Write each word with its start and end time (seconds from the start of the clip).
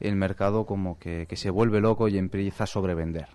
el 0.00 0.16
mercado 0.16 0.66
como 0.66 0.98
que, 0.98 1.26
se 1.34 1.48
vuelve 1.48 1.80
loco 1.80 2.08
y 2.08 2.18
empieza 2.18 2.64
a 2.64 2.66
sobrevender. 2.66 3.26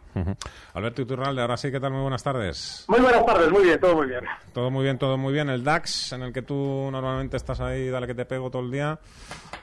Alberto 0.75 1.02
Iturralde, 1.02 1.41
ahora 1.41 1.57
sí, 1.57 1.71
¿qué 1.71 1.80
tal? 1.80 1.93
Muy 1.93 2.02
buenas 2.02 2.23
tardes. 2.23 2.85
Muy 2.88 2.99
buenas 2.99 3.25
tardes, 3.25 3.49
muy 3.49 3.63
bien, 3.63 3.80
todo 3.80 3.95
muy 3.95 4.07
bien. 4.07 4.21
Todo 4.53 4.70
muy 4.70 4.83
bien, 4.83 4.99
todo 4.99 5.17
muy 5.17 5.33
bien. 5.33 5.49
El 5.49 5.63
DAX, 5.63 6.13
en 6.13 6.21
el 6.21 6.31
que 6.31 6.44
tú 6.44 6.89
normalmente 6.91 7.38
estás 7.38 7.59
ahí, 7.59 7.89
dale 7.89 8.05
que 8.05 8.13
te 8.13 8.25
pego 8.25 8.52
todo 8.52 8.61
el 8.61 8.70
día, 8.70 8.99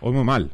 hoy 0.00 0.12
muy 0.12 0.24
mal. 0.24 0.50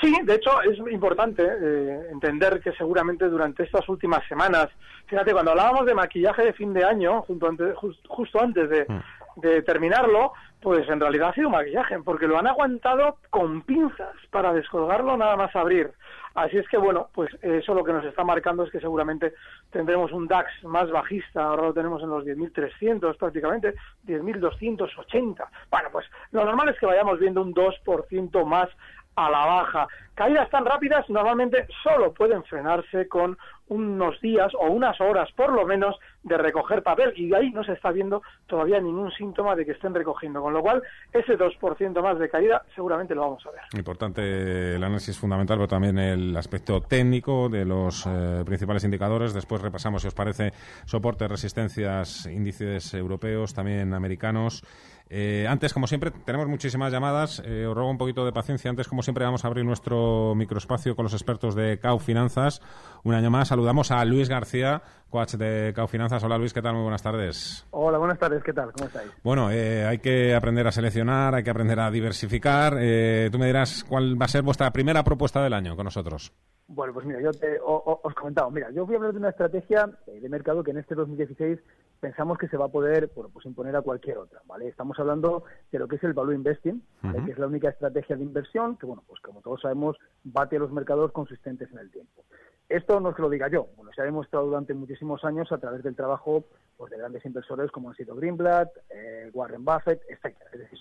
Sí, 0.00 0.10
de 0.24 0.36
hecho 0.36 0.50
es 0.62 0.78
importante 0.90 1.42
eh, 1.44 2.08
entender 2.10 2.60
que 2.60 2.72
seguramente 2.72 3.28
durante 3.28 3.64
estas 3.64 3.86
últimas 3.90 4.26
semanas, 4.26 4.68
fíjate, 5.06 5.32
cuando 5.32 5.50
hablábamos 5.50 5.84
de 5.84 5.94
maquillaje 5.94 6.44
de 6.44 6.52
fin 6.54 6.72
de 6.72 6.82
año, 6.82 7.20
justo 7.22 7.46
antes, 7.46 7.76
justo 8.08 8.40
antes 8.40 8.70
de, 8.70 8.86
mm. 8.88 9.00
De 9.36 9.62
terminarlo, 9.62 10.32
pues 10.60 10.88
en 10.88 11.00
realidad 11.00 11.28
ha 11.28 11.34
sido 11.34 11.50
maquillaje, 11.50 11.98
porque 12.00 12.26
lo 12.26 12.38
han 12.38 12.46
aguantado 12.46 13.18
con 13.30 13.62
pinzas 13.62 14.14
para 14.30 14.52
descolgarlo 14.52 15.16
nada 15.16 15.36
más 15.36 15.54
abrir. 15.54 15.92
Así 16.34 16.58
es 16.58 16.66
que 16.68 16.76
bueno, 16.76 17.08
pues 17.14 17.30
eso 17.42 17.74
lo 17.74 17.84
que 17.84 17.92
nos 17.92 18.04
está 18.04 18.24
marcando 18.24 18.64
es 18.64 18.70
que 18.70 18.80
seguramente 18.80 19.34
tendremos 19.70 20.10
un 20.10 20.26
DAX 20.26 20.50
más 20.64 20.90
bajista, 20.90 21.44
ahora 21.44 21.62
lo 21.62 21.74
tenemos 21.74 22.02
en 22.02 22.10
los 22.10 22.24
10.300 22.24 23.16
prácticamente, 23.16 23.74
10.280. 24.06 25.46
Bueno, 25.70 25.88
pues 25.92 26.06
lo 26.32 26.44
normal 26.44 26.70
es 26.70 26.78
que 26.78 26.86
vayamos 26.86 27.20
viendo 27.20 27.40
un 27.40 27.54
2% 27.54 28.44
más 28.46 28.68
a 29.16 29.30
la 29.30 29.46
baja. 29.46 29.86
Caídas 30.14 30.50
tan 30.50 30.64
rápidas 30.64 31.08
normalmente 31.08 31.68
solo 31.82 32.12
pueden 32.12 32.42
frenarse 32.44 33.06
con 33.08 33.38
unos 33.68 34.20
días 34.20 34.52
o 34.54 34.70
unas 34.70 35.00
horas 35.00 35.30
por 35.32 35.52
lo 35.52 35.66
menos 35.66 35.96
de 36.22 36.36
recoger 36.38 36.82
papel 36.82 37.12
y 37.16 37.32
ahí 37.34 37.50
no 37.50 37.64
se 37.64 37.72
está 37.72 37.90
viendo 37.90 38.22
todavía 38.46 38.80
ningún 38.80 39.10
síntoma 39.12 39.54
de 39.54 39.64
que 39.64 39.72
estén 39.72 39.94
recogiendo, 39.94 40.42
con 40.42 40.52
lo 40.52 40.62
cual 40.62 40.82
ese 41.12 41.38
2% 41.38 42.02
más 42.02 42.18
de 42.18 42.28
caída 42.28 42.62
seguramente 42.74 43.14
lo 43.14 43.22
vamos 43.22 43.46
a 43.46 43.50
ver. 43.50 43.60
Importante 43.74 44.74
el 44.76 44.82
análisis 44.82 45.18
fundamental, 45.18 45.58
pero 45.58 45.68
también 45.68 45.98
el 45.98 46.36
aspecto 46.36 46.80
técnico 46.80 47.48
de 47.48 47.64
los 47.64 48.06
eh, 48.06 48.42
principales 48.44 48.84
indicadores. 48.84 49.34
Después 49.34 49.60
repasamos, 49.60 50.02
si 50.02 50.08
os 50.08 50.14
parece, 50.14 50.52
soportes, 50.84 51.28
resistencias, 51.28 52.26
índices 52.26 52.94
europeos, 52.94 53.54
también 53.54 53.92
americanos. 53.94 54.62
Eh, 55.10 55.46
antes, 55.48 55.74
como 55.74 55.86
siempre, 55.86 56.10
tenemos 56.10 56.48
muchísimas 56.48 56.90
llamadas. 56.90 57.42
Eh, 57.44 57.66
os 57.66 57.74
ruego 57.74 57.90
un 57.90 57.98
poquito 57.98 58.24
de 58.24 58.32
paciencia. 58.32 58.70
Antes, 58.70 58.88
como 58.88 59.02
siempre, 59.02 59.24
vamos 59.24 59.44
a 59.44 59.48
abrir 59.48 59.64
nuestro 59.64 60.34
microespacio 60.34 60.96
con 60.96 61.04
los 61.04 61.12
expertos 61.12 61.54
de 61.54 61.78
CAU 61.78 61.98
Finanzas. 61.98 62.62
Un 63.04 63.14
año 63.14 63.30
más. 63.30 63.52
Saludamos 63.54 63.92
a 63.92 64.04
Luis 64.04 64.28
García, 64.28 64.82
coach 65.08 65.34
de 65.34 65.72
CAU 65.72 65.86
Finanzas. 65.86 66.24
Hola, 66.24 66.36
Luis. 66.36 66.52
¿Qué 66.52 66.60
tal? 66.60 66.74
Muy 66.74 66.82
buenas 66.82 67.04
tardes. 67.04 67.64
Hola, 67.70 67.98
buenas 67.98 68.18
tardes. 68.18 68.42
¿Qué 68.42 68.52
tal? 68.52 68.72
¿Cómo 68.72 68.88
estáis? 68.88 69.12
Bueno, 69.22 69.48
eh, 69.52 69.86
hay 69.86 69.98
que 69.98 70.34
aprender 70.34 70.66
a 70.66 70.72
seleccionar, 70.72 71.36
hay 71.36 71.44
que 71.44 71.50
aprender 71.50 71.78
a 71.78 71.88
diversificar. 71.88 72.72
tú 72.72 73.38
me 73.38 73.46
dirás 73.46 73.84
cuál 73.88 74.20
va 74.20 74.24
a 74.24 74.28
ser 74.28 74.42
vuestra 74.42 74.72
primera 74.72 75.04
propuesta 75.04 75.40
del 75.40 75.52
año 75.52 75.76
con 75.76 75.84
nosotros. 75.84 76.32
Bueno, 76.66 76.92
pues 76.94 77.06
mira, 77.06 77.20
yo 77.20 77.30
te, 77.30 77.60
os 77.62 78.14
comentaba, 78.14 78.50
mira, 78.50 78.72
yo 78.72 78.86
voy 78.86 78.94
a 78.94 78.96
hablar 78.96 79.12
de 79.12 79.18
una 79.18 79.28
estrategia 79.28 79.88
de 80.06 80.28
mercado 80.28 80.64
que 80.64 80.72
en 80.72 80.78
este 80.78 80.96
2016 80.96 81.60
pensamos 82.00 82.36
que 82.36 82.48
se 82.48 82.56
va 82.56 82.64
a 82.64 82.68
poder 82.68 83.12
bueno, 83.14 83.30
pues 83.32 83.46
imponer 83.46 83.76
a 83.76 83.82
cualquier 83.82 84.18
otra, 84.18 84.40
¿vale? 84.46 84.66
Estamos 84.66 84.98
hablando 84.98 85.44
de 85.70 85.78
lo 85.78 85.86
que 85.86 85.96
es 85.96 86.02
el 86.02 86.14
value 86.14 86.34
investing, 86.34 86.82
que 87.24 87.30
es 87.30 87.38
la 87.38 87.46
única 87.46 87.68
estrategia 87.68 88.16
de 88.16 88.24
inversión 88.24 88.76
que, 88.78 88.86
bueno, 88.86 89.04
pues 89.06 89.20
como 89.20 89.42
todos 89.42 89.60
sabemos, 89.60 89.96
bate 90.24 90.56
a 90.56 90.58
los 90.58 90.72
mercados 90.72 91.12
consistentes 91.12 91.70
en 91.70 91.78
el 91.78 91.90
tiempo. 91.90 92.24
Esto 92.74 92.98
no 92.98 93.10
es 93.10 93.14
que 93.14 93.22
lo 93.22 93.30
diga 93.30 93.46
yo, 93.46 93.68
bueno, 93.76 93.92
se 93.94 94.02
ha 94.02 94.04
demostrado 94.04 94.46
durante 94.46 94.74
muchísimos 94.74 95.24
años 95.24 95.52
a 95.52 95.58
través 95.58 95.84
del 95.84 95.94
trabajo 95.94 96.42
pues, 96.76 96.90
de 96.90 96.98
grandes 96.98 97.24
inversores 97.24 97.70
como 97.70 97.90
han 97.90 97.94
sido 97.94 98.16
Greenblatt, 98.16 98.68
eh, 98.90 99.30
Warren 99.32 99.64
Buffett, 99.64 100.02
etc. 100.08 100.36
Es 100.52 100.58
decir, 100.58 100.78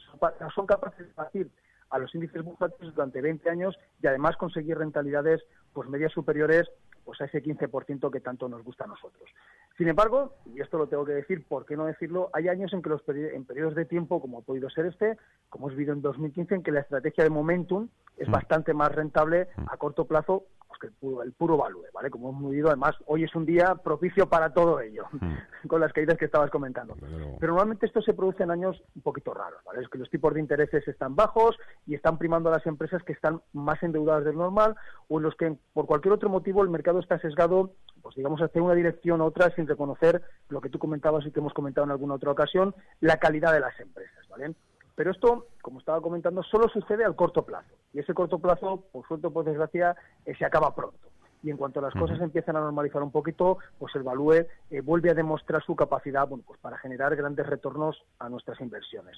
son, 0.56 0.66
capaces 0.66 1.06
de 1.06 1.14
partir 1.14 1.52
a 1.92 2.00
los 2.00 2.16
índices 2.16 2.44
bursátiles 2.44 2.96
durante 2.96 3.22
20 3.22 3.48
años 3.48 3.78
y 4.02 4.08
además 4.08 4.38
conseguir 4.38 4.76
rentabilidades 4.76 5.44
pues 5.72 5.88
medias 5.88 6.12
superiores 6.12 6.68
pues 7.06 7.22
a 7.22 7.26
ese 7.26 7.44
15% 7.44 8.10
que 8.10 8.22
tanto 8.22 8.50
nos 8.50 8.64
gusta 8.64 8.86
a 8.86 8.88
nosotros. 8.88 9.30
Sin 9.78 9.88
embargo, 9.88 10.34
y 10.48 10.62
esto 10.62 10.80
lo 10.80 10.88
tengo 10.88 11.06
que 11.06 11.12
decir, 11.12 11.46
¿por 11.48 11.68
qué 11.68 11.78
no 11.78 11.86
decirlo? 11.86 12.32
Hay 12.34 12.48
años 12.48 12.74
en 12.74 12.82
que 12.82 12.90
los 12.90 13.04
en 13.08 13.46
periodos 13.46 13.76
de 13.76 13.86
tiempo, 13.86 14.20
como 14.20 14.40
ha 14.40 14.42
podido 14.42 14.68
ser 14.72 14.88
este, 14.88 15.18
como 15.50 15.68
hemos 15.68 15.78
visto 15.78 15.94
en 15.94 16.02
2015, 16.02 16.56
en 16.56 16.64
que 16.64 16.72
la 16.72 16.80
estrategia 16.80 17.24
de 17.24 17.30
momentum 17.30 17.88
es 18.18 18.28
mm. 18.28 18.32
bastante 18.32 18.74
más 18.74 18.92
rentable 18.92 19.50
mm. 19.58 19.66
a 19.70 19.78
corto 19.78 20.06
plazo 20.06 20.46
pues 20.80 21.26
el 21.26 21.34
puro, 21.34 21.58
value, 21.58 21.84
¿vale? 21.94 22.10
Como 22.10 22.30
hemos 22.30 22.52
visto, 22.52 22.68
además, 22.68 22.96
hoy 23.06 23.24
es 23.24 23.36
un 23.36 23.46
día 23.46 23.76
propicio 23.76 24.28
para 24.28 24.54
todo 24.54 24.80
ello, 24.80 25.06
mm. 25.12 25.34
con 25.68 25.82
las 25.82 25.94
caídas 25.94 26.18
que 26.18 26.26
estabas 26.26 26.50
comentando. 26.50 26.96
Pero 27.40 27.54
normalmente 27.54 27.86
esto 27.86 28.02
se 28.02 28.14
produce 28.14 28.44
en 28.44 28.52
años 28.52 28.82
un 28.96 29.02
poquito 29.02 29.34
raros, 29.34 29.64
¿vale? 29.66 29.82
Es 29.82 29.90
que 29.90 29.98
los 29.98 30.10
tipos 30.10 30.34
de 30.34 30.40
intereses 30.40 30.88
están 30.88 31.16
bajos 31.16 31.58
y 31.86 31.96
están 31.96 32.18
primando 32.18 32.50
a 32.50 32.54
las 32.54 32.66
empresas 32.66 33.04
que 33.04 33.14
están 33.14 33.42
más 33.54 33.82
endeudadas 33.84 34.26
del 34.26 34.38
normal 34.38 34.76
o 35.08 35.18
en 35.18 35.24
los 35.24 35.36
que, 35.36 35.56
por 35.74 35.86
cualquier 35.86 36.14
otro 36.14 36.30
motivo, 36.30 36.64
el 36.64 36.70
mercado 36.70 37.00
está 37.00 37.20
sesgado 37.20 37.72
pues 38.02 38.16
digamos, 38.16 38.42
hacia 38.42 38.62
una 38.62 38.76
dirección 38.76 39.22
u 39.22 39.24
otra 39.24 39.50
sin 39.56 39.66
reconocer 39.66 40.22
lo 40.50 40.60
que 40.60 40.70
tú 40.70 40.78
comentabas 40.78 41.26
y 41.26 41.32
que 41.32 41.40
hemos 41.40 41.54
comentado 41.54 41.86
en 41.86 41.92
alguna 41.92 42.16
otra 42.16 42.32
ocasión, 42.32 42.76
la 43.00 43.18
calidad 43.18 43.54
de 43.54 43.62
las 43.62 43.80
empresas, 43.80 44.28
¿vale? 44.28 44.54
Pero 44.96 45.12
esto, 45.12 45.48
como 45.62 45.80
estaba 45.80 46.02
comentando, 46.02 46.44
solo 46.44 46.70
sucede 46.70 47.04
al 47.04 47.16
corto 47.16 47.44
plazo. 47.44 47.74
Y 47.94 48.00
ese 48.00 48.14
corto 48.14 48.40
plazo, 48.40 48.84
por 48.92 49.08
suerte 49.08 49.28
o 49.28 49.32
por 49.32 49.46
desgracia, 49.46 49.96
eh, 50.26 50.36
se 50.38 50.46
acaba 50.46 50.76
pronto. 50.76 51.00
Y 51.42 51.50
en 51.50 51.58
cuanto 51.58 51.82
las 51.82 51.94
cosas 51.94 52.22
empiezan 52.22 52.56
a 52.56 52.62
normalizar 52.62 53.04
un 53.04 53.12
poquito, 53.12 53.58
pues 53.78 53.94
el 53.96 54.04
Value 54.04 54.48
eh, 54.70 54.82
vuelve 54.82 55.10
a 55.10 55.14
demostrar 55.14 55.62
su 55.64 55.76
capacidad 55.76 56.28
bueno, 56.28 56.44
pues 56.48 56.60
para 56.60 56.78
generar 56.78 57.16
grandes 57.16 57.46
retornos 57.46 58.02
a 58.20 58.30
nuestras 58.30 58.62
inversiones. 58.62 59.18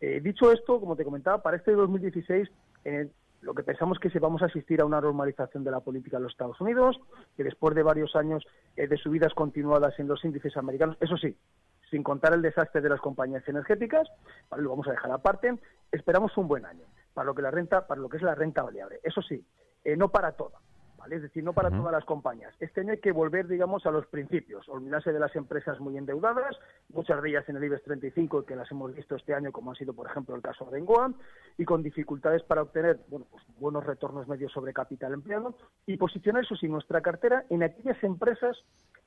Eh, 0.00 0.20
dicho 0.20 0.52
esto, 0.52 0.78
como 0.78 0.94
te 0.94 1.04
comentaba, 1.04 1.42
para 1.42 1.56
este 1.56 1.72
2016 1.72 2.48
lo 3.46 3.54
que 3.54 3.62
pensamos 3.62 3.98
que 3.98 4.10
si 4.10 4.18
vamos 4.18 4.42
a 4.42 4.46
asistir 4.46 4.80
a 4.80 4.84
una 4.84 5.00
normalización 5.00 5.64
de 5.64 5.70
la 5.70 5.80
política 5.80 6.16
en 6.16 6.24
los 6.24 6.32
Estados 6.32 6.60
Unidos, 6.60 6.98
que 7.36 7.44
después 7.44 7.74
de 7.74 7.82
varios 7.82 8.16
años 8.16 8.44
eh, 8.76 8.88
de 8.88 8.96
subidas 8.96 9.34
continuadas 9.34 9.98
en 9.98 10.08
los 10.08 10.24
índices 10.24 10.56
americanos, 10.56 10.96
eso 11.00 11.16
sí, 11.16 11.36
sin 11.90 12.02
contar 12.02 12.34
el 12.34 12.42
desastre 12.42 12.80
de 12.80 12.88
las 12.88 13.00
compañías 13.00 13.46
energéticas, 13.48 14.08
lo 14.56 14.70
vamos 14.70 14.88
a 14.88 14.92
dejar 14.92 15.12
aparte, 15.12 15.58
esperamos 15.92 16.36
un 16.36 16.48
buen 16.48 16.66
año 16.66 16.86
para 17.14 17.26
lo 17.26 17.34
que 17.34 17.42
la 17.42 17.50
renta, 17.50 17.86
para 17.86 18.00
lo 18.00 18.08
que 18.08 18.16
es 18.16 18.22
la 18.22 18.34
renta 18.34 18.62
variable. 18.62 19.00
Eso 19.02 19.22
sí, 19.22 19.44
eh, 19.84 19.96
no 19.96 20.10
para 20.10 20.32
toda 20.96 21.16
es 21.16 21.22
decir, 21.22 21.44
no 21.44 21.52
para 21.52 21.70
todas 21.70 21.92
las 21.92 22.04
compañías. 22.04 22.54
Este 22.60 22.80
año 22.80 22.92
hay 22.92 23.00
que 23.00 23.12
volver, 23.12 23.46
digamos, 23.46 23.86
a 23.86 23.90
los 23.90 24.06
principios, 24.06 24.68
olvidarse 24.68 25.12
de 25.12 25.20
las 25.20 25.34
empresas 25.36 25.78
muy 25.80 25.96
endeudadas, 25.96 26.56
muchas 26.92 27.22
de 27.22 27.30
ellas 27.30 27.48
en 27.48 27.56
el 27.56 27.64
IBEX 27.64 27.82
35, 27.84 28.44
que 28.44 28.56
las 28.56 28.70
hemos 28.70 28.94
visto 28.94 29.16
este 29.16 29.34
año, 29.34 29.52
como 29.52 29.72
ha 29.72 29.74
sido, 29.74 29.92
por 29.92 30.08
ejemplo, 30.08 30.34
el 30.34 30.42
caso 30.42 30.64
de 30.66 30.78
Engoa, 30.78 31.12
y 31.58 31.64
con 31.64 31.82
dificultades 31.82 32.42
para 32.42 32.62
obtener 32.62 33.00
bueno, 33.08 33.26
pues, 33.30 33.44
buenos 33.58 33.84
retornos 33.84 34.28
medios 34.28 34.52
sobre 34.52 34.72
capital 34.72 35.12
empleado, 35.12 35.56
y 35.86 35.96
posicionar, 35.96 36.44
eso 36.44 36.56
sí, 36.56 36.68
nuestra 36.68 37.00
cartera 37.00 37.44
en 37.50 37.62
aquellas 37.62 38.02
empresas 38.02 38.56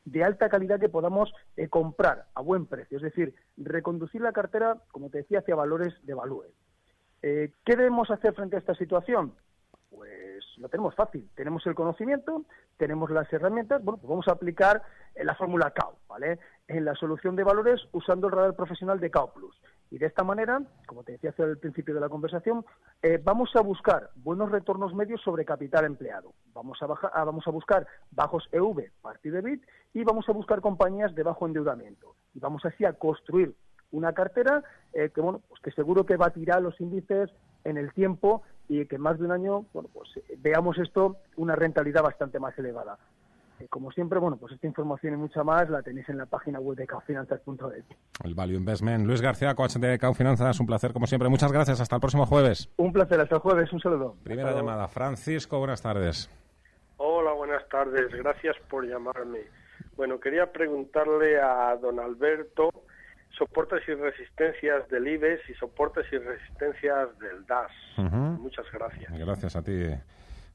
de 0.06 0.24
alta 0.24 0.50
calidad 0.50 0.80
que 0.80 0.90
podamos 0.90 1.31
eh, 1.58 1.68
comprar 1.68 2.25
a 2.34 2.42
buen 2.42 2.66
precio, 2.66 2.98
es 2.98 3.04
decir, 3.04 3.36
reconducir 3.58 4.22
la 4.22 4.31
cartera, 4.31 4.78
como 4.92 5.10
te 5.10 5.19
decía, 5.19 5.40
hacia 5.40 5.56
valores 5.56 5.94
de 6.04 6.13
value. 6.13 6.46
Eh, 7.22 7.52
¿Qué 7.66 7.75
debemos 7.75 8.10
hacer 8.10 8.34
frente 8.34 8.56
a 8.56 8.60
esta 8.60 8.75
situación? 8.75 9.34
Pues 9.90 10.19
lo 10.60 10.70
tenemos 10.70 10.94
fácil. 10.94 11.28
Tenemos 11.36 11.66
el 11.66 11.76
conocimiento, 11.76 12.44
tenemos 12.78 13.10
las 13.10 13.32
herramientas, 13.32 13.84
bueno, 13.84 13.98
pues 13.98 14.10
vamos 14.10 14.28
a 14.28 14.34
aplicar 14.34 14.82
eh, 15.16 15.24
la 15.24 15.36
fórmula 15.36 15.72
CAO, 15.72 15.98
¿vale? 16.08 16.40
En 16.68 16.86
la 16.86 16.96
solución 16.96 17.36
de 17.36 17.44
valores 17.44 17.82
usando 17.94 18.28
el 18.28 18.34
radar 18.34 18.56
profesional 18.56 19.00
de 19.00 19.10
CAO 19.10 19.34
Plus. 19.34 19.60
Y 19.92 19.98
de 19.98 20.06
esta 20.06 20.24
manera, 20.24 20.62
como 20.86 21.04
te 21.04 21.14
decía 21.14 21.34
el 21.38 21.58
principio 21.58 21.96
de 21.96 22.02
la 22.02 22.10
conversación, 22.10 22.64
eh, 23.02 23.20
vamos 23.24 23.50
a 23.56 23.62
buscar 23.62 24.12
buenos 24.18 24.52
retornos 24.52 24.94
medios 24.94 25.22
sobre 25.22 25.46
capital 25.46 25.86
empleado. 25.86 26.34
Vamos 26.54 26.78
a, 26.82 26.86
bajar, 26.86 27.12
ah, 27.14 27.24
vamos 27.24 27.48
a 27.48 27.52
buscar 27.52 27.88
bajos 28.12 28.48
EV, 28.52 28.92
partido 29.02 29.38
de 29.38 29.42
BIT, 29.42 29.64
y 29.94 30.04
vamos 30.04 30.30
a 30.30 30.34
buscar 30.34 30.62
compañías 30.62 31.16
de 31.16 31.24
bajo 31.24 31.48
endeudamiento. 31.48 32.16
Y 32.36 32.40
vamos 32.40 32.64
así 32.66 32.86
a 32.86 32.94
construir 32.94 33.56
una 33.92 34.14
cartera 34.14 34.64
eh, 34.94 35.10
que 35.10 35.22
bueno 35.22 35.42
pues 35.50 35.62
que 35.62 35.72
seguro 35.72 36.06
que 36.06 36.16
batirá 36.16 36.60
los 36.60 36.80
índices 36.80 37.32
en 37.64 37.78
el 37.78 37.92
tiempo 37.94 38.44
y 38.69 38.86
que 38.86 38.95
en 38.95 39.01
más 39.01 39.18
de 39.19 39.25
un 39.25 39.31
año 39.31 39.66
bueno, 39.74 39.89
pues, 39.92 40.10
veamos 40.38 40.77
esto 40.77 41.18
una 41.36 41.56
rentabilidad 41.56 42.04
bastante 42.04 42.39
más 42.39 42.57
elevada. 42.57 42.98
Eh, 43.60 43.68
como 43.68 43.92
siempre, 43.92 44.19
bueno, 44.19 44.38
pues 44.38 44.54
esta 44.54 44.68
información 44.68 45.16
y 45.16 45.18
mucha 45.18 45.44
más 45.44 45.69
la 45.69 45.81
tenéis 45.81 46.07
en 46.07 46.18
la 46.18 46.27
página 46.27 46.60
web 46.60 46.77
de 46.77 46.88
caufinanzas.es. 46.88 47.83
El 48.24 48.36
Value 48.36 48.56
Investment. 48.56 49.06
Luis 49.06 49.21
García, 49.21 49.54
coach 49.56 49.75
de 49.75 49.98
Caufinanzas, 49.98 50.60
un 50.60 50.68
placer 50.68 50.94
como 50.94 51.07
siempre. 51.07 51.27
Muchas 51.30 51.51
gracias. 51.51 51.81
Hasta 51.81 51.95
el 51.95 52.00
próximo 52.00 52.25
jueves. 52.25 52.69
Un 52.77 52.94
placer. 52.94 53.19
Hasta 53.19 53.36
el 53.36 53.42
jueves. 53.42 53.74
Un 53.74 53.81
saludo. 53.81 54.16
Primera 54.24 54.54
llamada. 54.54 54.88
Francisco, 54.88 55.57
buenas 55.60 55.81
tardes. 55.81 56.30
Hola, 56.98 57.33
buenas 57.33 57.68
tardes. 57.69 58.12
Gracias 58.12 58.56
por 58.69 58.88
llamarme. 58.88 59.39
Bueno, 59.98 60.19
quería 60.19 60.51
preguntarle 60.51 61.42
a 61.42 61.75
don 61.75 62.00
Alberto 62.00 62.69
soportes 63.39 63.81
y 63.88 63.95
resistencias 63.95 64.88
del 64.89 65.07
IBEX 65.07 65.50
y 65.50 65.53
soportes 65.56 66.06
y 66.12 66.18
resistencias 66.19 67.18
del 67.18 67.44
DAS. 67.47 67.71
Muchas 67.97 68.65
gracias. 68.71 69.18
Gracias 69.18 69.56
a 69.56 69.63
ti. 69.63 69.89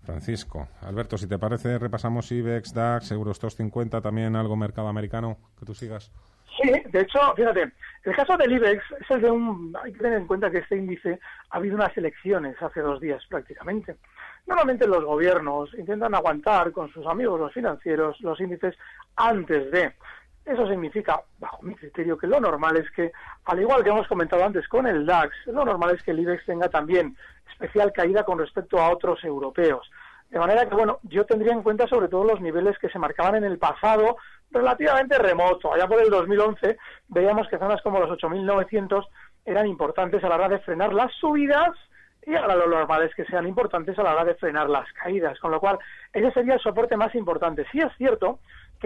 Francisco. 0.04 0.68
Alberto, 0.82 1.16
si 1.16 1.26
te 1.26 1.38
parece, 1.38 1.78
repasamos 1.78 2.30
IBEX, 2.30 2.74
DAX, 2.74 3.10
Eurostox 3.10 3.56
50, 3.56 4.00
también 4.00 4.36
algo 4.36 4.54
mercado 4.54 4.88
americano 4.88 5.38
que 5.58 5.64
tú 5.64 5.74
sigas. 5.74 6.12
Sí, 6.60 6.70
de 6.70 7.00
hecho, 7.00 7.18
fíjate, 7.34 7.72
el 8.04 8.14
caso 8.14 8.36
del 8.36 8.52
IBEX 8.52 8.84
es 9.00 9.10
el 9.10 9.22
de 9.22 9.30
un... 9.30 9.76
Hay 9.82 9.92
que 9.92 9.98
tener 9.98 10.18
en 10.18 10.26
cuenta 10.26 10.50
que 10.50 10.58
este 10.58 10.76
índice 10.76 11.18
ha 11.50 11.56
habido 11.56 11.74
unas 11.74 11.96
elecciones 11.96 12.54
hace 12.62 12.80
dos 12.80 13.00
días 13.00 13.24
prácticamente. 13.28 13.96
Normalmente 14.46 14.86
los 14.86 15.04
gobiernos 15.04 15.72
intentan 15.74 16.14
aguantar 16.14 16.70
con 16.70 16.92
sus 16.92 17.06
amigos 17.06 17.40
los 17.40 17.52
financieros 17.52 18.20
los 18.20 18.38
índices 18.40 18.76
antes 19.16 19.70
de. 19.72 19.94
Eso 20.44 20.68
significa, 20.68 21.22
bajo 21.38 21.62
mi 21.62 21.74
criterio, 21.74 22.18
que 22.18 22.26
lo 22.26 22.38
normal 22.38 22.76
es 22.76 22.90
que, 22.90 23.12
al 23.46 23.60
igual 23.60 23.82
que 23.82 23.90
hemos 23.90 24.06
comentado 24.06 24.44
antes 24.44 24.68
con 24.68 24.86
el 24.86 25.06
DAX, 25.06 25.34
lo 25.46 25.64
normal 25.64 25.94
es 25.94 26.02
que 26.02 26.10
el 26.10 26.20
IBEX 26.20 26.44
tenga 26.44 26.68
también 26.68 27.16
especial 27.50 27.92
caída 27.92 28.24
con 28.24 28.38
respecto 28.38 28.78
a 28.78 28.90
otros 28.90 29.24
europeos. 29.24 29.90
De 30.28 30.38
manera 30.38 30.68
que, 30.68 30.74
bueno, 30.74 30.98
yo 31.04 31.24
tendría 31.24 31.52
en 31.52 31.62
cuenta 31.62 31.86
sobre 31.86 32.08
todo 32.08 32.24
los 32.24 32.40
niveles 32.40 32.76
que 32.78 32.88
se 32.88 32.98
marcaban 32.98 33.36
en 33.36 33.44
el 33.44 33.58
pasado 33.58 34.16
relativamente 34.50 35.18
remoto. 35.18 35.72
Allá 35.72 35.86
por 35.86 36.02
el 36.02 36.10
2011 36.10 36.76
veíamos 37.08 37.48
que 37.48 37.58
zonas 37.58 37.80
como 37.82 38.00
los 38.00 38.10
8.900 38.10 39.06
eran 39.44 39.66
importantes 39.66 40.22
a 40.24 40.28
la 40.28 40.36
hora 40.36 40.48
de 40.48 40.58
frenar 40.60 40.92
las 40.92 41.12
subidas 41.14 41.70
y 42.26 42.34
ahora 42.34 42.56
lo 42.56 42.68
normal 42.68 43.02
es 43.02 43.14
que 43.14 43.24
sean 43.26 43.46
importantes 43.46 43.98
a 43.98 44.02
la 44.02 44.12
hora 44.12 44.24
de 44.24 44.34
frenar 44.36 44.70
las 44.70 44.90
caídas, 44.94 45.38
con 45.40 45.50
lo 45.50 45.60
cual 45.60 45.78
ese 46.12 46.32
sería 46.32 46.54
el 46.54 46.60
soporte 46.60 46.96
más 46.96 47.14
importante. 47.14 47.66
Sí 47.70 47.78
es 47.80 47.92
cierto 47.96 48.38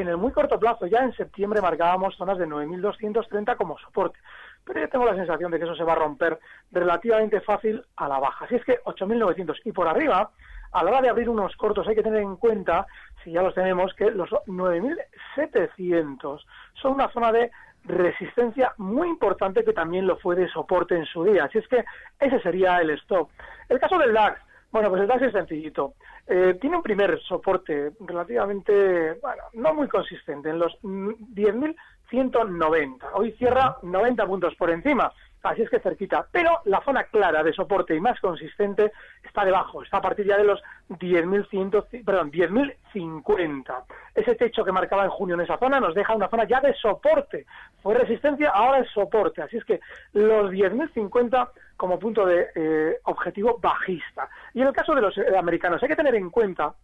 en 0.03 0.09
el 0.09 0.17
muy 0.17 0.33
corto 0.33 0.59
plazo, 0.59 0.87
ya 0.87 1.01
en 1.01 1.13
septiembre, 1.15 1.61
marcábamos 1.61 2.17
zonas 2.17 2.39
de 2.39 2.47
9.230 2.47 3.57
como 3.57 3.79
soporte, 3.79 4.19
pero 4.65 4.81
yo 4.81 4.89
tengo 4.89 5.05
la 5.05 5.15
sensación 5.15 5.51
de 5.51 5.59
que 5.59 5.65
eso 5.65 5.75
se 5.75 5.85
va 5.85 5.93
a 5.93 5.97
romper 5.97 6.39
relativamente 6.73 7.41
fácil 7.41 7.85
a 7.97 8.09
la 8.09 8.19
baja. 8.19 8.45
Así 8.45 8.57
es 8.57 8.65
que 8.65 8.81
8.900 8.85 9.61
y 9.65 9.73
por 9.73 9.89
arriba, 9.89 10.31
a 10.73 10.85
la 10.85 10.91
hora 10.91 11.01
de 11.01 11.09
abrir 11.09 11.29
unos 11.29 11.57
cortos 11.57 11.87
hay 11.89 11.95
que 11.95 12.03
tener 12.03 12.23
en 12.23 12.37
cuenta, 12.37 12.87
si 13.25 13.33
ya 13.33 13.43
los 13.43 13.55
tenemos, 13.55 13.95
que 13.95 14.11
los 14.11 14.29
9.700 14.31 16.45
son 16.75 16.93
una 16.93 17.11
zona 17.11 17.33
de 17.33 17.51
resistencia 17.85 18.75
muy 18.77 19.09
importante 19.09 19.65
que 19.65 19.73
también 19.73 20.07
lo 20.07 20.19
fue 20.19 20.37
de 20.37 20.49
soporte 20.49 20.95
en 20.95 21.07
su 21.07 21.25
día. 21.25 21.45
Así 21.45 21.59
es 21.59 21.67
que 21.69 21.85
ese 22.21 22.39
sería 22.41 22.81
el 22.81 22.91
stop. 22.91 23.31
El 23.69 23.81
caso 23.81 23.99
del 23.99 24.13
DAX, 24.13 24.41
bueno, 24.71 24.91
pues 24.91 25.01
el 25.03 25.09
DAX 25.09 25.23
es 25.23 25.33
sencillito. 25.33 25.95
Eh, 26.27 26.59
tiene 26.61 26.77
un 26.77 26.83
primer 26.83 27.19
soporte 27.21 27.93
relativamente, 28.01 29.15
bueno, 29.15 29.45
no 29.55 29.73
muy 29.75 29.89
consistente, 29.89 30.51
en 30.51 30.59
los 30.59 30.79
10.190. 30.83 32.99
Hoy 33.15 33.33
cierra 33.33 33.79
90 33.83 34.27
puntos 34.27 34.55
por 34.57 34.69
encima 34.71 35.11
así 35.43 35.63
es 35.63 35.71
que 35.71 35.81
cerquita. 35.81 36.27
Pero 36.31 36.61
la 36.65 36.83
zona 36.83 37.05
clara 37.05 37.43
de 37.43 37.53
soporte 37.53 37.95
y 37.95 38.01
más 38.01 38.19
consistente 38.21 38.93
está 39.25 39.45
debajo, 39.45 39.83
está 39.83 39.99
a 39.99 40.03
partir 40.03 40.27
ya 40.27 40.37
de 40.37 40.45
los 40.45 40.63
10.100, 40.91 42.05
perdón, 42.05 42.31
10.050. 42.33 43.85
Ese 44.15 44.35
techo 44.35 44.65
que 44.65 44.73
marcaba 44.73 45.05
en 45.05 45.11
junio 45.11 45.35
en 45.35 45.43
esa 45.43 45.59
zona 45.59 45.81
nos 45.81 45.95
deja 45.95 46.15
una 46.15 46.29
zona 46.29 46.45
ya 46.45 46.61
de 46.61 46.75
soporte. 46.75 47.47
Fue 47.83 47.95
resistencia, 47.95 48.51
ahora 48.51 48.81
es 48.81 48.91
soporte. 48.91 49.43
Así 49.43 49.57
es 49.57 49.65
que 49.65 49.81
los 50.13 50.51
10.050 50.51 51.51
como 51.77 51.99
punto 51.99 52.27
de 52.27 52.49
eh, 52.55 52.99
objetivo 53.05 53.59
bajista. 53.61 54.29
Y 54.55 54.61
en 54.61 54.69
el 54.69 54.73
caso 54.75 54.95
de 54.95 55.01
los 55.01 55.17
eh, 55.17 55.37
americanos 55.39 55.83
hay 55.83 55.89
que 55.89 55.97
tener 55.97 56.15
en 56.15 56.31
cuenta 56.31 56.75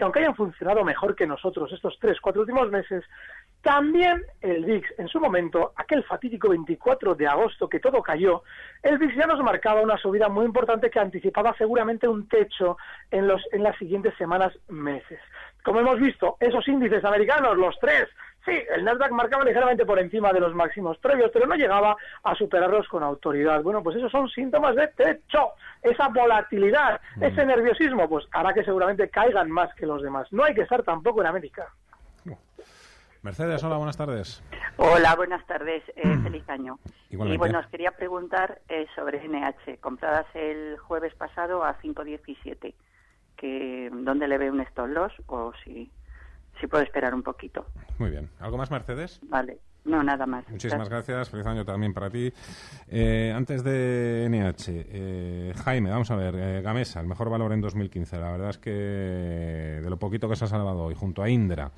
que 0.00 0.04
aunque 0.04 0.20
hayan 0.20 0.34
funcionado 0.34 0.82
mejor 0.82 1.14
que 1.14 1.26
nosotros 1.26 1.70
estos 1.74 1.98
tres, 2.00 2.18
cuatro 2.22 2.40
últimos 2.40 2.70
meses, 2.70 3.04
también 3.60 4.24
el 4.40 4.64
VIX, 4.64 4.88
en 4.96 5.08
su 5.08 5.20
momento, 5.20 5.74
aquel 5.76 6.02
fatídico 6.04 6.48
24 6.48 7.14
de 7.14 7.26
agosto 7.26 7.68
que 7.68 7.80
todo 7.80 8.00
cayó, 8.02 8.42
el 8.82 8.96
VIX 8.96 9.14
ya 9.14 9.26
nos 9.26 9.40
marcaba 9.40 9.82
una 9.82 9.98
subida 9.98 10.30
muy 10.30 10.46
importante 10.46 10.88
que 10.88 10.98
anticipaba 10.98 11.54
seguramente 11.58 12.08
un 12.08 12.26
techo 12.28 12.78
en, 13.10 13.28
los, 13.28 13.42
en 13.52 13.62
las 13.62 13.76
siguientes 13.76 14.14
semanas, 14.16 14.58
meses. 14.68 15.20
Como 15.62 15.80
hemos 15.80 16.00
visto, 16.00 16.38
esos 16.40 16.66
índices 16.66 17.04
americanos, 17.04 17.58
los 17.58 17.78
tres, 17.78 18.08
sí, 18.44 18.52
el 18.74 18.84
Nasdaq 18.84 19.10
marcaba 19.12 19.44
ligeramente 19.44 19.86
por 19.86 19.98
encima 19.98 20.32
de 20.32 20.40
los 20.40 20.54
máximos 20.54 20.98
previos, 20.98 21.30
pero 21.32 21.46
no 21.46 21.54
llegaba 21.54 21.96
a 22.22 22.34
superarlos 22.34 22.88
con 22.88 23.02
autoridad. 23.02 23.62
Bueno, 23.62 23.82
pues 23.82 23.96
esos 23.96 24.10
son 24.10 24.28
síntomas 24.28 24.76
de 24.76 24.88
techo. 24.88 25.52
Esa 25.82 26.08
volatilidad, 26.08 27.00
mm. 27.16 27.24
ese 27.24 27.46
nerviosismo, 27.46 28.08
pues 28.08 28.26
hará 28.32 28.52
que 28.52 28.64
seguramente 28.64 29.08
caigan 29.08 29.50
más 29.50 29.74
que 29.74 29.86
los 29.86 30.02
demás. 30.02 30.28
No 30.32 30.44
hay 30.44 30.54
que 30.54 30.62
estar 30.62 30.82
tampoco 30.82 31.20
en 31.20 31.26
América. 31.26 31.68
Mercedes, 33.22 33.62
hola, 33.62 33.76
buenas 33.76 33.98
tardes. 33.98 34.42
Hola, 34.78 35.14
buenas 35.14 35.46
tardes, 35.46 35.82
eh, 35.94 36.06
mm. 36.06 36.22
feliz 36.22 36.48
año. 36.48 36.78
Y 37.10 37.16
bueno, 37.16 37.58
os 37.58 37.66
quería 37.66 37.90
preguntar 37.90 38.62
eh, 38.68 38.86
sobre 38.94 39.20
NH, 39.28 39.78
compradas 39.80 40.26
el 40.32 40.78
jueves 40.78 41.14
pasado 41.16 41.62
a 41.62 41.78
5.17, 41.80 42.74
que 43.36 43.90
¿dónde 43.92 44.26
le 44.26 44.38
ve 44.38 44.50
un 44.50 44.60
stop 44.62 44.88
loss 44.88 45.12
o 45.26 45.52
si, 45.62 45.90
si 46.60 46.66
puedo 46.66 46.82
esperar 46.82 47.14
un 47.14 47.22
poquito? 47.22 47.66
Muy 47.98 48.10
bien. 48.10 48.28
¿Algo 48.38 48.56
más, 48.58 48.70
Mercedes? 48.70 49.20
Vale. 49.22 49.58
No, 49.84 50.02
nada 50.02 50.26
más. 50.26 50.46
Muchísimas 50.50 50.90
gracias. 50.90 51.30
Feliz 51.30 51.46
año 51.46 51.64
también 51.64 51.94
para 51.94 52.10
ti. 52.10 52.30
Eh, 52.86 53.32
antes 53.34 53.64
de 53.64 54.26
NH, 54.28 55.62
Jaime, 55.64 55.90
vamos 55.90 56.10
a 56.10 56.16
ver, 56.16 56.62
Gamesa, 56.62 57.00
el 57.00 57.06
mejor 57.06 57.30
valor 57.30 57.52
en 57.54 57.62
2015. 57.62 58.18
La 58.18 58.30
verdad 58.30 58.50
es 58.50 58.58
que 58.58 58.70
de 58.70 59.88
lo 59.88 59.98
poquito 59.98 60.28
que 60.28 60.36
se 60.36 60.44
ha 60.44 60.48
salvado 60.48 60.84
hoy, 60.84 60.94
junto 60.94 61.22
a 61.22 61.30
Indra, 61.30 61.72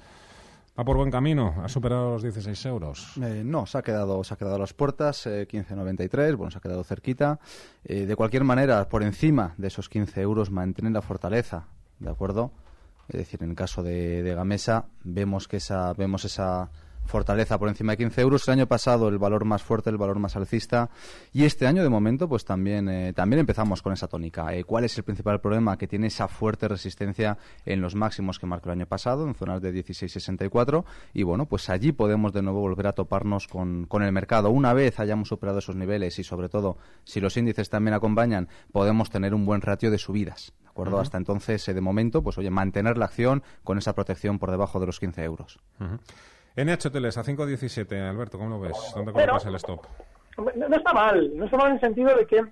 ¿Va 0.79 0.87
por 0.87 0.97
buen 0.97 1.11
camino? 1.11 1.55
¿Ha 1.63 1.69
superado 1.69 2.13
los 2.13 2.23
16 2.23 2.65
euros? 2.65 3.19
Eh, 3.23 3.43
no, 3.45 3.67
se 3.67 3.77
ha 3.77 3.83
quedado, 3.83 4.25
se 4.25 4.33
ha 4.33 4.39
quedado 4.39 4.57
a 4.57 4.59
las 4.59 4.73
puertas, 4.73 5.27
eh, 5.27 5.47
15,93, 5.47 6.35
bueno, 6.35 6.51
se 6.51 6.57
ha 6.57 6.61
quedado 6.63 6.83
cerquita. 6.83 7.41
Eh, 7.85 8.07
de 8.07 8.17
cualquier 8.17 8.45
manera, 8.45 8.89
por 8.89 9.03
encima 9.03 9.53
de 9.59 9.67
esos 9.69 9.91
15 9.91 10.23
euros 10.23 10.51
mantienen 10.51 10.95
la 10.95 11.03
fortaleza, 11.03 11.67
¿de 11.99 12.09
acuerdo? 12.09 12.53
Es 13.09 13.19
decir, 13.19 13.43
en 13.43 13.51
el 13.51 13.57
caso 13.57 13.83
de, 13.83 14.23
de 14.23 14.35
Gamesa, 14.35 14.87
vemos 15.05 15.49
que 15.49 15.59
esa, 15.59 15.93
vemos 15.95 16.25
esa 16.25 16.71
fortaleza 17.05 17.59
por 17.59 17.69
encima 17.69 17.93
de 17.93 17.99
15 17.99 18.21
euros. 18.21 18.49
El 18.49 18.53
año 18.53 18.67
pasado 18.67 19.09
el 19.09 19.19
valor 19.19 19.45
más 19.45 19.63
fuerte, 19.63 19.91
el 19.91 19.99
valor 19.99 20.19
más 20.19 20.37
alcista. 20.37 20.91
Y 21.33 21.45
este 21.45 21.67
año, 21.67 21.83
de 21.83 21.89
momento, 21.89 22.29
pues 22.29 22.45
también, 22.45 22.89
eh, 22.89 23.13
también 23.13 23.41
empezamos 23.41 23.83
con 23.83 23.93
esa 23.93 24.09
tónica. 24.09 24.55
Eh, 24.55 24.65
¿Cuál 24.65 24.85
es 24.85 24.97
el 24.97 25.05
principal 25.05 25.41
problema? 25.41 25.77
Que 25.77 25.87
tiene 25.87 26.07
esa 26.07 26.29
fuerte 26.29 26.69
resistencia 26.69 27.39
en 27.65 27.81
los 27.81 27.95
máximos 27.95 28.39
que 28.39 28.47
marcó 28.47 28.71
el 28.71 28.79
año 28.79 28.87
pasado, 28.87 29.27
en 29.27 29.35
zonas 29.35 29.61
de 29.61 29.73
16,64. 29.73 30.85
Y 31.13 31.23
bueno, 31.23 31.47
pues 31.47 31.69
allí 31.71 31.93
podemos 31.93 32.33
de 32.33 32.43
nuevo 32.43 32.61
volver 32.61 32.87
a 32.87 32.93
toparnos 32.93 33.49
con, 33.49 33.87
con 33.87 34.03
el 34.03 34.13
mercado. 34.13 34.51
Una 34.51 34.73
vez 34.73 35.01
hayamos 35.01 35.29
superado 35.29 35.59
esos 35.59 35.77
niveles 35.77 36.19
y 36.19 36.25
sobre 36.25 36.49
todo 36.49 36.79
si 37.05 37.21
los 37.21 37.37
índices 37.37 37.69
también 37.69 37.95
acompañan, 37.95 38.49
podemos 38.73 39.11
tener 39.11 39.35
un 39.35 39.45
buen 39.45 39.61
ratio 39.61 39.91
de 39.91 39.99
subidas. 39.99 40.53
¿De 40.73 40.81
acuerdo? 40.81 41.01
Hasta 41.01 41.19
entonces, 41.19 41.69
eh, 41.69 41.75
de 41.75 41.83
momento, 41.83 42.23
pues 42.23 42.39
oye, 42.39 42.49
mantener 42.49 42.97
la 42.97 43.05
acción 43.05 43.43
con 43.63 43.77
esa 43.77 43.95
protección 43.95 44.39
por 44.39 44.51
debajo 44.51 44.81
de 44.81 44.87
los 44.87 44.99
15 44.99 45.23
euros. 45.23 45.59
NH 46.57 46.89
Hoteles 46.89 47.19
a 47.19 47.25
5.17, 47.25 48.09
Alberto, 48.09 48.39
¿cómo 48.39 48.49
lo 48.49 48.61
ves? 48.61 48.77
¿Dónde 48.95 49.13
colocas 49.13 49.45
el 49.45 49.55
stop? 49.57 49.85
No 50.39 50.75
está 50.75 50.95
mal, 50.95 51.37
no 51.37 51.45
está 51.45 51.59
mal 51.59 51.69
en 51.69 51.75
el 51.75 51.81
sentido 51.81 52.17
de 52.17 52.27
que 52.27 52.43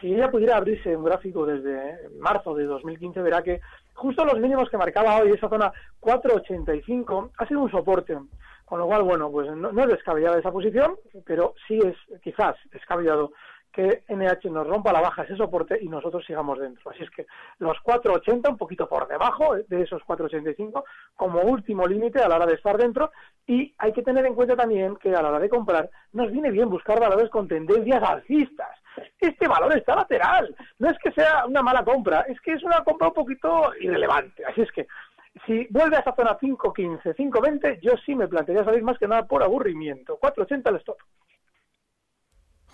si 0.00 0.14
ella 0.14 0.30
pudiera 0.30 0.56
abrirse 0.56 0.96
un 0.96 1.04
gráfico 1.04 1.44
desde 1.44 2.08
marzo 2.20 2.54
de 2.54 2.64
2015, 2.64 3.20
verá 3.22 3.42
que 3.42 3.60
justo 3.94 4.24
los 4.24 4.38
mínimos 4.38 4.70
que 4.70 4.76
marcaba 4.76 5.16
hoy 5.16 5.32
esa 5.32 5.48
zona 5.48 5.72
4.85 6.00 7.30
ha 7.36 7.46
sido 7.46 7.60
un 7.60 7.70
soporte. 7.72 8.16
Con 8.64 8.78
lo 8.78 8.86
cual, 8.86 9.02
bueno, 9.02 9.30
pues 9.30 9.50
no, 9.50 9.72
no 9.72 9.82
es 9.82 9.88
descabellada 9.88 10.38
esa 10.38 10.52
posición, 10.52 10.96
pero 11.26 11.54
sí 11.66 11.80
es 11.84 11.96
quizás 12.22 12.54
descabellado 12.72 13.32
que 13.74 14.04
NH 14.08 14.50
nos 14.50 14.66
rompa 14.66 14.92
la 14.92 15.00
baja 15.00 15.24
ese 15.24 15.36
soporte 15.36 15.76
y 15.80 15.88
nosotros 15.88 16.24
sigamos 16.24 16.60
dentro. 16.60 16.90
Así 16.90 17.02
es 17.02 17.10
que 17.10 17.26
los 17.58 17.76
4,80, 17.78 18.50
un 18.50 18.56
poquito 18.56 18.88
por 18.88 19.08
debajo 19.08 19.56
de 19.56 19.82
esos 19.82 20.00
4,85, 20.02 20.84
como 21.16 21.40
último 21.40 21.86
límite 21.86 22.20
a 22.20 22.28
la 22.28 22.36
hora 22.36 22.46
de 22.46 22.54
estar 22.54 22.78
dentro. 22.78 23.10
Y 23.46 23.74
hay 23.78 23.92
que 23.92 24.02
tener 24.02 24.24
en 24.26 24.34
cuenta 24.34 24.54
también 24.54 24.96
que 24.96 25.14
a 25.14 25.20
la 25.20 25.28
hora 25.28 25.40
de 25.40 25.48
comprar 25.48 25.90
nos 26.12 26.30
viene 26.30 26.52
bien 26.52 26.70
buscar 26.70 27.00
valores 27.00 27.28
con 27.30 27.48
tendencias 27.48 28.02
alcistas. 28.02 28.78
Este 29.20 29.48
valor 29.48 29.76
está 29.76 29.96
lateral. 29.96 30.54
No 30.78 30.88
es 30.88 30.98
que 30.98 31.10
sea 31.10 31.44
una 31.46 31.62
mala 31.62 31.84
compra, 31.84 32.20
es 32.28 32.40
que 32.40 32.52
es 32.52 32.62
una 32.62 32.84
compra 32.84 33.08
un 33.08 33.14
poquito 33.14 33.72
irrelevante. 33.80 34.44
Así 34.44 34.60
es 34.60 34.70
que 34.70 34.86
si 35.46 35.66
vuelve 35.70 35.96
a 35.96 36.00
esa 36.00 36.14
zona 36.14 36.38
5.15, 36.38 37.16
5.20, 37.16 37.80
yo 37.80 37.92
sí 38.06 38.14
me 38.14 38.28
plantearía 38.28 38.64
salir 38.64 38.84
más 38.84 38.98
que 38.98 39.08
nada 39.08 39.26
por 39.26 39.42
aburrimiento. 39.42 40.16
4.80 40.20 40.68
el 40.68 40.76
stop. 40.76 40.98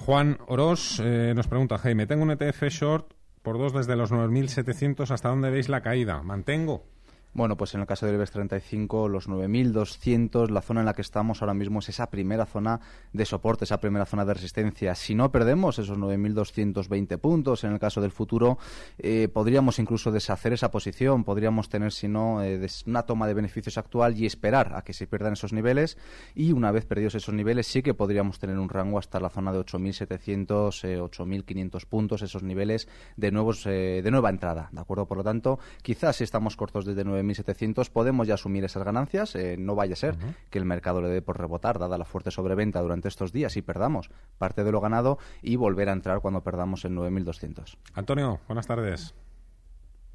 Juan 0.06 0.38
Oroz 0.46 0.98
eh, 1.00 1.34
nos 1.36 1.46
pregunta, 1.46 1.76
Jaime, 1.76 2.06
tengo 2.06 2.22
un 2.22 2.30
ETF 2.30 2.68
short 2.70 3.12
por 3.42 3.58
dos 3.58 3.74
desde 3.74 3.96
los 3.96 4.10
9.700. 4.10 5.10
¿Hasta 5.10 5.28
dónde 5.28 5.50
veis 5.50 5.68
la 5.68 5.82
caída? 5.82 6.22
¿Mantengo? 6.22 6.84
Bueno, 7.32 7.56
pues 7.56 7.74
en 7.74 7.80
el 7.80 7.86
caso 7.86 8.06
del 8.06 8.16
IBEX 8.16 8.32
35, 8.32 9.08
los 9.08 9.28
9.200, 9.28 10.48
la 10.48 10.62
zona 10.62 10.80
en 10.80 10.86
la 10.86 10.94
que 10.94 11.02
estamos 11.02 11.40
ahora 11.40 11.54
mismo 11.54 11.78
es 11.78 11.88
esa 11.88 12.10
primera 12.10 12.44
zona 12.44 12.80
de 13.12 13.24
soporte, 13.24 13.62
esa 13.62 13.78
primera 13.78 14.04
zona 14.04 14.24
de 14.24 14.34
resistencia. 14.34 14.96
Si 14.96 15.14
no 15.14 15.30
perdemos 15.30 15.78
esos 15.78 15.96
9.220 15.96 17.18
puntos, 17.18 17.62
en 17.62 17.72
el 17.72 17.78
caso 17.78 18.00
del 18.00 18.10
futuro, 18.10 18.58
eh, 18.98 19.28
podríamos 19.32 19.78
incluso 19.78 20.10
deshacer 20.10 20.54
esa 20.54 20.72
posición, 20.72 21.22
podríamos 21.22 21.68
tener, 21.68 21.92
si 21.92 22.08
no, 22.08 22.42
eh, 22.42 22.66
una 22.86 23.04
toma 23.04 23.28
de 23.28 23.34
beneficios 23.34 23.78
actual 23.78 24.18
y 24.18 24.26
esperar 24.26 24.74
a 24.74 24.82
que 24.82 24.92
se 24.92 25.06
pierdan 25.06 25.34
esos 25.34 25.52
niveles. 25.52 25.98
Y 26.34 26.50
una 26.50 26.72
vez 26.72 26.84
perdidos 26.84 27.14
esos 27.14 27.32
niveles, 27.32 27.68
sí 27.68 27.80
que 27.80 27.94
podríamos 27.94 28.40
tener 28.40 28.58
un 28.58 28.68
rango 28.68 28.98
hasta 28.98 29.20
la 29.20 29.30
zona 29.30 29.52
de 29.52 29.60
8.700, 29.60 30.82
eh, 30.82 31.00
8.500 31.00 31.86
puntos, 31.86 32.22
esos 32.22 32.42
niveles 32.42 32.88
de, 33.16 33.30
nuevos, 33.30 33.62
de 33.62 34.08
nueva 34.10 34.30
entrada. 34.30 34.68
¿De 34.72 34.80
acuerdo? 34.80 35.06
Por 35.06 35.18
lo 35.18 35.22
tanto, 35.22 35.60
quizás 35.80 36.16
si 36.16 36.24
estamos 36.24 36.56
cortos 36.56 36.84
desde 36.84 37.04
9 37.04 37.19
1.700 37.22 37.90
podemos 37.90 38.26
ya 38.26 38.34
asumir 38.34 38.64
esas 38.64 38.84
ganancias. 38.84 39.34
Eh, 39.36 39.56
no 39.58 39.74
vaya 39.74 39.94
a 39.94 39.96
ser 39.96 40.16
que 40.50 40.58
el 40.58 40.64
mercado 40.64 41.00
le 41.00 41.08
dé 41.08 41.22
por 41.22 41.38
rebotar, 41.38 41.78
dada 41.78 41.98
la 41.98 42.04
fuerte 42.04 42.30
sobreventa 42.30 42.80
durante 42.80 43.08
estos 43.08 43.32
días 43.32 43.56
y 43.56 43.62
perdamos 43.62 44.10
parte 44.38 44.64
de 44.64 44.72
lo 44.72 44.80
ganado 44.80 45.18
y 45.42 45.56
volver 45.56 45.88
a 45.88 45.92
entrar 45.92 46.20
cuando 46.20 46.42
perdamos 46.42 46.84
en 46.84 46.96
9.200. 46.96 47.76
Antonio, 47.94 48.40
buenas 48.46 48.66
tardes. 48.66 49.14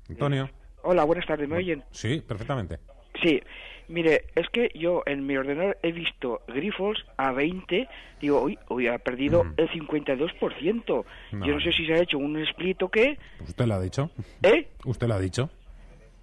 Antonio. 0.09 0.49
Hola, 0.83 1.03
buenas 1.03 1.25
tardes, 1.25 1.49
¿me 1.49 1.57
oyen? 1.57 1.83
Sí, 1.91 2.21
perfectamente. 2.21 2.79
Sí, 3.23 3.41
mire, 3.87 4.25
es 4.35 4.47
que 4.49 4.69
yo 4.75 5.03
en 5.05 5.25
mi 5.25 5.37
ordenador 5.37 5.77
he 5.81 5.91
visto 5.91 6.41
Grifols 6.47 7.03
a 7.17 7.31
20, 7.31 7.87
digo, 8.21 8.41
uy, 8.43 8.59
hoy 8.67 8.87
ha 8.87 8.97
perdido 8.99 9.45
el 9.57 9.69
52%. 9.69 10.85
Yo 10.85 11.05
no 11.31 11.59
sé 11.59 11.71
si 11.71 11.85
se 11.85 11.93
ha 11.93 12.01
hecho 12.01 12.17
un 12.17 12.37
split 12.43 12.83
o 12.83 12.89
qué. 12.89 13.17
¿Usted 13.41 13.65
lo 13.65 13.75
ha 13.75 13.79
dicho? 13.79 14.11
¿Eh? 14.43 14.67
¿Usted 14.85 15.07
lo 15.07 15.15
ha 15.15 15.19
dicho? 15.19 15.49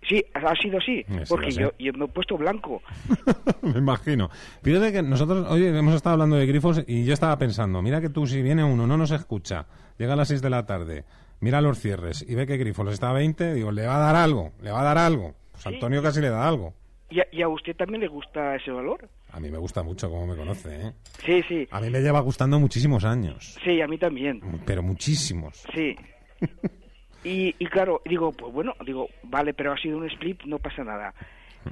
Sí, 0.08 0.24
ha 0.34 0.54
sido 0.56 0.78
así, 0.78 1.04
porque 1.28 1.52
yo, 1.52 1.70
me 1.78 2.04
he 2.04 2.08
puesto 2.08 2.36
blanco. 2.36 2.82
me 3.62 3.78
imagino. 3.78 4.30
Fíjate 4.62 4.92
que 4.92 5.02
nosotros 5.02 5.46
hoy 5.48 5.64
hemos 5.64 5.94
estado 5.94 6.14
hablando 6.14 6.36
de 6.36 6.46
grifos 6.46 6.82
y 6.86 7.04
yo 7.04 7.14
estaba 7.14 7.38
pensando, 7.38 7.80
mira 7.82 8.00
que 8.00 8.08
tú 8.08 8.26
si 8.26 8.42
viene 8.42 8.64
uno, 8.64 8.86
no 8.86 8.96
nos 8.96 9.12
escucha, 9.12 9.66
llega 9.98 10.14
a 10.14 10.16
las 10.16 10.28
6 10.28 10.42
de 10.42 10.50
la 10.50 10.66
tarde, 10.66 11.04
mira 11.40 11.60
los 11.60 11.78
cierres 11.78 12.24
y 12.28 12.34
ve 12.34 12.46
que 12.46 12.56
grifos 12.56 12.92
está 12.92 13.10
a 13.10 13.12
20, 13.12 13.54
digo, 13.54 13.70
le 13.70 13.86
va 13.86 13.96
a 13.96 14.00
dar 14.00 14.16
algo, 14.16 14.52
le 14.60 14.72
va 14.72 14.80
a 14.80 14.84
dar 14.84 14.98
algo. 14.98 15.34
Pues 15.52 15.66
Antonio 15.66 16.02
casi 16.02 16.20
le 16.20 16.30
da 16.30 16.48
algo. 16.48 16.74
¿Y 17.30 17.42
a, 17.42 17.48
usted 17.48 17.76
también 17.76 18.00
le 18.00 18.08
gusta 18.08 18.56
ese 18.56 18.70
valor? 18.70 19.08
A 19.32 19.38
mí 19.38 19.50
me 19.50 19.58
gusta 19.58 19.82
mucho, 19.82 20.08
como 20.08 20.26
me 20.26 20.34
conoce, 20.34 20.74
¿eh? 20.74 20.92
Sí, 21.24 21.42
sí. 21.46 21.68
A 21.70 21.80
mí 21.80 21.90
me 21.90 22.00
lleva 22.00 22.20
gustando 22.20 22.58
muchísimos 22.58 23.04
años. 23.04 23.58
Sí, 23.62 23.82
a 23.82 23.86
mí 23.86 23.98
también. 23.98 24.40
Pero 24.64 24.82
muchísimos. 24.82 25.62
Sí. 25.74 25.94
Y, 27.24 27.54
y 27.58 27.66
claro, 27.66 28.02
digo, 28.04 28.32
pues 28.32 28.52
bueno, 28.52 28.74
digo, 28.84 29.08
vale, 29.22 29.54
pero 29.54 29.72
ha 29.72 29.76
sido 29.76 29.98
un 29.98 30.06
split, 30.10 30.42
no 30.44 30.58
pasa 30.58 30.82
nada. 30.84 31.14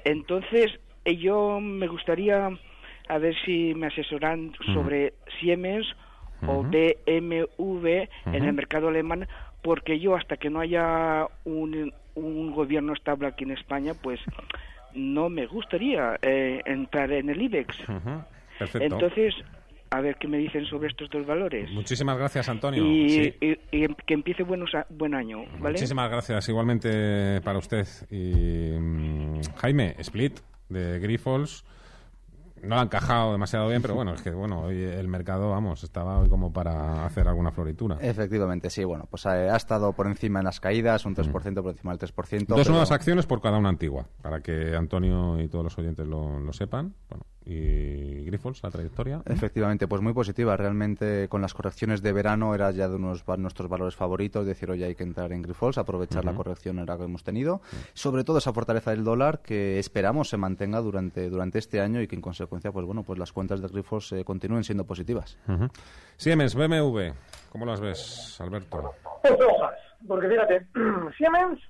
Entonces, 0.05 0.79
eh, 1.05 1.17
yo 1.17 1.61
me 1.61 1.89
gustaría 1.89 2.51
a 3.09 3.19
ver 3.19 3.35
si 3.45 3.75
me 3.75 3.89
asesoran 3.89 4.53
sobre 4.73 5.15
Siemens 5.41 5.87
o 6.47 6.63
BMW 6.63 8.05
en 8.27 8.45
el 8.45 8.53
mercado 8.53 8.89
alemán, 8.89 9.27
porque 9.63 9.99
yo 9.99 10.15
hasta 10.15 10.37
que 10.37 10.49
no 10.49 10.61
haya 10.61 11.27
un, 11.45 11.93
un 12.15 12.53
gobierno 12.53 12.93
estable 12.93 13.27
aquí 13.27 13.45
en 13.45 13.51
España, 13.51 13.93
pues 14.01 14.21
no 14.95 15.29
me 15.29 15.47
gustaría 15.47 16.19
eh, 16.23 16.63
entrar 16.65 17.13
en 17.13 17.31
el 17.31 17.43
IBEX. 17.43 17.77
Perfecto. 18.59 18.95
Entonces, 18.95 19.35
a 19.91 20.01
ver 20.01 20.17
qué 20.17 20.29
me 20.29 20.39
dicen 20.39 20.65
sobre 20.67 20.89
estos 20.89 21.11
dos 21.11 21.27
valores. 21.27 21.71
Muchísimas 21.71 22.17
gracias, 22.17 22.49
Antonio. 22.49 22.85
Y, 22.85 23.33
que 24.07 24.15
empiece 24.15 24.43
buenos 24.45 24.71
buen 24.89 25.15
año, 25.15 25.39
¿vale? 25.59 25.75
Muchísimas 25.75 26.11
gracias, 26.11 26.49
igualmente 26.49 27.41
para 27.43 27.59
usted. 27.59 27.87
Y 28.11 28.79
mm, 28.79 29.41
Jaime, 29.57 29.97
Split 29.99 30.39
de 30.69 31.01
Grifols 31.01 31.65
no 32.63 32.79
ha 32.79 32.83
encajado 32.83 33.33
demasiado 33.33 33.69
bien, 33.69 33.83
pero 33.83 33.95
bueno, 33.95 34.15
es 34.15 34.23
que 34.23 34.31
bueno, 34.31 34.63
hoy 34.63 34.83
el 34.83 35.09
mercado, 35.09 35.51
vamos, 35.51 35.83
estaba 35.83 36.21
hoy 36.21 36.29
como 36.29 36.53
para 36.53 37.05
hacer 37.05 37.27
alguna 37.27 37.51
floritura. 37.51 37.99
Efectivamente, 38.01 38.71
sí, 38.71 38.85
bueno, 38.85 39.07
pues 39.11 39.27
ha, 39.27 39.57
estado 39.57 39.93
por 39.93 40.07
encima 40.07 40.41
en 40.41 40.45
las 40.45 40.61
caídas, 40.61 41.05
un 41.07 41.15
3% 41.15 41.63
por 41.63 41.73
encima 41.73 41.97
del 41.97 42.11
3%. 42.11 42.47
Dos 42.47 42.69
nuevas 42.69 42.91
acciones 42.91 43.27
por 43.27 43.41
cada 43.41 43.59
una 43.59 43.71
antigua, 43.71 44.07
para 44.23 44.41
que 44.41 44.77
Antonio 44.77 45.41
y 45.41 45.49
todos 45.49 45.65
los 45.65 45.79
oyentes 45.79 46.07
lo, 46.07 46.39
lo 46.39 46.53
sepan. 46.53 46.95
Bueno, 47.09 47.25
y 47.45 48.25
Grifols, 48.25 48.63
la 48.63 48.71
trayectoria. 48.71 49.23
Efectivamente, 49.27 49.89
pues 49.89 50.03
muy 50.03 50.13
positiva. 50.13 50.57
Realmente 50.57 51.29
con 51.29 51.41
las 51.41 51.55
correcciones 51.55 52.03
de 52.03 52.13
verano 52.13 52.55
era 52.55 52.71
ya 52.71 52.89
de 52.89 52.97
unos 52.97 53.25
nuestros 53.39 53.69
valores 53.69 53.97
favoritos, 53.97 54.47
decir, 54.47 54.71
hoy 54.71 54.83
hay 54.83 54.95
que 54.95 55.03
entrar 55.03 55.33
en 55.33 55.43
Grifols, 55.43 55.79
aprovechar 55.79 56.25
la 56.25 56.35
corrección 56.35 56.79
era 56.79 56.97
que 56.97 57.05
hemos 57.05 57.25
tenido. 57.25 57.61
Sobre 57.95 58.25
todo 58.25 58.39
esa 58.39 58.53
fortaleza 58.53 58.91
del 58.91 59.05
dólar 59.05 59.41
que 59.41 59.79
esperamos 59.79 60.29
se 60.29 60.37
mantenga 60.37 60.81
durante, 60.81 61.31
durante 61.31 61.59
este 61.59 61.81
año 61.81 62.01
y 62.03 62.07
que 62.07 62.17
en 62.17 62.23
consecuencia, 62.23 62.73
pues 62.73 62.85
bueno, 62.85 63.03
pues 63.03 63.19
las 63.19 63.33
cuentas 63.33 63.61
de 63.63 63.69
Grifols 63.69 64.13
eh, 64.13 64.25
continúen 64.25 64.65
siendo 64.65 64.85
positivas. 64.85 65.39
Siemens, 66.17 66.55
BMW, 66.55 67.13
¿cómo 67.51 67.65
las 67.65 67.81
ves, 67.81 68.37
Alberto? 68.41 68.93
Pues 69.23 69.35
porque 70.07 70.29
fíjate, 70.29 70.67
Siemens 71.17 71.61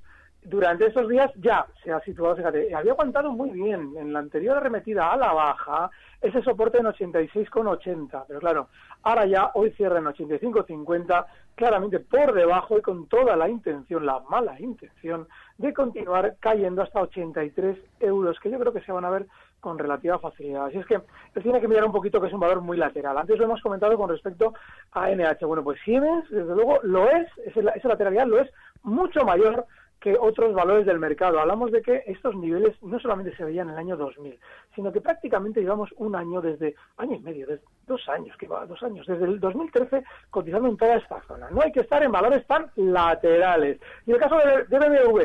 durante 0.43 0.87
esos 0.87 1.09
días 1.09 1.31
ya 1.37 1.67
se 1.85 1.93
ha 1.93 2.01
situado, 2.01 2.37
fíjate, 2.37 2.75
había 2.75 2.93
aguantado 2.93 3.31
muy 3.33 3.51
bien 3.51 3.95
en 3.99 4.13
la 4.13 4.21
anterior 4.21 4.57
arremetida 4.57 5.13
a 5.13 5.17
la 5.17 5.33
baja 5.33 5.91
ese 6.21 6.43
soporte 6.43 6.79
en 6.79 6.87
86,80, 6.87 8.25
pero 8.27 8.41
claro, 8.41 8.69
ahora 9.03 9.27
ya 9.27 9.51
hoy 9.55 9.71
cierra 9.73 9.99
en 9.99 10.05
85,50, 10.05 11.27
claramente 11.55 12.01
por 12.01 12.33
debajo 12.33 12.79
y 12.79 12.83
con 12.83 13.07
toda 13.07 13.37
la 13.37 13.49
intención, 13.49 14.05
la 14.05 14.21
mala 14.29 14.59
intención, 14.61 15.29
de 15.59 15.73
continuar 15.73 16.37
cayendo 16.41 16.83
hasta 16.83 17.03
83 17.03 17.79
euros, 18.01 18.39
que 18.41 18.51
yo 18.51 18.59
creo 18.59 18.73
que 18.73 18.83
se 18.83 18.93
van 18.93 19.05
a 19.05 19.11
ver 19.11 19.27
con 19.61 19.79
relativa 19.79 20.19
facilidad. 20.19 20.67
Así 20.67 20.79
es 20.79 20.87
que 20.87 20.95
él 20.95 21.43
tiene 21.43 21.61
que 21.61 21.69
mirar 21.69 21.85
un 21.85 21.93
poquito 21.93 22.21
que 22.21 22.29
es 22.29 22.33
un 22.33 22.41
valor 22.41 22.63
muy 22.63 22.79
lateral. 22.79 23.17
Antes 23.17 23.39
lo 23.39 23.45
hemos 23.45 23.61
comentado 23.61 23.97
con 23.97 24.09
respecto 24.09 24.55
a 24.93 25.11
NH. 25.11 25.45
Bueno, 25.47 25.63
pues 25.63 25.79
Siemens, 25.85 26.29
desde 26.31 26.55
luego, 26.55 26.81
lo 26.83 27.11
es, 27.11 27.29
esa 27.45 27.89
lateralidad 27.89 28.27
lo 28.27 28.41
es 28.41 28.51
mucho 28.83 29.25
mayor 29.25 29.67
que 30.01 30.17
otros 30.19 30.55
valores 30.55 30.87
del 30.87 30.99
mercado. 30.99 31.39
Hablamos 31.39 31.71
de 31.71 31.83
que 31.83 32.03
estos 32.07 32.35
niveles 32.35 32.83
no 32.83 32.99
solamente 32.99 33.37
se 33.37 33.45
veían 33.45 33.69
en 33.69 33.75
el 33.75 33.79
año 33.79 33.97
2000, 33.97 34.39
sino 34.75 34.93
que 34.93 35.01
prácticamente 35.01 35.61
llevamos 35.61 35.91
un 35.99 36.17
año 36.17 36.41
desde, 36.41 36.75
año 36.97 37.17
y 37.17 37.21
medio, 37.21 37.47
desde 37.47 37.65
dos 37.87 38.09
años, 38.09 38.37
que 38.39 38.49
va, 38.49 38.65
dos 38.67 38.83
años, 38.83 39.07
desde 39.07 39.27
el 39.27 39.39
2013 39.39 40.03
cotizando 40.31 40.69
en 40.69 40.77
toda 40.77 40.97
esta 40.97 41.21
zona. 41.23 41.51
No 41.51 41.61
hay 41.61 41.71
que 41.71 41.81
estar 41.81 42.03
en 42.03 42.13
valores 42.13 42.47
tan 42.47 42.71
laterales. 42.77 43.79
Y 44.07 44.13
el 44.13 44.19
caso 44.19 44.39
de, 44.39 44.79
BMW, 44.79 45.21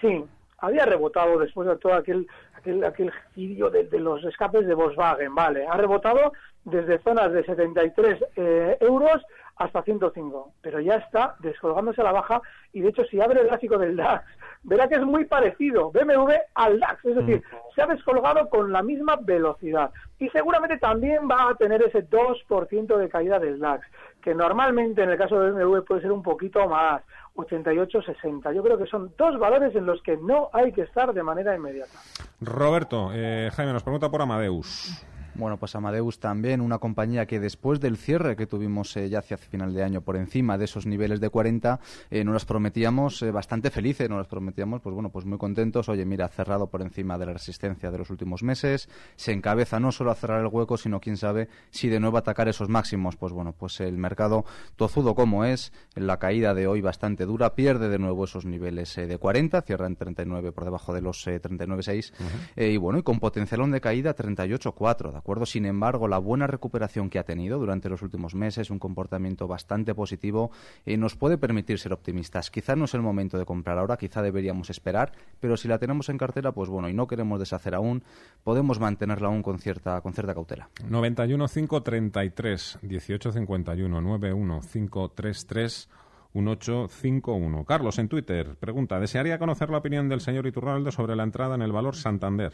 sí, 0.00 0.24
había 0.58 0.84
rebotado 0.84 1.38
después 1.38 1.68
de 1.68 1.76
todo 1.76 1.94
aquel 1.94 2.28
aquel, 2.56 2.84
aquel 2.84 3.12
giro 3.34 3.68
de, 3.68 3.84
los 3.98 4.24
escapes 4.24 4.66
de 4.66 4.74
Volkswagen, 4.74 5.34
vale, 5.34 5.66
ha 5.66 5.76
rebotado 5.76 6.32
desde 6.64 6.98
zonas 7.00 7.32
de 7.32 7.44
73 7.44 8.24
eh, 8.36 8.78
euros 8.80 9.22
hasta 9.56 9.82
105, 9.82 10.52
pero 10.60 10.80
ya 10.80 10.96
está 10.96 11.36
descolgándose 11.40 12.00
a 12.00 12.04
la 12.04 12.12
baja 12.12 12.42
y 12.72 12.80
de 12.80 12.88
hecho 12.88 13.04
si 13.04 13.20
abre 13.20 13.40
el 13.40 13.46
gráfico 13.46 13.78
del 13.78 13.96
DAX 13.96 14.24
verá 14.64 14.88
que 14.88 14.96
es 14.96 15.04
muy 15.04 15.24
parecido 15.26 15.90
BMW 15.92 16.32
al 16.54 16.80
DAX, 16.80 17.04
es 17.04 17.16
decir, 17.16 17.42
se 17.74 17.82
ha 17.82 17.86
descolgado 17.86 18.48
con 18.48 18.72
la 18.72 18.82
misma 18.82 19.16
velocidad 19.16 19.90
y 20.18 20.28
seguramente 20.30 20.78
también 20.78 21.28
va 21.30 21.50
a 21.50 21.54
tener 21.54 21.82
ese 21.82 22.08
2% 22.08 22.96
de 22.96 23.08
caída 23.08 23.38
del 23.38 23.60
DAX, 23.60 23.86
que 24.22 24.34
normalmente 24.34 25.02
en 25.02 25.10
el 25.10 25.18
caso 25.18 25.38
de 25.38 25.52
BMW 25.52 25.84
puede 25.84 26.00
ser 26.00 26.12
un 26.12 26.22
poquito 26.22 26.68
más, 26.68 27.02
88-60. 27.36 28.54
Yo 28.54 28.62
creo 28.62 28.78
que 28.78 28.86
son 28.86 29.12
dos 29.18 29.38
valores 29.38 29.74
en 29.74 29.86
los 29.86 30.00
que 30.02 30.16
no 30.16 30.50
hay 30.52 30.72
que 30.72 30.82
estar 30.82 31.12
de 31.12 31.22
manera 31.22 31.54
inmediata. 31.54 31.98
Roberto, 32.40 33.10
eh, 33.12 33.50
Jaime 33.54 33.72
nos 33.72 33.82
pregunta 33.82 34.10
por 34.10 34.22
Amadeus. 34.22 35.04
Bueno, 35.36 35.56
pues 35.56 35.74
Amadeus 35.74 36.20
también, 36.20 36.60
una 36.60 36.78
compañía 36.78 37.26
que 37.26 37.40
después 37.40 37.80
del 37.80 37.96
cierre 37.96 38.36
que 38.36 38.46
tuvimos 38.46 38.96
eh, 38.96 39.08
ya 39.08 39.18
hacia 39.18 39.36
final 39.36 39.74
de 39.74 39.82
año 39.82 40.00
por 40.00 40.16
encima 40.16 40.56
de 40.56 40.66
esos 40.66 40.86
niveles 40.86 41.20
de 41.20 41.28
40, 41.28 41.80
eh, 42.10 42.22
nos 42.22 42.34
las 42.34 42.44
prometíamos 42.44 43.20
eh, 43.22 43.32
bastante 43.32 43.70
felices, 43.70 44.08
nos 44.08 44.18
las 44.18 44.28
prometíamos, 44.28 44.80
pues 44.80 44.94
bueno, 44.94 45.10
pues 45.10 45.24
muy 45.24 45.36
contentos. 45.36 45.88
Oye, 45.88 46.04
mira, 46.04 46.28
cerrado 46.28 46.68
por 46.68 46.82
encima 46.82 47.18
de 47.18 47.26
la 47.26 47.32
resistencia 47.32 47.90
de 47.90 47.98
los 47.98 48.10
últimos 48.10 48.44
meses, 48.44 48.88
se 49.16 49.32
encabeza 49.32 49.80
no 49.80 49.90
solo 49.90 50.12
a 50.12 50.14
cerrar 50.14 50.40
el 50.40 50.46
hueco, 50.46 50.76
sino 50.76 51.00
quién 51.00 51.16
sabe 51.16 51.48
si 51.70 51.88
de 51.88 51.98
nuevo 51.98 52.16
atacar 52.16 52.46
esos 52.48 52.68
máximos. 52.68 53.16
Pues 53.16 53.32
bueno, 53.32 53.52
pues 53.58 53.80
el 53.80 53.98
mercado 53.98 54.44
tozudo 54.76 55.16
como 55.16 55.44
es, 55.44 55.72
la 55.96 56.20
caída 56.20 56.54
de 56.54 56.68
hoy 56.68 56.80
bastante 56.80 57.26
dura, 57.26 57.56
pierde 57.56 57.88
de 57.88 57.98
nuevo 57.98 58.24
esos 58.24 58.44
niveles 58.44 58.94
de 58.94 59.18
40, 59.18 59.62
cierra 59.62 59.88
en 59.88 59.96
39 59.96 60.52
por 60.52 60.64
debajo 60.64 60.94
de 60.94 61.00
los 61.00 61.26
39,6 61.26 62.12
y 62.56 62.76
bueno, 62.76 63.00
y 63.00 63.02
con 63.02 63.18
potencialón 63.18 63.72
de 63.72 63.80
caída 63.80 64.14
38,4, 64.14 65.23
acuerdo? 65.24 65.46
Sin 65.46 65.64
embargo, 65.64 66.06
la 66.06 66.18
buena 66.18 66.46
recuperación 66.46 67.08
que 67.08 67.18
ha 67.18 67.24
tenido 67.24 67.58
durante 67.58 67.88
los 67.88 68.02
últimos 68.02 68.34
meses, 68.34 68.68
un 68.68 68.78
comportamiento 68.78 69.48
bastante 69.48 69.94
positivo, 69.94 70.50
eh, 70.84 70.98
nos 70.98 71.16
puede 71.16 71.38
permitir 71.38 71.78
ser 71.78 71.94
optimistas. 71.94 72.50
Quizá 72.50 72.76
no 72.76 72.84
es 72.84 72.92
el 72.92 73.00
momento 73.00 73.38
de 73.38 73.46
comprar 73.46 73.78
ahora, 73.78 73.96
quizá 73.96 74.20
deberíamos 74.20 74.68
esperar, 74.68 75.12
pero 75.40 75.56
si 75.56 75.66
la 75.66 75.78
tenemos 75.78 76.10
en 76.10 76.18
cartera, 76.18 76.52
pues 76.52 76.68
bueno, 76.68 76.90
y 76.90 76.92
no 76.92 77.06
queremos 77.06 77.40
deshacer 77.40 77.74
aún, 77.74 78.02
podemos 78.42 78.78
mantenerla 78.78 79.28
aún 79.28 79.42
con 79.42 79.58
cierta, 79.58 80.00
con 80.02 80.12
cierta 80.12 80.34
cautela. 80.34 80.68
91 80.86 81.48
533 81.48 82.78
1851 82.82 84.00
91 84.00 84.60
533 84.60 85.88
1851. 86.34 87.64
Carlos, 87.64 87.98
en 87.98 88.08
Twitter, 88.08 88.56
pregunta, 88.56 89.00
¿desearía 89.00 89.38
conocer 89.38 89.70
la 89.70 89.78
opinión 89.78 90.08
del 90.08 90.20
señor 90.20 90.46
Iturralde 90.46 90.92
sobre 90.92 91.16
la 91.16 91.22
entrada 91.22 91.54
en 91.54 91.62
el 91.62 91.72
valor 91.72 91.96
Santander? 91.96 92.52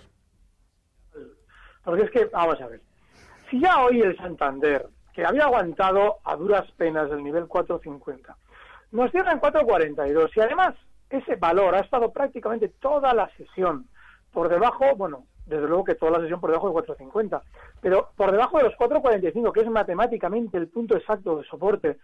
Porque 1.90 2.04
es 2.04 2.10
que, 2.12 2.24
vamos 2.26 2.60
a 2.60 2.68
ver, 2.68 2.80
si 3.50 3.58
ya 3.58 3.84
hoy 3.84 4.00
el 4.00 4.16
Santander, 4.16 4.86
que 5.12 5.24
había 5.24 5.46
aguantado 5.46 6.18
a 6.22 6.36
duras 6.36 6.70
penas 6.76 7.10
el 7.10 7.24
nivel 7.24 7.48
450, 7.48 8.36
nos 8.92 9.10
cierra 9.10 9.32
en 9.32 9.40
442 9.40 10.30
y 10.36 10.40
además 10.40 10.76
ese 11.08 11.34
valor 11.34 11.74
ha 11.74 11.80
estado 11.80 12.12
prácticamente 12.12 12.68
toda 12.68 13.12
la 13.12 13.28
sesión 13.30 13.88
por 14.32 14.48
debajo, 14.48 14.94
bueno, 14.94 15.24
desde 15.46 15.66
luego 15.66 15.82
que 15.82 15.96
toda 15.96 16.12
la 16.12 16.20
sesión 16.20 16.40
por 16.40 16.50
debajo 16.50 16.68
de 16.68 16.74
450, 16.74 17.42
pero 17.80 18.10
por 18.14 18.30
debajo 18.30 18.58
de 18.58 18.64
los 18.66 18.76
445, 18.76 19.52
que 19.52 19.60
es 19.62 19.68
matemáticamente 19.68 20.58
el 20.58 20.68
punto 20.68 20.96
exacto 20.96 21.38
de 21.38 21.44
soporte, 21.48 21.98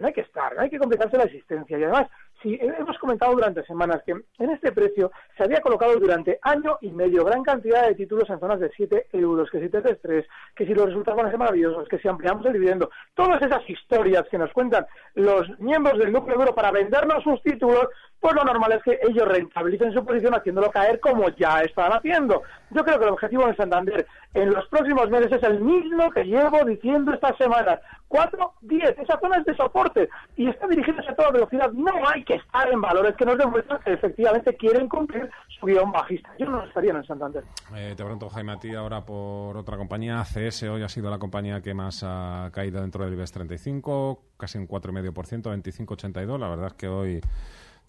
no 0.00 0.06
hay 0.08 0.12
que 0.12 0.22
estar, 0.22 0.52
no 0.56 0.62
hay 0.62 0.70
que 0.70 0.80
complicarse 0.80 1.16
la 1.16 1.24
existencia. 1.24 1.78
Y 1.78 1.84
además, 1.84 2.08
si 2.42 2.58
hemos 2.60 2.98
comentado 2.98 3.32
durante 3.32 3.64
semanas 3.64 4.02
que 4.04 4.12
en 4.12 4.50
este 4.50 4.72
precio 4.72 5.10
se 5.36 5.44
había 5.44 5.60
colocado 5.60 5.94
durante 5.96 6.38
año 6.42 6.78
y 6.80 6.90
medio 6.90 7.24
gran 7.24 7.42
cantidad 7.42 7.86
de 7.86 7.94
títulos 7.94 8.28
en 8.30 8.40
zonas 8.40 8.60
de 8.60 8.70
7 8.76 9.08
euros, 9.12 9.50
que 9.50 9.60
si 9.60 9.66
T3, 9.66 10.26
que 10.54 10.66
si 10.66 10.74
los 10.74 10.86
resultados 10.86 11.18
van 11.18 11.26
a 11.26 11.30
ser 11.30 11.38
maravillosos, 11.38 11.88
que 11.88 11.98
si 11.98 12.08
ampliamos 12.08 12.44
el 12.46 12.54
dividendo, 12.54 12.90
todas 13.14 13.40
esas 13.42 13.68
historias 13.68 14.24
que 14.30 14.38
nos 14.38 14.52
cuentan 14.52 14.86
los 15.14 15.48
miembros 15.60 15.98
del 15.98 16.12
núcleo 16.12 16.38
duro 16.38 16.54
para 16.54 16.70
vendernos 16.70 17.22
sus 17.22 17.40
títulos, 17.42 17.88
pues 18.22 18.36
lo 18.36 18.44
normal 18.44 18.70
es 18.70 18.82
que 18.84 19.00
ellos 19.02 19.26
rentabilicen 19.26 19.92
su 19.92 20.04
posición 20.04 20.32
haciéndolo 20.32 20.70
caer 20.70 21.00
como 21.00 21.28
ya 21.30 21.60
están 21.62 21.92
haciendo. 21.92 22.44
Yo 22.70 22.84
creo 22.84 22.96
que 22.96 23.04
el 23.04 23.10
objetivo 23.10 23.48
de 23.48 23.56
Santander 23.56 24.06
en 24.32 24.50
los 24.50 24.64
próximos 24.68 25.10
meses 25.10 25.32
es 25.32 25.42
el 25.42 25.60
mismo 25.60 26.08
que 26.12 26.22
llevo 26.22 26.64
diciendo 26.64 27.12
estas 27.12 27.36
semanas. 27.36 27.80
4, 28.06 28.52
10, 28.60 28.98
esa 29.00 29.18
zona 29.18 29.38
es 29.38 29.44
de 29.44 29.56
soporte 29.56 30.08
y 30.36 30.48
está 30.48 30.68
dirigiéndose 30.68 31.10
a 31.10 31.16
toda 31.16 31.32
velocidad. 31.32 31.72
No 31.72 31.90
hay 32.06 32.22
que 32.22 32.34
estar 32.34 32.70
en 32.70 32.80
valores 32.80 33.16
que 33.16 33.24
nos 33.24 33.36
demuestran 33.36 33.80
que 33.80 33.94
efectivamente 33.94 34.54
quieren 34.56 34.88
cumplir 34.88 35.28
su 35.58 35.66
guion 35.66 35.90
bajista. 35.90 36.30
Yo 36.38 36.46
no 36.46 36.62
estaría 36.62 36.92
en 36.92 37.04
Santander. 37.04 37.42
Eh, 37.74 37.94
te 37.96 38.04
pregunto, 38.04 38.28
Jaime, 38.28 38.52
a 38.52 38.60
ti 38.60 38.72
ahora 38.72 39.04
por 39.04 39.56
otra 39.56 39.76
compañía. 39.76 40.20
ACS 40.20 40.62
hoy 40.62 40.84
ha 40.84 40.88
sido 40.88 41.10
la 41.10 41.18
compañía 41.18 41.60
que 41.60 41.74
más 41.74 42.04
ha 42.06 42.50
caído 42.52 42.80
dentro 42.82 43.04
del 43.04 43.14
IBEX 43.14 43.32
35, 43.32 44.22
casi 44.36 44.58
un 44.58 44.68
4,5%, 44.68 45.42
25,82. 45.42 46.38
La 46.38 46.48
verdad 46.48 46.66
es 46.68 46.74
que 46.74 46.86
hoy 46.86 47.20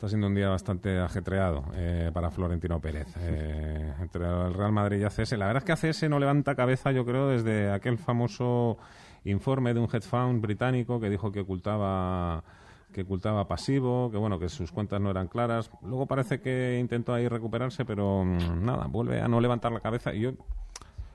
Está 0.03 0.09
siendo 0.09 0.27
un 0.27 0.35
día 0.35 0.49
bastante 0.49 0.99
ajetreado 0.99 1.63
eh, 1.75 2.11
para 2.13 2.29
Florentino 2.29 2.77
Pérez. 2.81 3.07
Eh, 3.19 3.93
entre 4.01 4.25
el 4.25 4.53
Real 4.53 4.73
Madrid 4.73 4.99
y 4.99 5.03
ACS. 5.05 5.31
La 5.37 5.47
verdad 5.47 5.63
es 5.65 5.79
que 5.79 5.87
ACS 5.87 6.09
no 6.09 6.19
levanta 6.19 6.55
cabeza, 6.55 6.91
yo 6.91 7.05
creo, 7.05 7.29
desde 7.29 7.71
aquel 7.71 7.97
famoso 7.97 8.77
informe 9.23 9.73
de 9.73 9.79
un 9.79 9.85
hedge 9.85 10.01
fund 10.01 10.41
británico 10.41 10.99
que 10.99 11.09
dijo 11.09 11.31
que 11.31 11.39
ocultaba 11.39 12.43
que 12.91 13.03
ocultaba 13.03 13.47
pasivo, 13.47 14.11
que 14.11 14.17
bueno, 14.17 14.39
que 14.39 14.49
sus 14.49 14.73
cuentas 14.73 14.99
no 14.99 15.09
eran 15.09 15.29
claras. 15.29 15.71
Luego 15.81 16.05
parece 16.05 16.41
que 16.41 16.79
intentó 16.81 17.13
ahí 17.13 17.29
recuperarse, 17.29 17.85
pero 17.85 18.25
mm, 18.25 18.61
nada, 18.61 18.87
vuelve 18.87 19.21
a 19.21 19.29
no 19.29 19.39
levantar 19.39 19.71
la 19.71 19.79
cabeza. 19.79 20.13
Y 20.13 20.19
yo 20.19 20.31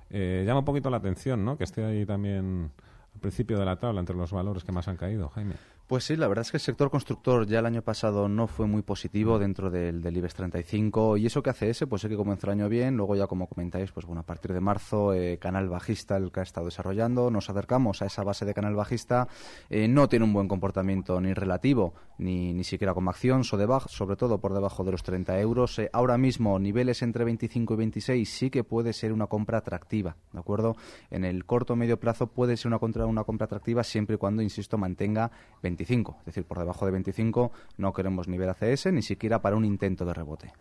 eh, 0.09 0.45
llama 0.47 0.61
un 0.61 0.65
poquito 0.65 0.89
la 0.89 0.97
atención, 0.97 1.45
¿no? 1.45 1.59
Que 1.59 1.65
esté 1.65 1.85
ahí 1.85 2.07
también 2.07 2.71
al 3.13 3.21
principio 3.21 3.59
de 3.59 3.67
la 3.67 3.77
tabla 3.77 4.01
entre 4.01 4.17
los 4.17 4.33
valores 4.33 4.65
que 4.65 4.73
más 4.73 4.89
han 4.89 4.97
caído, 4.97 5.29
Jaime. 5.29 5.57
Pues 5.89 6.05
sí, 6.05 6.17
la 6.17 6.29
verdad 6.29 6.43
es 6.43 6.51
que 6.51 6.59
el 6.59 6.63
sector 6.63 6.91
constructor 6.91 7.47
ya 7.47 7.61
el 7.61 7.65
año 7.65 7.81
pasado 7.81 8.29
no 8.29 8.47
fue 8.47 8.67
muy 8.67 8.83
positivo 8.83 9.39
dentro 9.39 9.71
del, 9.71 10.03
del 10.03 10.19
IBEX 10.19 10.35
35 10.35 11.17
y 11.17 11.25
eso 11.25 11.43
que 11.43 11.49
hace 11.49 11.71
ese, 11.71 11.87
pues 11.87 12.03
sí 12.03 12.11
que 12.11 12.17
comenzó 12.17 12.47
el 12.47 12.61
año 12.61 12.69
bien, 12.69 12.95
luego 12.95 13.17
ya 13.17 13.27
como 13.27 13.47
comentáis, 13.47 13.91
pues 13.91 14.05
bueno, 14.05 14.21
a 14.21 14.27
partir 14.27 14.53
de 14.53 14.61
marzo, 14.61 15.15
eh, 15.15 15.39
canal 15.39 15.71
bajista 15.71 16.19
el 16.19 16.31
que 16.31 16.41
ha 16.41 16.43
estado 16.43 16.67
desarrollando, 16.67 17.31
nos 17.31 17.49
acercamos 17.49 18.03
a 18.03 18.05
esa 18.05 18.23
base 18.23 18.45
de 18.45 18.53
canal 18.53 18.75
bajista, 18.75 19.29
eh, 19.71 19.89
no 19.89 20.11
tiene 20.11 20.27
un 20.27 20.35
buen 20.35 20.47
comportamiento 20.47 21.23
ni 21.23 21.33
relativo, 21.33 21.95
ni, 22.19 22.53
ni 22.53 22.65
siquiera 22.65 22.93
como 22.93 23.09
acción, 23.09 23.45
sobre, 23.45 23.67
sobre 23.87 24.17
todo 24.17 24.43
por 24.43 24.53
debajo 24.53 24.85
de 24.85 24.93
los 24.93 25.03
30 25.03 25.41
euros. 25.41 25.79
Eh, 25.79 25.89
ahora 25.95 26.19
mismo, 26.19 26.59
niveles 26.59 27.01
entre 27.01 27.25
25 27.25 27.73
y 27.73 27.77
26 27.79 28.29
sí 28.29 28.51
que 28.51 28.63
puede 28.63 28.93
ser 28.93 29.15
una 29.15 29.27
compra 29.27 29.57
atractiva, 29.57 30.17
¿de 30.35 30.39
acuerdo? 30.39 30.77
En 31.11 31.25
el 31.25 31.47
corto 31.47 31.73
o 31.73 31.77
medio 31.77 31.99
plazo 31.99 32.27
puede 32.27 32.59
ser 32.59 32.67
una, 32.67 32.79
contra, 32.79 33.07
una 33.07 33.25
compra 33.25 33.47
atractiva 33.47 33.83
siempre 33.85 34.17
y 34.17 34.19
cuando, 34.19 34.43
insisto, 34.43 34.77
mantenga 34.77 35.31
25, 35.79 36.17
es 36.21 36.27
decir, 36.27 36.45
por 36.45 36.59
debajo 36.59 36.85
de 36.85 36.93
25 36.93 37.53
no 37.77 37.93
queremos 37.93 38.29
nivel 38.29 38.49
ACS 38.51 38.93
ni 38.93 39.03
siquiera 39.03 39.41
para 39.41 39.57
un 39.57 39.65
intento 39.65 40.05
de 40.05 40.15
rebote. 40.15 40.53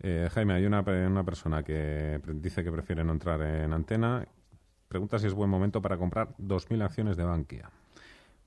Eh, 0.00 0.28
Jaime, 0.32 0.54
hay 0.54 0.66
una, 0.66 0.80
una 0.80 1.24
persona 1.24 1.62
que 1.62 2.20
dice 2.26 2.64
que 2.64 2.72
prefiere 2.72 3.04
no 3.04 3.12
entrar 3.12 3.40
en 3.42 3.72
antena. 3.72 4.26
Pregunta 4.88 5.18
si 5.18 5.26
es 5.26 5.34
buen 5.34 5.50
momento 5.50 5.80
para 5.80 5.96
comprar 5.96 6.36
2.000 6.38 6.82
acciones 6.82 7.16
de 7.16 7.24
Bankia 7.24 7.70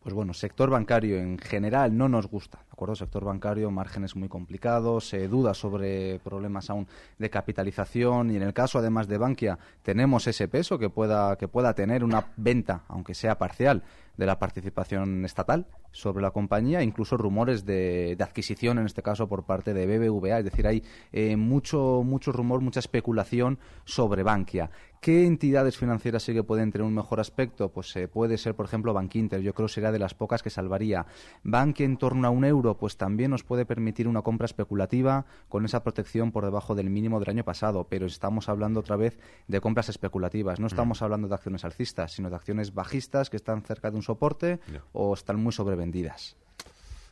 pues 0.07 0.15
bueno, 0.15 0.33
sector 0.33 0.69
bancario 0.69 1.17
en 1.17 1.37
general 1.37 1.97
no 1.97 2.07
nos 2.07 2.27
gusta, 2.27 2.59
¿de 2.59 2.71
acuerdo? 2.71 2.95
Sector 2.95 3.25
bancario, 3.25 3.69
márgenes 3.71 4.15
muy 4.15 4.29
complicados, 4.29 5.09
se 5.09 5.27
duda 5.27 5.53
sobre 5.53 6.19
problemas 6.19 6.69
aún 6.69 6.87
de 7.19 7.29
capitalización 7.29 8.31
y 8.31 8.37
en 8.37 8.43
el 8.43 8.53
caso 8.53 8.79
además 8.79 9.09
de 9.09 9.17
Bankia 9.17 9.59
tenemos 9.81 10.25
ese 10.27 10.47
peso 10.47 10.79
que 10.79 10.89
pueda, 10.89 11.35
que 11.35 11.49
pueda 11.49 11.73
tener 11.73 12.05
una 12.05 12.31
venta, 12.37 12.83
aunque 12.87 13.13
sea 13.13 13.37
parcial, 13.37 13.83
de 14.17 14.25
la 14.25 14.39
participación 14.39 15.23
estatal 15.25 15.67
sobre 15.91 16.21
la 16.21 16.31
compañía, 16.31 16.83
incluso 16.83 17.17
rumores 17.17 17.65
de, 17.65 18.17
adquisición, 18.19 18.79
en 18.79 18.85
este 18.85 19.01
caso 19.01 19.27
por 19.27 19.45
parte 19.45 19.73
de 19.73 19.85
BBVA. 19.85 20.39
Es 20.39 20.45
decir, 20.45 20.67
hay 20.67 20.83
eh, 21.11 21.35
mucho, 21.37 22.01
mucho 22.03 22.31
rumor, 22.31 22.61
mucha 22.61 22.79
especulación 22.79 23.59
sobre 23.85 24.23
Bankia. 24.23 24.69
¿Qué 25.07 25.25
entidades 25.25 25.77
financieras 25.77 26.23
sí 26.23 26.33
que 26.33 26.43
pueden 26.43 26.69
tener 26.69 26.85
un 26.85 26.93
mejor 26.93 27.21
aspecto? 27.21 27.69
Pues 27.71 27.95
eh, 27.95 28.09
puede 28.09 28.37
ser, 28.37 28.55
por 28.55 28.65
ejemplo, 28.65 28.93
Bankinter. 28.93 29.39
Yo 29.39 29.53
creo 29.53 29.67
que 29.69 29.73
sería 29.73 29.93
de 29.93 29.99
las 29.99 30.13
pocas 30.13 30.43
que 30.43 30.49
salvaría. 30.49 31.05
Bankia 31.43 31.85
en 31.85 31.95
torno 31.95 32.27
a 32.27 32.29
un 32.29 32.43
euro, 32.43 32.77
pues 32.77 32.97
también 32.97 33.31
nos 33.31 33.45
puede 33.45 33.65
permitir 33.65 34.09
una 34.09 34.21
compra 34.21 34.43
especulativa 34.43 35.25
con 35.47 35.63
esa 35.63 35.81
protección 35.81 36.33
por 36.33 36.43
debajo 36.43 36.75
del 36.75 36.89
mínimo 36.89 37.21
del 37.21 37.29
año 37.29 37.45
pasado. 37.45 37.87
Pero 37.89 38.05
estamos 38.05 38.49
hablando 38.49 38.81
otra 38.81 38.97
vez 38.97 39.17
de 39.47 39.61
compras 39.61 39.87
especulativas. 39.87 40.59
No 40.59 40.65
mm. 40.65 40.75
estamos 40.75 41.01
hablando 41.01 41.29
de 41.29 41.35
acciones 41.35 41.63
alcistas, 41.63 42.11
sino 42.11 42.29
de 42.29 42.35
acciones 42.35 42.73
bajistas 42.73 43.29
que 43.29 43.37
están 43.37 43.61
cerca 43.61 43.89
de 43.89 43.95
un 43.95 44.03
soporte 44.03 44.59
o 44.91 45.13
están 45.13 45.41
muy 45.41 45.53
sobrevendidas. 45.53 46.35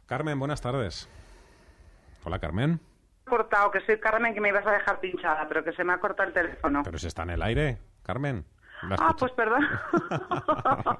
Carmen, 0.05 0.37
buenas 0.37 0.59
tardes. 0.59 1.07
Hola, 2.25 2.39
Carmen 2.39 2.81
cortado, 3.25 3.71
que 3.71 3.81
soy 3.81 3.99
Carmen, 3.99 4.33
que 4.33 4.41
me 4.41 4.49
ibas 4.49 4.65
a 4.65 4.71
dejar 4.71 4.99
pinchada, 4.99 5.47
pero 5.47 5.63
que 5.63 5.73
se 5.73 5.83
me 5.83 5.93
ha 5.93 5.97
cortado 5.99 6.29
el 6.29 6.33
teléfono. 6.33 6.83
Pero 6.83 6.97
si 6.97 7.07
está 7.07 7.23
en 7.23 7.31
el 7.31 7.41
aire, 7.41 7.77
Carmen. 8.03 8.45
Ah, 8.99 9.15
pues 9.17 9.31
perdón. 9.33 9.65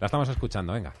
la 0.00 0.06
estamos 0.06 0.28
escuchando, 0.28 0.72
venga. 0.72 0.92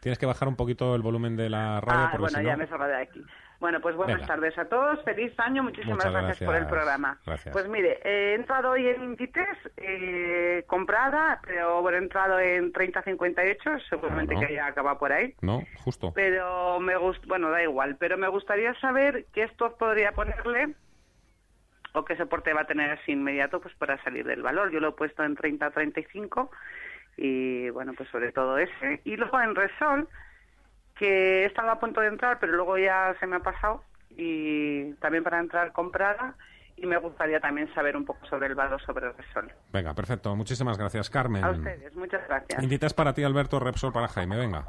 Tienes 0.00 0.18
que 0.18 0.26
bajar 0.26 0.48
un 0.48 0.56
poquito 0.56 0.94
el 0.94 1.02
volumen 1.02 1.36
de 1.36 1.48
la 1.48 1.80
radio. 1.80 2.08
Ah, 2.12 2.16
bueno, 2.18 2.42
ya 2.42 2.56
me 2.56 2.66
salgo 2.66 2.84
de 2.84 2.96
aquí. 2.96 3.24
Bueno, 3.64 3.80
pues 3.80 3.96
buenas 3.96 4.26
tardes 4.26 4.58
a 4.58 4.66
todos. 4.66 5.02
Feliz 5.04 5.32
año. 5.38 5.62
Muchísimas 5.62 6.04
gracias, 6.04 6.46
por 6.46 6.54
el 6.54 6.66
programa. 6.66 7.18
Pues 7.50 7.66
mire, 7.66 7.98
he 8.04 8.34
entrado 8.34 8.72
hoy 8.72 8.86
en 8.86 9.02
Inditex, 9.02 9.56
eh, 9.78 10.64
comprada, 10.66 11.40
pero 11.42 11.90
he 11.90 11.96
entrado 11.96 12.38
en 12.38 12.74
30.58, 12.74 13.88
seguramente 13.88 14.36
que 14.38 14.52
ya 14.52 14.66
acaba 14.66 14.98
por 14.98 15.12
ahí. 15.12 15.34
No, 15.40 15.62
justo. 15.82 16.12
Pero 16.14 16.78
me 16.78 16.94
gusta, 16.98 17.24
bueno, 17.26 17.48
da 17.48 17.62
igual, 17.62 17.96
pero 17.96 18.18
me 18.18 18.28
gustaría 18.28 18.78
saber 18.80 19.24
qué 19.32 19.44
esto 19.44 19.74
podría 19.78 20.12
ponerle 20.12 20.74
o 21.94 22.04
qué 22.04 22.18
soporte 22.18 22.52
va 22.52 22.60
a 22.60 22.66
tener 22.66 22.90
así 22.90 23.12
inmediato 23.12 23.62
pues 23.62 23.74
para 23.76 23.96
salir 24.04 24.26
del 24.26 24.42
valor. 24.42 24.72
Yo 24.72 24.80
lo 24.80 24.90
he 24.90 24.92
puesto 24.92 25.24
en 25.24 25.36
30.35 25.36 26.50
y 27.16 27.70
bueno, 27.70 27.94
pues 27.96 28.10
sobre 28.10 28.30
todo 28.30 28.58
ese. 28.58 29.00
Y 29.04 29.16
luego 29.16 29.40
en 29.40 29.54
Resol 29.54 30.06
que 30.96 31.44
estaba 31.44 31.72
a 31.72 31.80
punto 31.80 32.00
de 32.00 32.08
entrar, 32.08 32.38
pero 32.38 32.52
luego 32.52 32.78
ya 32.78 33.14
se 33.20 33.26
me 33.26 33.36
ha 33.36 33.40
pasado 33.40 33.82
y 34.10 34.92
también 34.94 35.24
para 35.24 35.40
entrar 35.40 35.72
comprada 35.72 36.34
y 36.76 36.86
me 36.86 36.96
gustaría 36.96 37.40
también 37.40 37.72
saber 37.74 37.96
un 37.96 38.04
poco 38.04 38.24
sobre 38.26 38.48
el 38.48 38.54
valor 38.54 38.80
sobre 38.82 39.12
Repsol. 39.12 39.52
Venga, 39.72 39.94
perfecto. 39.94 40.34
Muchísimas 40.34 40.76
gracias, 40.76 41.08
Carmen. 41.08 41.44
A 41.44 41.50
ustedes, 41.50 41.94
muchas 41.94 42.26
gracias. 42.26 42.62
Inditex 42.62 42.94
para 42.94 43.12
ti, 43.12 43.22
Alberto, 43.22 43.60
Repsol 43.60 43.92
para 43.92 44.08
Jaime, 44.08 44.36
venga. 44.36 44.64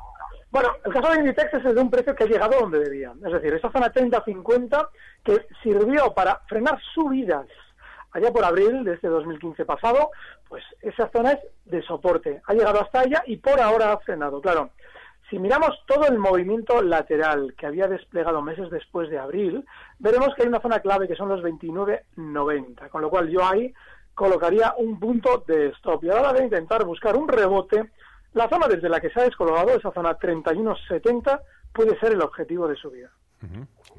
Bueno, 0.51 0.69
el 0.85 0.93
caso 0.93 1.11
de 1.11 1.19
Inditex 1.19 1.53
es 1.53 1.65
el 1.65 1.75
de 1.75 1.81
un 1.81 1.89
precio 1.89 2.15
que 2.15 2.23
ha 2.23 2.27
llegado 2.27 2.59
donde 2.59 2.79
debía. 2.79 3.11
Es 3.25 3.33
decir, 3.33 3.53
esa 3.53 3.71
zona 3.71 3.91
30-50 3.91 4.87
que 5.23 5.47
sirvió 5.61 6.13
para 6.13 6.39
frenar 6.47 6.79
subidas 6.93 7.47
allá 8.11 8.31
por 8.31 8.45
abril 8.45 8.85
de 8.85 8.93
este 8.93 9.07
2015 9.09 9.65
pasado, 9.65 10.11
pues 10.47 10.63
esa 10.81 11.09
zona 11.09 11.33
es 11.33 11.39
de 11.65 11.81
soporte. 11.81 12.41
Ha 12.47 12.53
llegado 12.53 12.81
hasta 12.81 13.01
allá 13.01 13.23
y 13.25 13.35
por 13.37 13.59
ahora 13.59 13.91
ha 13.91 13.97
frenado. 13.97 14.39
Claro, 14.41 14.69
si 15.29 15.39
miramos 15.39 15.71
todo 15.87 16.07
el 16.07 16.19
movimiento 16.19 16.81
lateral 16.81 17.55
que 17.57 17.65
había 17.65 17.87
desplegado 17.87 18.41
meses 18.41 18.69
después 18.69 19.09
de 19.09 19.17
abril, 19.17 19.65
veremos 19.99 20.35
que 20.35 20.43
hay 20.43 20.47
una 20.47 20.61
zona 20.61 20.79
clave 20.79 21.07
que 21.07 21.15
son 21.15 21.29
los 21.29 21.41
29.90, 21.41 22.89
con 22.89 23.01
lo 23.01 23.09
cual 23.09 23.29
yo 23.29 23.43
ahí 23.43 23.73
colocaría 24.13 24.73
un 24.77 24.99
punto 24.99 25.43
de 25.47 25.67
stop. 25.69 26.03
Y 26.03 26.09
a 26.09 26.15
la 26.15 26.21
hora 26.21 26.33
de 26.33 26.45
intentar 26.45 26.85
buscar 26.85 27.15
un 27.15 27.27
rebote, 27.27 27.91
la 28.33 28.47
zona 28.49 28.67
desde 28.67 28.89
la 28.89 29.01
que 29.01 29.09
se 29.09 29.19
ha 29.19 29.23
descolgado, 29.23 29.71
esa 29.71 29.91
zona 29.91 30.17
31.70, 30.17 31.41
puede 31.73 31.99
ser 31.99 32.13
el 32.13 32.21
objetivo 32.21 32.67
de 32.67 32.75
subida. 32.75 33.11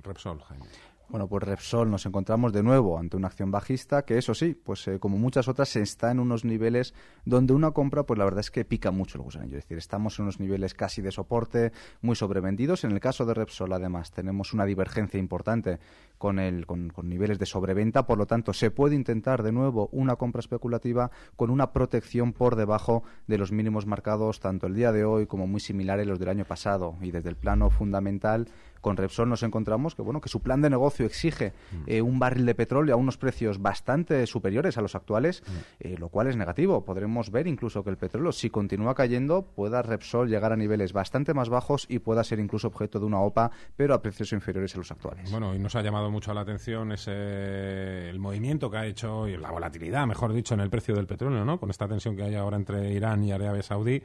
Repsol, 0.02 0.40
Jaime. 0.42 0.66
Bueno, 1.08 1.28
pues 1.28 1.44
Repsol 1.44 1.88
nos 1.88 2.04
encontramos 2.04 2.52
de 2.52 2.64
nuevo 2.64 2.98
ante 2.98 3.16
una 3.16 3.28
acción 3.28 3.52
bajista 3.52 4.02
que, 4.04 4.18
eso 4.18 4.34
sí, 4.34 4.54
pues 4.54 4.88
eh, 4.88 4.98
como 4.98 5.18
muchas 5.18 5.46
otras, 5.46 5.76
está 5.76 6.10
en 6.10 6.18
unos 6.18 6.44
niveles 6.44 6.94
donde 7.24 7.52
una 7.52 7.70
compra, 7.70 8.02
pues 8.02 8.18
la 8.18 8.24
verdad 8.24 8.40
es 8.40 8.50
que 8.50 8.64
pica 8.64 8.90
mucho 8.90 9.16
el 9.16 9.22
gusanillo. 9.22 9.56
Es 9.56 9.64
decir, 9.64 9.78
estamos 9.78 10.18
en 10.18 10.24
unos 10.24 10.40
niveles 10.40 10.74
casi 10.74 11.02
de 11.02 11.12
soporte, 11.12 11.70
muy 12.02 12.16
sobrevendidos. 12.16 12.82
En 12.82 12.90
el 12.90 12.98
caso 12.98 13.24
de 13.24 13.34
Repsol, 13.34 13.72
además, 13.72 14.10
tenemos 14.10 14.52
una 14.52 14.64
divergencia 14.64 15.20
importante 15.20 15.78
con, 16.18 16.40
el, 16.40 16.66
con, 16.66 16.90
niveles 17.04 17.38
de 17.38 17.46
sobreventa. 17.46 18.04
Por 18.04 18.18
lo 18.18 18.26
tanto, 18.26 18.52
se 18.52 18.72
puede 18.72 18.96
intentar 18.96 19.44
de 19.44 19.52
nuevo 19.52 19.88
una 19.92 20.16
compra 20.16 20.40
especulativa 20.40 21.12
con 21.36 21.50
una 21.50 21.72
protección 21.72 22.32
por 22.32 22.56
debajo 22.56 23.04
de 23.28 23.38
los 23.38 23.52
mínimos 23.52 23.86
marcados 23.86 24.40
tanto 24.40 24.66
el 24.66 24.74
día 24.74 24.90
de 24.90 25.04
hoy 25.04 25.26
como 25.26 25.46
muy 25.46 25.60
similares 25.60 26.08
los 26.08 26.18
del 26.18 26.30
año 26.30 26.44
pasado. 26.44 26.96
Y 27.00 27.12
desde 27.12 27.28
el 27.28 27.36
plano 27.36 27.70
fundamental, 27.70 28.48
con 28.86 28.96
Repsol 28.96 29.28
nos 29.28 29.42
encontramos 29.42 29.96
que 29.96 30.02
bueno 30.02 30.20
que 30.20 30.28
su 30.28 30.42
plan 30.42 30.62
de 30.62 30.70
negocio 30.70 31.06
exige 31.06 31.52
mm. 31.72 31.76
eh, 31.88 32.02
un 32.02 32.20
barril 32.20 32.46
de 32.46 32.54
petróleo 32.54 32.94
a 32.94 32.96
unos 32.96 33.18
precios 33.18 33.60
bastante 33.60 34.24
superiores 34.28 34.78
a 34.78 34.80
los 34.80 34.94
actuales, 34.94 35.42
mm. 35.44 35.50
eh, 35.80 35.96
lo 35.98 36.08
cual 36.08 36.28
es 36.28 36.36
negativo. 36.36 36.84
Podremos 36.84 37.32
ver 37.32 37.48
incluso 37.48 37.82
que 37.82 37.90
el 37.90 37.96
petróleo, 37.96 38.30
si 38.30 38.48
continúa 38.48 38.94
cayendo, 38.94 39.42
pueda 39.42 39.82
Repsol 39.82 40.28
llegar 40.28 40.52
a 40.52 40.56
niveles 40.56 40.92
bastante 40.92 41.34
más 41.34 41.48
bajos 41.48 41.86
y 41.88 41.98
pueda 41.98 42.22
ser 42.22 42.38
incluso 42.38 42.68
objeto 42.68 43.00
de 43.00 43.06
una 43.06 43.18
OPA, 43.18 43.50
pero 43.74 43.92
a 43.92 44.00
precios 44.00 44.32
inferiores 44.32 44.76
a 44.76 44.78
los 44.78 44.92
actuales. 44.92 45.32
Bueno, 45.32 45.52
y 45.52 45.58
nos 45.58 45.74
ha 45.74 45.82
llamado 45.82 46.08
mucho 46.08 46.32
la 46.32 46.42
atención 46.42 46.92
ese 46.92 48.08
el 48.08 48.20
movimiento 48.20 48.70
que 48.70 48.76
ha 48.76 48.86
hecho, 48.86 49.26
y 49.26 49.36
la 49.36 49.50
volatilidad, 49.50 50.06
mejor 50.06 50.32
dicho, 50.32 50.54
en 50.54 50.60
el 50.60 50.70
precio 50.70 50.94
del 50.94 51.08
petróleo, 51.08 51.44
¿no? 51.44 51.58
Con 51.58 51.70
esta 51.70 51.88
tensión 51.88 52.14
que 52.14 52.22
hay 52.22 52.36
ahora 52.36 52.56
entre 52.56 52.92
Irán 52.92 53.24
y 53.24 53.32
Arabia 53.32 53.64
Saudí. 53.64 54.00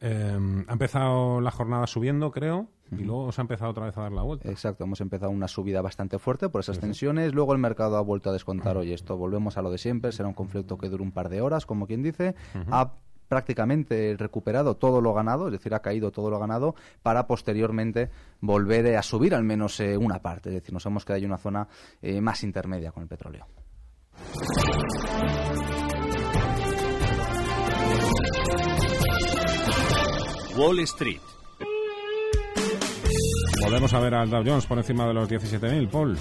Eh, 0.00 0.64
ha 0.66 0.72
empezado 0.72 1.40
la 1.40 1.52
jornada 1.52 1.86
subiendo, 1.86 2.32
creo, 2.32 2.68
y 2.92 3.02
luego 3.02 3.32
se 3.32 3.40
ha 3.40 3.42
empezado 3.42 3.70
otra 3.70 3.86
vez 3.86 3.96
a 3.98 4.02
dar 4.02 4.12
la 4.12 4.22
vuelta. 4.22 4.48
Exacto, 4.48 4.84
hemos 4.84 5.00
empezado 5.00 5.30
una 5.30 5.48
subida 5.48 5.82
bastante 5.82 6.18
fuerte 6.18 6.48
por 6.48 6.60
esas 6.60 6.78
tensiones. 6.78 7.34
Luego 7.34 7.52
el 7.52 7.58
mercado 7.58 7.96
ha 7.96 8.00
vuelto 8.00 8.30
a 8.30 8.32
descontar, 8.32 8.76
oye, 8.76 8.94
esto 8.94 9.16
volvemos 9.16 9.56
a 9.56 9.62
lo 9.62 9.70
de 9.70 9.78
siempre, 9.78 10.12
será 10.12 10.28
un 10.28 10.34
conflicto 10.34 10.78
que 10.78 10.88
dure 10.88 11.02
un 11.02 11.12
par 11.12 11.28
de 11.28 11.40
horas, 11.40 11.66
como 11.66 11.86
quien 11.86 12.02
dice. 12.02 12.34
Ha 12.70 12.92
prácticamente 13.28 14.14
recuperado 14.16 14.76
todo 14.76 15.00
lo 15.00 15.12
ganado, 15.12 15.46
es 15.46 15.52
decir, 15.52 15.74
ha 15.74 15.80
caído 15.80 16.12
todo 16.12 16.30
lo 16.30 16.38
ganado, 16.38 16.74
para 17.02 17.26
posteriormente 17.26 18.10
volver 18.40 18.96
a 18.96 19.02
subir 19.02 19.34
al 19.34 19.42
menos 19.42 19.80
eh, 19.80 19.96
una 19.96 20.20
parte. 20.20 20.50
Es 20.50 20.54
decir, 20.56 20.72
nos 20.72 20.86
hemos 20.86 21.04
quedado 21.04 21.20
en 21.20 21.26
una 21.26 21.38
zona 21.38 21.68
eh, 22.00 22.20
más 22.20 22.44
intermedia 22.44 22.92
con 22.92 23.02
el 23.02 23.08
petróleo. 23.08 23.46
Wall 30.56 30.78
Street. 30.80 31.35
Volvemos 33.66 33.92
a 33.94 33.98
ver 33.98 34.14
al 34.14 34.30
Dow 34.30 34.44
Jones 34.46 34.64
por 34.64 34.78
encima 34.78 35.08
de 35.08 35.12
los 35.12 35.28
17.000, 35.28 35.88
Paul. 35.88 36.16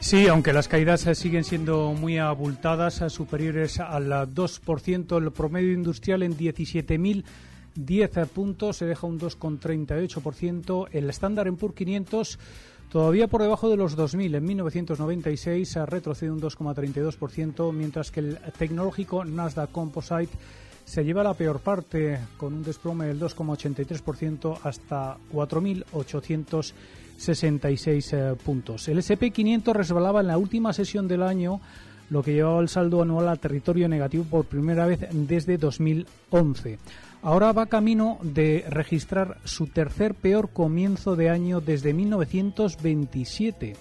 Sí, 0.00 0.26
aunque 0.26 0.52
las 0.52 0.66
caídas 0.66 1.02
siguen 1.14 1.44
siendo 1.44 1.92
muy 1.92 2.18
abultadas, 2.18 3.04
superiores 3.06 3.78
al 3.78 4.10
2%, 4.10 5.22
el 5.22 5.30
promedio 5.30 5.74
industrial 5.74 6.24
en 6.24 6.36
17.010 6.36 8.26
puntos 8.26 8.78
se 8.78 8.86
deja 8.86 9.06
un 9.06 9.20
2,38%. 9.20 10.88
El 10.90 11.08
estándar 11.08 11.52
PUR 11.52 11.72
500 11.72 12.40
todavía 12.88 13.28
por 13.28 13.42
debajo 13.42 13.70
de 13.70 13.76
los 13.76 13.96
2.000. 13.96 14.38
En 14.38 14.44
1996 14.44 15.76
retrocede 15.86 16.32
un 16.32 16.40
2,32%, 16.40 17.72
mientras 17.72 18.10
que 18.10 18.18
el 18.18 18.38
tecnológico 18.58 19.24
Nasdaq 19.24 19.70
Composite 19.70 20.36
se 20.84 21.04
lleva 21.04 21.22
la 21.22 21.34
peor 21.34 21.60
parte 21.60 22.18
con 22.36 22.54
un 22.54 22.62
desplome 22.62 23.06
del 23.06 23.20
2,83% 23.20 24.58
hasta 24.62 25.18
4.866 25.32 28.12
eh, 28.12 28.34
puntos. 28.42 28.88
El 28.88 28.98
SP500 28.98 29.72
resbalaba 29.72 30.20
en 30.20 30.26
la 30.28 30.38
última 30.38 30.72
sesión 30.72 31.08
del 31.08 31.22
año, 31.22 31.60
lo 32.10 32.22
que 32.22 32.34
llevaba 32.34 32.60
el 32.60 32.68
saldo 32.68 33.02
anual 33.02 33.28
a 33.28 33.36
territorio 33.36 33.88
negativo 33.88 34.24
por 34.24 34.46
primera 34.46 34.86
vez 34.86 35.00
desde 35.12 35.58
2011. 35.58 36.78
Ahora 37.22 37.52
va 37.52 37.66
camino 37.66 38.18
de 38.22 38.64
registrar 38.68 39.38
su 39.44 39.68
tercer 39.68 40.14
peor 40.14 40.50
comienzo 40.50 41.14
de 41.14 41.30
año 41.30 41.60
desde 41.60 41.94
1927 41.94 43.76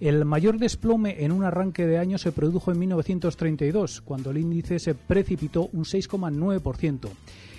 el 0.00 0.24
mayor 0.24 0.58
desplome 0.58 1.24
en 1.24 1.32
un 1.32 1.44
arranque 1.44 1.86
de 1.86 1.98
año 1.98 2.18
se 2.18 2.32
produjo 2.32 2.70
en 2.70 2.78
1932, 2.78 4.02
cuando 4.02 4.30
el 4.30 4.38
índice 4.38 4.78
se 4.78 4.94
precipitó 4.94 5.70
un 5.72 5.84
6,9%. 5.84 7.08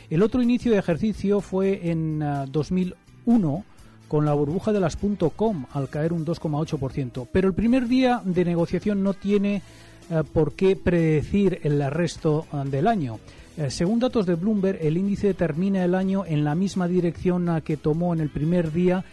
El 0.10 0.24
otro 0.24 0.42
inicio 0.42 0.72
de 0.72 0.78
ejercicio 0.78 1.42
fue 1.42 1.90
en 1.90 2.24
2001 2.52 3.64
ah, 3.66 3.74
con 4.08 4.26
la 4.26 4.34
burbuja 4.34 4.72
de 4.72 4.80
las 4.80 4.98
.com 5.36 5.66
al 5.74 5.90
caer 5.90 6.14
un 6.14 6.26
2,8%. 6.26 7.28
Pero 7.32 7.48
el 7.48 7.54
primer 7.54 7.88
día 7.88 8.22
de 8.24 8.46
negociación 8.46 9.04
no 9.04 9.14
tiene 9.14 9.64
ah, 10.12 10.24
por 10.24 10.54
qué 10.54 10.76
predecir 10.76 11.60
el 11.64 11.82
resto 11.92 12.46
ah, 12.52 12.64
del 12.64 12.88
año. 12.88 13.20
Eh, 13.58 13.72
según 13.72 14.00
datos 14.00 14.28
de 14.28 14.36
Bloomberg, 14.36 14.78
el 14.82 14.98
índice 14.98 15.34
termina 15.34 15.84
el 15.84 15.96
año 15.96 16.24
en 16.26 16.44
la 16.44 16.54
misma 16.54 16.88
dirección 16.88 17.62
que 17.66 17.76
tomó 17.76 18.14
en 18.14 18.22
el 18.22 18.30
primer 18.30 18.72
día 18.72 19.04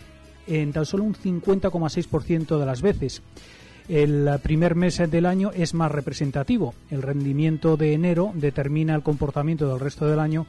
en 0.46 0.72
tan 0.72 0.86
solo 0.86 1.04
un 1.04 1.14
50,6% 1.14 2.58
de 2.58 2.66
las 2.66 2.82
veces. 2.82 3.22
El 3.88 4.30
primer 4.42 4.74
mes 4.74 5.02
del 5.10 5.26
año 5.26 5.50
es 5.54 5.74
más 5.74 5.92
representativo. 5.92 6.74
El 6.90 7.02
rendimiento 7.02 7.76
de 7.76 7.92
enero 7.92 8.32
determina 8.34 8.94
el 8.94 9.02
comportamiento 9.02 9.68
del 9.68 9.80
resto 9.80 10.06
del 10.06 10.20
año 10.20 10.46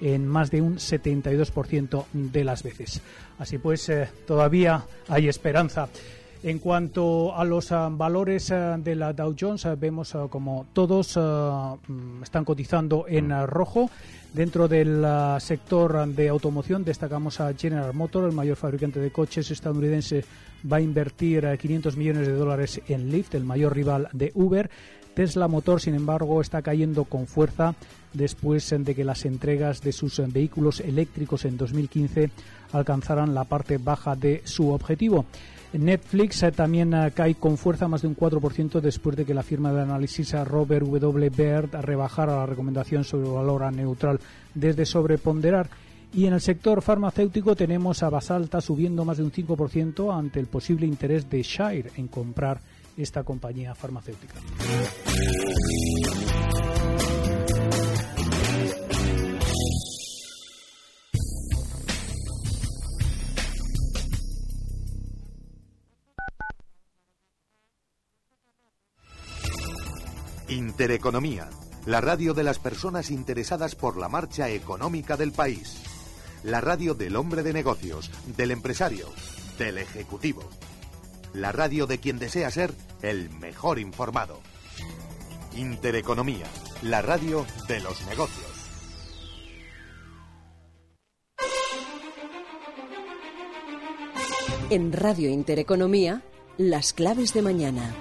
en 0.00 0.26
más 0.26 0.50
de 0.50 0.62
un 0.62 0.76
72% 0.76 2.04
de 2.12 2.44
las 2.44 2.62
veces. 2.62 3.02
Así 3.38 3.58
pues, 3.58 3.88
eh, 3.88 4.08
todavía 4.26 4.84
hay 5.08 5.28
esperanza. 5.28 5.88
En 6.44 6.60
cuanto 6.60 7.34
a 7.34 7.44
los 7.44 7.72
ah, 7.72 7.88
valores 7.90 8.52
ah, 8.52 8.78
de 8.78 8.94
la 8.94 9.12
Dow 9.12 9.34
Jones, 9.38 9.66
ah, 9.66 9.74
vemos 9.74 10.16
como 10.30 10.66
todos 10.72 11.16
mm, 11.16 12.22
están 12.22 12.44
cotizando 12.44 13.06
en 13.08 13.30
rojo. 13.46 13.90
Dentro 14.32 14.68
del 14.68 15.04
sector 15.40 16.06
de 16.06 16.28
automoción 16.28 16.84
destacamos 16.84 17.40
a 17.40 17.52
General 17.54 17.92
Motors, 17.94 18.28
el 18.28 18.34
mayor 18.34 18.56
fabricante 18.56 19.00
de 19.00 19.10
coches 19.10 19.50
estadounidense, 19.50 20.22
va 20.70 20.76
a 20.76 20.80
invertir 20.82 21.56
500 21.58 21.96
millones 21.96 22.26
de 22.26 22.34
dólares 22.34 22.80
en 22.88 23.10
Lyft, 23.10 23.34
el 23.34 23.44
mayor 23.44 23.74
rival 23.74 24.08
de 24.12 24.30
Uber. 24.34 24.70
Tesla 25.14 25.48
Motor, 25.48 25.80
sin 25.80 25.94
embargo, 25.94 26.40
está 26.40 26.62
cayendo 26.62 27.04
con 27.04 27.26
fuerza 27.26 27.74
después 28.12 28.74
de 28.78 28.94
que 28.94 29.04
las 29.04 29.24
entregas 29.24 29.80
de 29.82 29.92
sus 29.92 30.20
vehículos 30.32 30.80
eléctricos 30.80 31.44
en 31.44 31.56
2015 31.56 32.30
alcanzaran 32.72 33.34
la 33.34 33.44
parte 33.44 33.78
baja 33.78 34.14
de 34.16 34.42
su 34.44 34.70
objetivo. 34.70 35.26
Netflix 35.72 36.42
eh, 36.42 36.52
también 36.52 36.94
eh, 36.94 37.12
cae 37.14 37.34
con 37.34 37.58
fuerza 37.58 37.88
más 37.88 38.02
de 38.02 38.08
un 38.08 38.16
4% 38.16 38.80
después 38.80 39.16
de 39.16 39.26
que 39.26 39.34
la 39.34 39.42
firma 39.42 39.72
de 39.72 39.82
análisis 39.82 40.32
Robert 40.44 40.86
W. 40.86 41.30
Baird 41.30 41.74
rebajara 41.82 42.36
la 42.36 42.46
recomendación 42.46 43.04
sobre 43.04 43.28
valor 43.28 43.64
a 43.64 43.70
neutral 43.70 44.18
desde 44.54 44.86
sobreponderar. 44.86 45.68
Y 46.14 46.24
en 46.24 46.32
el 46.32 46.40
sector 46.40 46.80
farmacéutico 46.80 47.54
tenemos 47.54 48.02
a 48.02 48.08
Basalta 48.08 48.62
subiendo 48.62 49.04
más 49.04 49.18
de 49.18 49.24
un 49.24 49.32
5% 49.32 50.16
ante 50.16 50.40
el 50.40 50.46
posible 50.46 50.86
interés 50.86 51.28
de 51.28 51.42
Shire 51.42 51.90
en 51.96 52.08
comprar 52.08 52.60
esta 52.98 53.22
compañía 53.22 53.74
farmacéutica. 53.74 54.34
Intereconomía, 70.48 71.48
la 71.86 72.00
radio 72.00 72.34
de 72.34 72.42
las 72.42 72.58
personas 72.58 73.10
interesadas 73.10 73.74
por 73.74 73.96
la 73.96 74.08
marcha 74.08 74.48
económica 74.48 75.16
del 75.16 75.32
país. 75.32 75.82
La 76.42 76.60
radio 76.60 76.94
del 76.94 77.16
hombre 77.16 77.42
de 77.42 77.52
negocios, 77.52 78.10
del 78.36 78.52
empresario, 78.52 79.08
del 79.58 79.78
ejecutivo. 79.78 80.48
La 81.34 81.52
radio 81.52 81.86
de 81.86 81.98
quien 81.98 82.18
desea 82.18 82.50
ser 82.50 82.72
el 83.02 83.30
mejor 83.30 83.78
informado. 83.78 84.40
Intereconomía, 85.56 86.46
la 86.82 87.02
radio 87.02 87.46
de 87.68 87.80
los 87.80 88.06
negocios. 88.06 88.46
En 94.70 94.92
Radio 94.92 95.30
Intereconomía, 95.30 96.22
las 96.58 96.92
claves 96.92 97.32
de 97.32 97.42
mañana. 97.42 97.94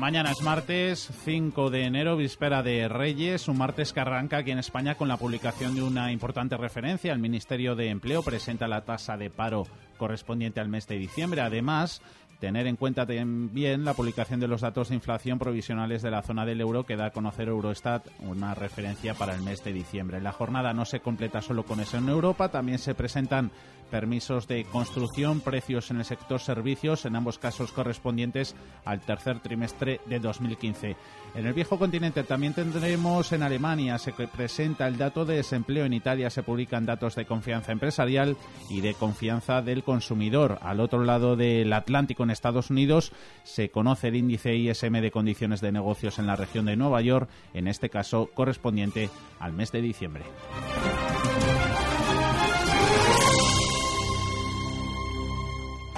Mañana 0.00 0.30
es 0.30 0.40
martes 0.40 1.10
5 1.24 1.68
de 1.68 1.84
enero, 1.84 2.16
víspera 2.16 2.62
de 2.62 2.88
Reyes, 2.88 3.48
un 3.48 3.58
martes 3.58 3.92
que 3.92 4.00
arranca 4.00 4.38
aquí 4.38 4.50
en 4.50 4.58
España 4.58 4.94
con 4.94 5.08
la 5.08 5.18
publicación 5.18 5.74
de 5.74 5.82
una 5.82 6.10
importante 6.10 6.56
referencia. 6.56 7.12
El 7.12 7.18
Ministerio 7.18 7.74
de 7.74 7.90
Empleo 7.90 8.22
presenta 8.22 8.66
la 8.66 8.84
tasa 8.86 9.18
de 9.18 9.28
paro 9.28 9.66
correspondiente 10.00 10.58
al 10.58 10.68
mes 10.68 10.88
de 10.88 10.98
diciembre. 10.98 11.42
Además, 11.42 12.00
tener 12.40 12.66
en 12.66 12.76
cuenta 12.76 13.06
también 13.06 13.84
la 13.84 13.92
publicación 13.92 14.40
de 14.40 14.48
los 14.48 14.62
datos 14.62 14.88
de 14.88 14.94
inflación 14.94 15.38
provisionales 15.38 16.00
de 16.00 16.10
la 16.10 16.22
zona 16.22 16.46
del 16.46 16.62
euro 16.62 16.84
que 16.84 16.96
da 16.96 17.06
a 17.06 17.10
conocer 17.10 17.48
Eurostat, 17.48 18.08
una 18.20 18.54
referencia 18.54 19.14
para 19.14 19.34
el 19.34 19.42
mes 19.42 19.62
de 19.62 19.74
diciembre. 19.74 20.22
La 20.22 20.32
jornada 20.32 20.72
no 20.72 20.86
se 20.86 21.00
completa 21.00 21.42
solo 21.42 21.64
con 21.64 21.80
eso 21.80 21.98
en 21.98 22.08
Europa, 22.08 22.48
también 22.48 22.78
se 22.78 22.94
presentan 22.94 23.50
permisos 23.90 24.46
de 24.48 24.64
construcción, 24.64 25.40
precios 25.40 25.90
en 25.90 25.98
el 25.98 26.04
sector 26.04 26.40
servicios, 26.40 27.04
en 27.04 27.16
ambos 27.16 27.38
casos 27.38 27.72
correspondientes 27.72 28.54
al 28.84 29.00
tercer 29.00 29.40
trimestre 29.40 30.00
de 30.06 30.18
2015. 30.18 30.96
En 31.34 31.46
el 31.46 31.52
viejo 31.52 31.78
continente 31.78 32.24
también 32.24 32.54
tendremos 32.54 33.32
en 33.32 33.42
Alemania, 33.42 33.98
se 33.98 34.12
presenta 34.12 34.88
el 34.88 34.96
dato 34.96 35.24
de 35.24 35.36
desempleo, 35.36 35.84
en 35.84 35.92
Italia 35.92 36.30
se 36.30 36.42
publican 36.42 36.86
datos 36.86 37.14
de 37.14 37.26
confianza 37.26 37.72
empresarial 37.72 38.36
y 38.68 38.80
de 38.80 38.94
confianza 38.94 39.62
del 39.62 39.84
consumidor. 39.84 40.58
Al 40.62 40.80
otro 40.80 41.04
lado 41.04 41.36
del 41.36 41.72
Atlántico, 41.72 42.24
en 42.24 42.30
Estados 42.30 42.70
Unidos, 42.70 43.12
se 43.44 43.70
conoce 43.70 44.08
el 44.08 44.16
índice 44.16 44.56
ISM 44.56 45.00
de 45.00 45.10
condiciones 45.10 45.60
de 45.60 45.72
negocios 45.72 46.18
en 46.18 46.26
la 46.26 46.36
región 46.36 46.66
de 46.66 46.76
Nueva 46.76 47.00
York, 47.00 47.28
en 47.54 47.68
este 47.68 47.90
caso 47.90 48.30
correspondiente 48.34 49.10
al 49.38 49.52
mes 49.52 49.72
de 49.72 49.82
diciembre. 49.82 50.24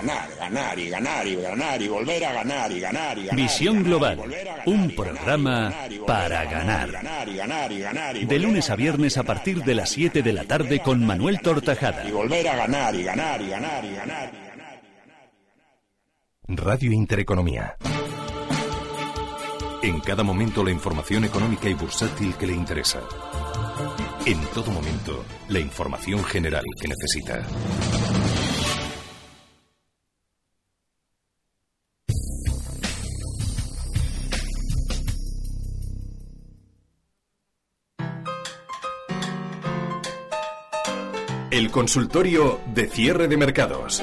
Ganar, 0.03 0.29
ganar 0.39 0.79
y 0.79 0.89
ganar 0.91 1.27
y 1.27 1.37
ganar 1.37 1.83
y 1.83 1.89
volver 1.89 2.25
a 2.25 2.33
ganar 2.33 2.73
y 2.73 2.81
ganar 2.81 3.19
y 3.19 3.27
ganar. 3.27 3.37
Visión 3.37 3.83
Global, 3.85 4.21
un 4.67 4.95
programa 4.95 5.73
para 6.07 6.45
ganar. 6.45 6.91
De 8.27 8.39
lunes 8.39 8.71
a 8.71 8.77
viernes 8.77 9.17
a 9.17 9.23
partir 9.23 9.63
de 9.63 9.75
las 9.75 9.91
7 9.91 10.23
de 10.23 10.33
la 10.33 10.45
tarde 10.45 10.81
con 10.81 11.05
Manuel 11.05 11.41
Tortajada. 11.41 12.07
Y 12.07 12.11
volver 12.11 12.49
a 12.49 12.57
ganar 12.57 12.95
y 12.95 13.03
ganar 13.05 13.41
y 13.41 13.49
ganar 13.49 13.85
y 13.85 13.95
ganar. 13.95 14.33
Radio 16.49 16.93
Intereconomía. 16.93 17.77
En 19.83 20.01
cada 20.01 20.23
momento 20.23 20.63
la 20.65 20.71
información 20.71 21.25
económica 21.25 21.69
y 21.69 21.75
bursátil 21.75 22.35
que 22.35 22.47
le 22.47 22.55
interesa. 22.55 23.01
En 24.27 24.41
todo 24.55 24.71
momento, 24.71 25.25
la 25.49 25.59
información 25.59 26.23
general 26.23 26.65
que 26.81 26.89
necesita. 26.89 27.43
Consultorio 41.73 42.61
de 42.67 42.87
cierre 42.87 43.27
de 43.29 43.37
mercados. 43.39 44.03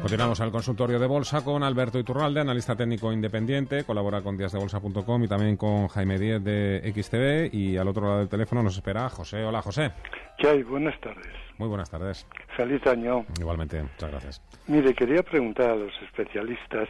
Continuamos 0.00 0.40
al 0.40 0.52
consultorio 0.52 1.00
de 1.00 1.08
bolsa 1.08 1.42
con 1.42 1.64
Alberto 1.64 1.98
Iturralde, 1.98 2.40
analista 2.40 2.76
técnico 2.76 3.12
independiente, 3.12 3.82
colabora 3.82 4.22
con 4.22 4.36
díasdebolsa.com 4.36 5.24
y 5.24 5.28
también 5.28 5.56
con 5.56 5.88
Jaime 5.88 6.16
Díez 6.16 6.44
de 6.44 6.92
XTV. 6.94 7.52
Y 7.52 7.76
al 7.76 7.88
otro 7.88 8.06
lado 8.06 8.18
del 8.20 8.28
teléfono 8.28 8.62
nos 8.62 8.76
espera 8.76 9.08
José. 9.08 9.42
Hola, 9.44 9.62
José. 9.62 9.90
¿Qué 10.38 10.48
hay? 10.48 10.62
Buenas 10.62 10.98
tardes. 11.00 11.26
Muy 11.58 11.68
buenas 11.68 11.90
tardes. 11.90 12.24
Feliz 12.56 12.86
año. 12.86 13.26
Igualmente, 13.40 13.82
muchas 13.82 14.10
gracias. 14.10 14.42
Mire, 14.68 14.94
quería 14.94 15.24
preguntar 15.24 15.70
a 15.70 15.76
los 15.76 15.92
especialistas 16.02 16.88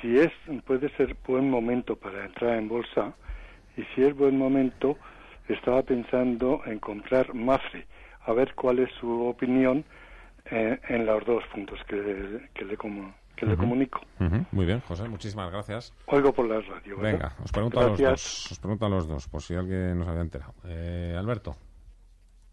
si 0.00 0.18
es 0.18 0.32
puede 0.64 0.88
ser 0.96 1.16
buen 1.26 1.50
momento 1.50 1.96
para 1.96 2.24
entrar 2.24 2.56
en 2.56 2.68
bolsa 2.68 3.14
y 3.76 3.82
si 3.94 4.02
es 4.02 4.16
buen 4.16 4.36
momento 4.36 4.96
estaba 5.48 5.82
pensando 5.82 6.62
en 6.66 6.78
comprar 6.78 7.34
Mafre 7.34 7.86
a 8.26 8.32
ver 8.32 8.54
cuál 8.54 8.80
es 8.80 8.90
su 9.00 9.26
opinión 9.26 9.84
eh, 10.50 10.78
en 10.88 11.06
los 11.06 11.24
dos 11.24 11.44
puntos 11.52 11.78
que, 11.86 11.96
le 12.64 12.76
como 12.76 13.14
que 13.36 13.46
le 13.46 13.56
comunico. 13.56 14.00
Muy 14.52 14.66
bien, 14.66 14.80
José, 14.80 15.08
muchísimas 15.08 15.50
gracias. 15.50 15.94
Oigo 16.06 16.32
por 16.32 16.46
la 16.46 16.60
radio. 16.60 16.98
Venga, 16.98 17.34
os 17.42 17.50
pregunto, 17.50 17.80
a 17.80 17.88
los 17.88 17.98
dos, 17.98 18.52
os 18.52 18.58
pregunto 18.58 18.86
a 18.86 18.88
los 18.88 19.08
dos, 19.08 19.28
por 19.28 19.40
si 19.40 19.54
alguien 19.54 19.98
nos 19.98 20.08
había 20.08 20.20
enterado. 20.20 20.52
Eh, 20.66 21.14
Alberto. 21.18 21.56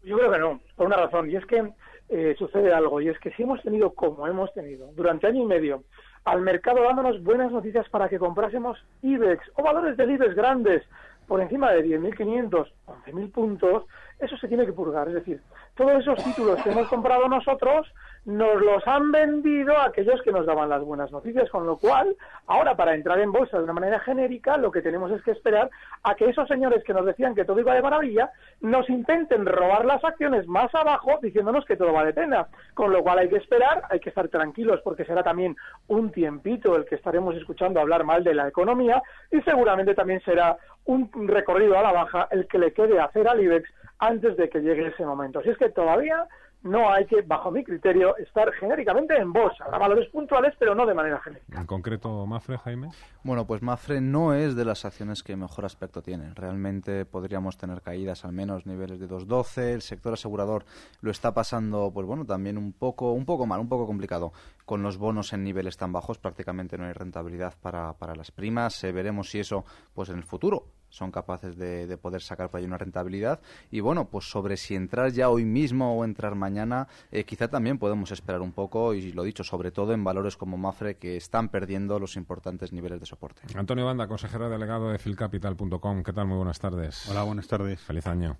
Yo 0.02 0.16
creo 0.16 0.32
que 0.32 0.38
no, 0.38 0.60
por 0.76 0.86
una 0.86 0.96
razón, 0.96 1.30
y 1.30 1.36
es 1.36 1.44
que 1.44 1.70
eh, 2.08 2.34
sucede 2.38 2.72
algo, 2.72 3.00
y 3.00 3.08
es 3.08 3.18
que 3.18 3.30
si 3.32 3.42
hemos 3.42 3.62
tenido, 3.62 3.94
como 3.94 4.26
hemos 4.26 4.52
tenido, 4.54 4.90
durante 4.94 5.26
año 5.26 5.42
y 5.42 5.46
medio, 5.46 5.84
al 6.24 6.40
mercado 6.40 6.82
dándonos 6.82 7.22
buenas 7.22 7.52
noticias 7.52 7.88
para 7.88 8.08
que 8.08 8.18
comprásemos 8.18 8.78
IBEX 9.02 9.50
o 9.54 9.62
valores 9.62 9.96
del 9.96 10.10
IBEX 10.12 10.34
grandes 10.34 10.82
por 11.26 11.42
encima 11.42 11.70
de 11.72 11.84
10.500, 11.84 12.72
11.000 12.86 13.32
puntos, 13.32 13.84
eso 14.18 14.36
se 14.38 14.48
tiene 14.48 14.64
que 14.64 14.72
purgar. 14.72 15.08
Es 15.08 15.14
decir, 15.14 15.42
todos 15.76 16.00
esos 16.00 16.24
títulos 16.24 16.60
que 16.62 16.70
hemos 16.70 16.88
comprado 16.88 17.28
nosotros 17.28 17.86
nos 18.28 18.60
los 18.60 18.86
han 18.86 19.10
vendido 19.10 19.74
aquellos 19.78 20.20
que 20.20 20.32
nos 20.32 20.44
daban 20.44 20.68
las 20.68 20.84
buenas 20.84 21.10
noticias, 21.10 21.48
con 21.48 21.66
lo 21.66 21.78
cual, 21.78 22.14
ahora 22.46 22.76
para 22.76 22.94
entrar 22.94 23.18
en 23.20 23.32
bolsa 23.32 23.56
de 23.56 23.64
una 23.64 23.72
manera 23.72 24.00
genérica, 24.00 24.58
lo 24.58 24.70
que 24.70 24.82
tenemos 24.82 25.10
es 25.12 25.22
que 25.22 25.30
esperar 25.30 25.70
a 26.02 26.14
que 26.14 26.26
esos 26.28 26.46
señores 26.46 26.84
que 26.84 26.92
nos 26.92 27.06
decían 27.06 27.34
que 27.34 27.46
todo 27.46 27.58
iba 27.58 27.72
de 27.72 27.80
maravilla, 27.80 28.30
nos 28.60 28.86
intenten 28.90 29.46
robar 29.46 29.86
las 29.86 30.04
acciones 30.04 30.46
más 30.46 30.74
abajo 30.74 31.18
diciéndonos 31.22 31.64
que 31.64 31.78
todo 31.78 31.94
va 31.94 32.04
de 32.04 32.12
pena. 32.12 32.48
Con 32.74 32.92
lo 32.92 33.02
cual 33.02 33.20
hay 33.20 33.30
que 33.30 33.38
esperar, 33.38 33.84
hay 33.88 33.98
que 33.98 34.10
estar 34.10 34.28
tranquilos 34.28 34.82
porque 34.84 35.06
será 35.06 35.22
también 35.22 35.56
un 35.86 36.12
tiempito 36.12 36.76
el 36.76 36.84
que 36.84 36.96
estaremos 36.96 37.34
escuchando 37.34 37.80
hablar 37.80 38.04
mal 38.04 38.24
de 38.24 38.34
la 38.34 38.46
economía 38.46 39.02
y 39.32 39.40
seguramente 39.40 39.94
también 39.94 40.20
será 40.20 40.58
un 40.84 41.10
recorrido 41.28 41.78
a 41.78 41.82
la 41.82 41.92
baja 41.92 42.28
el 42.30 42.46
que 42.46 42.58
le 42.58 42.74
quede 42.74 43.00
hacer 43.00 43.26
al 43.26 43.40
IBEX 43.40 43.70
antes 44.00 44.36
de 44.36 44.50
que 44.50 44.60
llegue 44.60 44.88
ese 44.88 45.06
momento. 45.06 45.40
Si 45.40 45.48
es 45.48 45.56
que 45.56 45.70
todavía 45.70 46.26
no 46.62 46.92
hay 46.92 47.06
que, 47.06 47.22
bajo 47.22 47.50
mi 47.50 47.62
criterio, 47.62 48.16
estar 48.16 48.52
genéricamente 48.52 49.16
en 49.16 49.32
bolsa. 49.32 49.64
Habrá 49.64 49.78
valores 49.78 50.08
puntuales, 50.10 50.54
pero 50.58 50.74
no 50.74 50.86
de 50.86 50.94
manera 50.94 51.20
genérica. 51.20 51.60
¿En 51.60 51.66
concreto 51.66 52.26
Mafre, 52.26 52.58
Jaime? 52.58 52.88
Bueno, 53.22 53.46
pues 53.46 53.62
Mafre 53.62 54.00
no 54.00 54.34
es 54.34 54.56
de 54.56 54.64
las 54.64 54.84
acciones 54.84 55.22
que 55.22 55.36
mejor 55.36 55.64
aspecto 55.64 56.02
tienen. 56.02 56.34
Realmente 56.34 57.04
podríamos 57.04 57.56
tener 57.56 57.82
caídas 57.82 58.24
al 58.24 58.32
menos 58.32 58.66
niveles 58.66 58.98
de 58.98 59.08
2.12. 59.08 59.74
El 59.74 59.82
sector 59.82 60.14
asegurador 60.14 60.64
lo 61.00 61.10
está 61.10 61.32
pasando, 61.32 61.90
pues 61.92 62.06
bueno, 62.06 62.24
también 62.24 62.58
un 62.58 62.72
poco, 62.72 63.12
un 63.12 63.24
poco 63.24 63.46
mal, 63.46 63.60
un 63.60 63.68
poco 63.68 63.86
complicado. 63.86 64.32
Con 64.64 64.82
los 64.82 64.98
bonos 64.98 65.32
en 65.32 65.44
niveles 65.44 65.76
tan 65.76 65.92
bajos 65.92 66.18
prácticamente 66.18 66.76
no 66.76 66.86
hay 66.86 66.92
rentabilidad 66.92 67.54
para, 67.60 67.92
para 67.94 68.14
las 68.14 68.30
primas. 68.30 68.82
Eh, 68.84 68.92
veremos 68.92 69.30
si 69.30 69.38
eso, 69.38 69.64
pues 69.94 70.08
en 70.08 70.16
el 70.16 70.24
futuro, 70.24 70.66
son 70.88 71.10
capaces 71.10 71.56
de, 71.56 71.96
poder 71.98 72.22
sacar 72.22 72.50
por 72.50 72.60
ahí 72.60 72.66
una 72.66 72.78
rentabilidad. 72.78 73.40
Y 73.70 73.80
bueno, 73.80 74.08
pues 74.08 74.30
sobre 74.30 74.56
si 74.56 74.74
entrar 74.74 75.12
ya 75.12 75.30
hoy 75.30 75.44
mismo 75.44 75.96
o 75.96 76.04
entrar 76.04 76.34
mañana, 76.34 76.88
eh, 77.10 77.24
quizá 77.24 77.48
también 77.48 77.78
podemos 77.78 78.10
esperar 78.12 78.40
un 78.40 78.52
poco, 78.52 78.94
y 78.94 79.12
lo 79.12 79.22
dicho, 79.22 79.44
sobre 79.44 79.70
todo 79.70 79.92
en 79.92 80.04
valores 80.04 80.36
como 80.36 80.56
Mafre, 80.56 80.96
que 80.96 81.16
están 81.16 81.48
perdiendo 81.48 81.98
los 81.98 82.16
importantes 82.16 82.72
niveles 82.72 83.00
de 83.00 83.06
soporte. 83.06 83.42
Antonio 83.54 83.84
Banda, 83.84 84.06
consejero 84.06 84.48
delegado 84.48 84.90
de 84.90 84.98
filcapital.com. 84.98 86.02
¿Qué 86.02 86.12
tal? 86.12 86.26
Muy 86.26 86.36
buenas 86.36 86.58
tardes. 86.58 87.08
Hola, 87.08 87.22
buenas 87.22 87.48
tardes. 87.48 87.80
Feliz 87.80 88.06
año. 88.06 88.36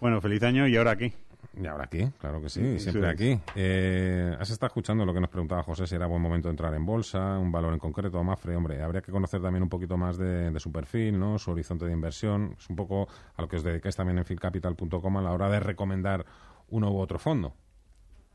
Bueno, 0.00 0.20
feliz 0.20 0.42
año 0.42 0.68
y 0.68 0.76
ahora 0.76 0.92
aquí. 0.92 1.12
Y 1.58 1.66
ahora 1.66 1.84
aquí, 1.84 2.06
claro 2.18 2.42
que 2.42 2.50
sí, 2.50 2.78
siempre 2.78 3.08
aquí. 3.08 3.40
Eh, 3.54 4.36
has 4.38 4.50
estado 4.50 4.68
escuchando 4.68 5.06
lo 5.06 5.14
que 5.14 5.20
nos 5.20 5.30
preguntaba 5.30 5.62
José, 5.62 5.86
si 5.86 5.94
era 5.94 6.06
buen 6.06 6.20
momento 6.20 6.48
de 6.48 6.50
entrar 6.50 6.74
en 6.74 6.84
bolsa, 6.84 7.38
un 7.38 7.50
valor 7.50 7.72
en 7.72 7.78
concreto, 7.78 8.22
Mafre, 8.22 8.54
hombre, 8.56 8.82
habría 8.82 9.00
que 9.00 9.10
conocer 9.10 9.40
también 9.40 9.62
un 9.62 9.70
poquito 9.70 9.96
más 9.96 10.18
de, 10.18 10.52
su 10.60 10.70
perfil, 10.70 11.18
¿no? 11.18 11.38
su 11.38 11.52
horizonte 11.52 11.86
de 11.86 11.92
inversión, 11.92 12.56
es 12.58 12.68
un 12.68 12.76
poco 12.76 13.08
a 13.36 13.42
lo 13.42 13.48
que 13.48 13.56
os 13.56 13.62
dedicáis 13.62 13.96
también 13.96 14.18
en 14.18 14.26
filcapital.com 14.26 15.16
a 15.16 15.22
la 15.22 15.32
hora 15.32 15.48
de 15.48 15.60
recomendar 15.60 16.26
uno 16.68 16.92
u 16.92 16.98
otro 16.98 17.18
fondo. 17.18 17.54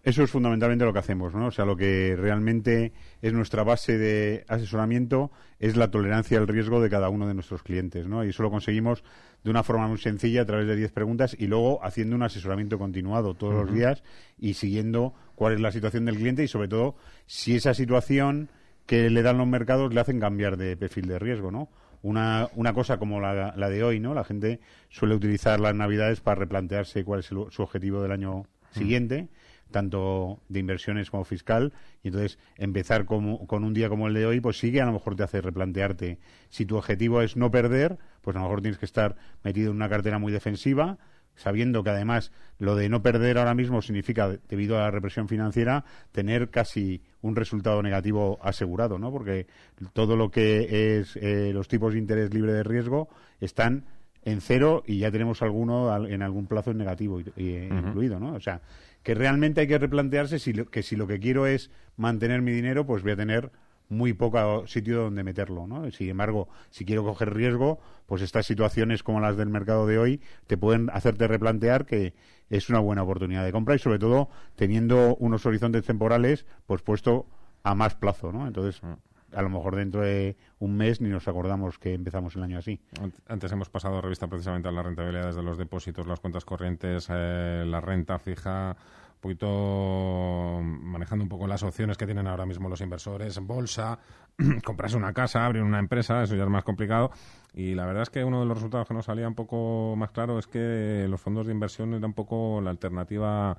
Eso 0.03 0.23
es 0.23 0.31
fundamentalmente 0.31 0.83
lo 0.83 0.93
que 0.93 0.99
hacemos, 0.99 1.35
¿no? 1.35 1.47
O 1.47 1.51
sea, 1.51 1.63
lo 1.63 1.77
que 1.77 2.15
realmente 2.17 2.91
es 3.21 3.33
nuestra 3.33 3.63
base 3.63 3.99
de 3.99 4.45
asesoramiento 4.47 5.31
es 5.59 5.75
la 5.75 5.91
tolerancia 5.91 6.39
al 6.39 6.47
riesgo 6.47 6.81
de 6.81 6.89
cada 6.89 7.09
uno 7.09 7.27
de 7.27 7.35
nuestros 7.35 7.61
clientes, 7.61 8.07
¿no? 8.07 8.25
Y 8.25 8.29
eso 8.29 8.41
lo 8.41 8.49
conseguimos 8.49 9.03
de 9.43 9.49
una 9.49 9.63
forma 9.63 9.87
muy 9.87 9.97
sencilla 9.97 10.43
a 10.43 10.45
través 10.45 10.67
de 10.67 10.75
10 10.75 10.91
preguntas 10.91 11.35
y 11.37 11.47
luego 11.47 11.83
haciendo 11.83 12.15
un 12.15 12.23
asesoramiento 12.23 12.77
continuado 12.77 13.33
todos 13.33 13.53
los 13.53 13.73
días 13.73 14.03
y 14.37 14.53
siguiendo 14.53 15.13
cuál 15.35 15.53
es 15.53 15.59
la 15.59 15.71
situación 15.71 16.05
del 16.05 16.15
cliente 16.15 16.43
y 16.43 16.47
sobre 16.47 16.67
todo 16.67 16.95
si 17.25 17.55
esa 17.55 17.73
situación 17.73 18.49
que 18.85 19.09
le 19.09 19.21
dan 19.21 19.37
los 19.37 19.47
mercados 19.47 19.93
le 19.93 20.01
hacen 20.01 20.19
cambiar 20.19 20.57
de 20.57 20.77
perfil 20.77 21.07
de 21.07 21.19
riesgo, 21.19 21.51
¿no? 21.51 21.69
Una, 22.03 22.49
una 22.55 22.73
cosa 22.73 22.97
como 22.97 23.19
la, 23.19 23.53
la 23.55 23.69
de 23.69 23.83
hoy, 23.83 23.99
¿no? 23.99 24.13
La 24.13 24.23
gente 24.23 24.59
suele 24.89 25.15
utilizar 25.15 25.59
las 25.59 25.75
navidades 25.75 26.19
para 26.19 26.39
replantearse 26.39 27.03
cuál 27.03 27.19
es 27.19 27.27
su 27.27 27.61
objetivo 27.61 28.01
del 28.01 28.11
año 28.11 28.45
siguiente 28.71 29.27
tanto 29.71 30.41
de 30.49 30.59
inversiones 30.59 31.09
como 31.09 31.23
fiscal, 31.23 31.73
y 32.03 32.09
entonces 32.09 32.37
empezar 32.55 33.05
con, 33.05 33.25
un 33.25 33.73
día 33.73 33.89
como 33.89 34.07
el 34.07 34.13
de 34.13 34.25
hoy, 34.25 34.39
pues 34.39 34.57
sí 34.57 34.71
que 34.71 34.81
a 34.81 34.85
lo 34.85 34.93
mejor 34.93 35.15
te 35.15 35.23
hace 35.23 35.41
replantearte. 35.41 36.19
Si 36.49 36.65
tu 36.65 36.77
objetivo 36.77 37.21
es 37.21 37.35
no 37.35 37.51
perder, 37.51 37.97
pues 38.21 38.35
a 38.35 38.39
lo 38.39 38.45
mejor 38.45 38.61
tienes 38.61 38.77
que 38.77 38.85
estar 38.85 39.15
metido 39.43 39.71
en 39.71 39.77
una 39.77 39.89
cartera 39.89 40.19
muy 40.19 40.31
defensiva, 40.31 40.97
sabiendo 41.35 41.83
que 41.83 41.89
además 41.89 42.31
lo 42.59 42.75
de 42.75 42.89
no 42.89 43.01
perder 43.01 43.37
ahora 43.37 43.55
mismo 43.55 43.81
significa, 43.81 44.37
debido 44.47 44.77
a 44.77 44.81
la 44.81 44.91
represión 44.91 45.27
financiera, 45.27 45.85
tener 46.11 46.49
casi 46.49 47.01
un 47.21 47.35
resultado 47.35 47.81
negativo 47.81 48.39
asegurado, 48.41 48.99
¿no? 48.99 49.11
Porque 49.11 49.47
todo 49.93 50.15
lo 50.15 50.29
que 50.29 50.99
es 50.99 51.15
eh, 51.17 51.51
los 51.53 51.67
tipos 51.67 51.93
de 51.93 51.99
interés 51.99 52.33
libre 52.33 52.53
de 52.53 52.63
riesgo 52.63 53.09
están 53.39 53.85
en 54.23 54.41
cero 54.41 54.83
y 54.85 54.99
ya 54.99 55.11
tenemos 55.11 55.41
alguno 55.41 56.05
en 56.07 56.21
algún 56.21 56.47
plazo 56.47 56.71
en 56.71 56.77
negativo 56.77 57.19
incluido, 57.19 58.19
¿no? 58.19 58.33
O 58.33 58.39
sea, 58.39 58.61
que 59.03 59.15
realmente 59.15 59.61
hay 59.61 59.67
que 59.67 59.79
replantearse 59.79 60.39
si 60.39 60.53
que 60.53 60.83
si 60.83 60.95
lo 60.95 61.07
que 61.07 61.19
quiero 61.19 61.47
es 61.47 61.71
mantener 61.97 62.41
mi 62.41 62.51
dinero, 62.51 62.85
pues 62.85 63.03
voy 63.03 63.13
a 63.13 63.15
tener 63.15 63.51
muy 63.89 64.13
poco 64.13 64.65
sitio 64.67 65.01
donde 65.03 65.23
meterlo, 65.23 65.67
¿no? 65.67 65.89
Sin 65.91 66.09
embargo, 66.09 66.47
si 66.69 66.85
quiero 66.85 67.03
coger 67.03 67.33
riesgo, 67.33 67.79
pues 68.05 68.21
estas 68.21 68.45
situaciones 68.45 69.03
como 69.03 69.19
las 69.19 69.35
del 69.35 69.49
mercado 69.49 69.85
de 69.85 69.97
hoy 69.97 70.21
te 70.47 70.55
pueden 70.55 70.89
hacerte 70.91 71.27
replantear 71.27 71.85
que 71.85 72.13
es 72.49 72.69
una 72.69 72.79
buena 72.79 73.03
oportunidad 73.03 73.43
de 73.43 73.51
compra 73.51 73.75
y 73.75 73.79
sobre 73.79 73.99
todo 73.99 74.29
teniendo 74.55 75.15
unos 75.17 75.45
horizontes 75.45 75.83
temporales 75.83 76.45
pues 76.67 76.81
puesto 76.81 77.27
a 77.63 77.75
más 77.75 77.95
plazo, 77.95 78.31
¿no? 78.31 78.47
Entonces, 78.47 78.81
mm 78.81 79.10
a 79.33 79.41
lo 79.41 79.49
mejor 79.49 79.75
dentro 79.75 80.01
de 80.01 80.35
un 80.59 80.75
mes 80.75 81.01
ni 81.01 81.09
nos 81.09 81.27
acordamos 81.27 81.77
que 81.77 81.93
empezamos 81.93 82.35
el 82.35 82.43
año 82.43 82.57
así. 82.57 82.79
Antes 83.27 83.51
hemos 83.51 83.69
pasado 83.69 84.01
revista 84.01 84.27
precisamente 84.27 84.67
a 84.67 84.71
las 84.71 84.85
rentabilidades 84.85 85.35
de 85.35 85.43
los 85.43 85.57
depósitos, 85.57 86.07
las 86.07 86.19
cuentas 86.19 86.45
corrientes, 86.45 87.07
eh, 87.09 87.63
la 87.65 87.81
renta 87.81 88.19
fija, 88.19 88.75
un 89.15 89.21
poquito 89.21 90.61
manejando 90.63 91.23
un 91.23 91.29
poco 91.29 91.47
las 91.47 91.63
opciones 91.63 91.97
que 91.97 92.05
tienen 92.05 92.27
ahora 92.27 92.45
mismo 92.45 92.69
los 92.69 92.81
inversores, 92.81 93.39
bolsa, 93.39 93.99
comprarse 94.65 94.97
una 94.97 95.13
casa, 95.13 95.45
abrir 95.45 95.63
una 95.63 95.79
empresa, 95.79 96.23
eso 96.23 96.35
ya 96.35 96.43
es 96.43 96.49
más 96.49 96.63
complicado. 96.63 97.11
Y 97.53 97.75
la 97.75 97.85
verdad 97.85 98.03
es 98.03 98.09
que 98.09 98.23
uno 98.23 98.39
de 98.39 98.45
los 98.45 98.57
resultados 98.57 98.87
que 98.87 98.93
nos 98.93 99.05
salía 99.05 99.27
un 99.27 99.35
poco 99.35 99.95
más 99.97 100.11
claro 100.11 100.39
es 100.39 100.47
que 100.47 101.05
los 101.09 101.19
fondos 101.19 101.45
de 101.47 101.53
inversión 101.53 101.89
eran 101.89 102.05
un 102.05 102.13
poco 102.13 102.61
la 102.61 102.69
alternativa 102.69 103.57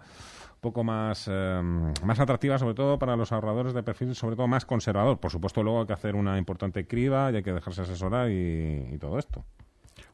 poco 0.63 0.85
más, 0.85 1.27
em, 1.27 1.93
más 2.05 2.21
atractiva, 2.21 2.57
sobre 2.57 2.75
todo 2.75 2.97
para 2.97 3.17
los 3.17 3.33
ahorradores 3.33 3.75
de 3.75 3.83
perfil, 3.83 4.15
sobre 4.15 4.37
todo 4.37 4.47
más 4.47 4.65
conservador. 4.65 5.19
Por 5.19 5.33
supuesto, 5.33 5.61
luego 5.65 5.81
hay 5.81 5.87
que 5.89 5.93
hacer 5.93 6.15
una 6.15 6.39
importante 6.39 6.87
criba 6.87 7.33
y 7.33 7.37
hay 7.37 7.43
que 7.43 7.53
dejarse 7.53 7.83
asesorar 7.83 8.31
y, 8.31 8.97
todo 9.01 9.19
esto. 9.19 9.45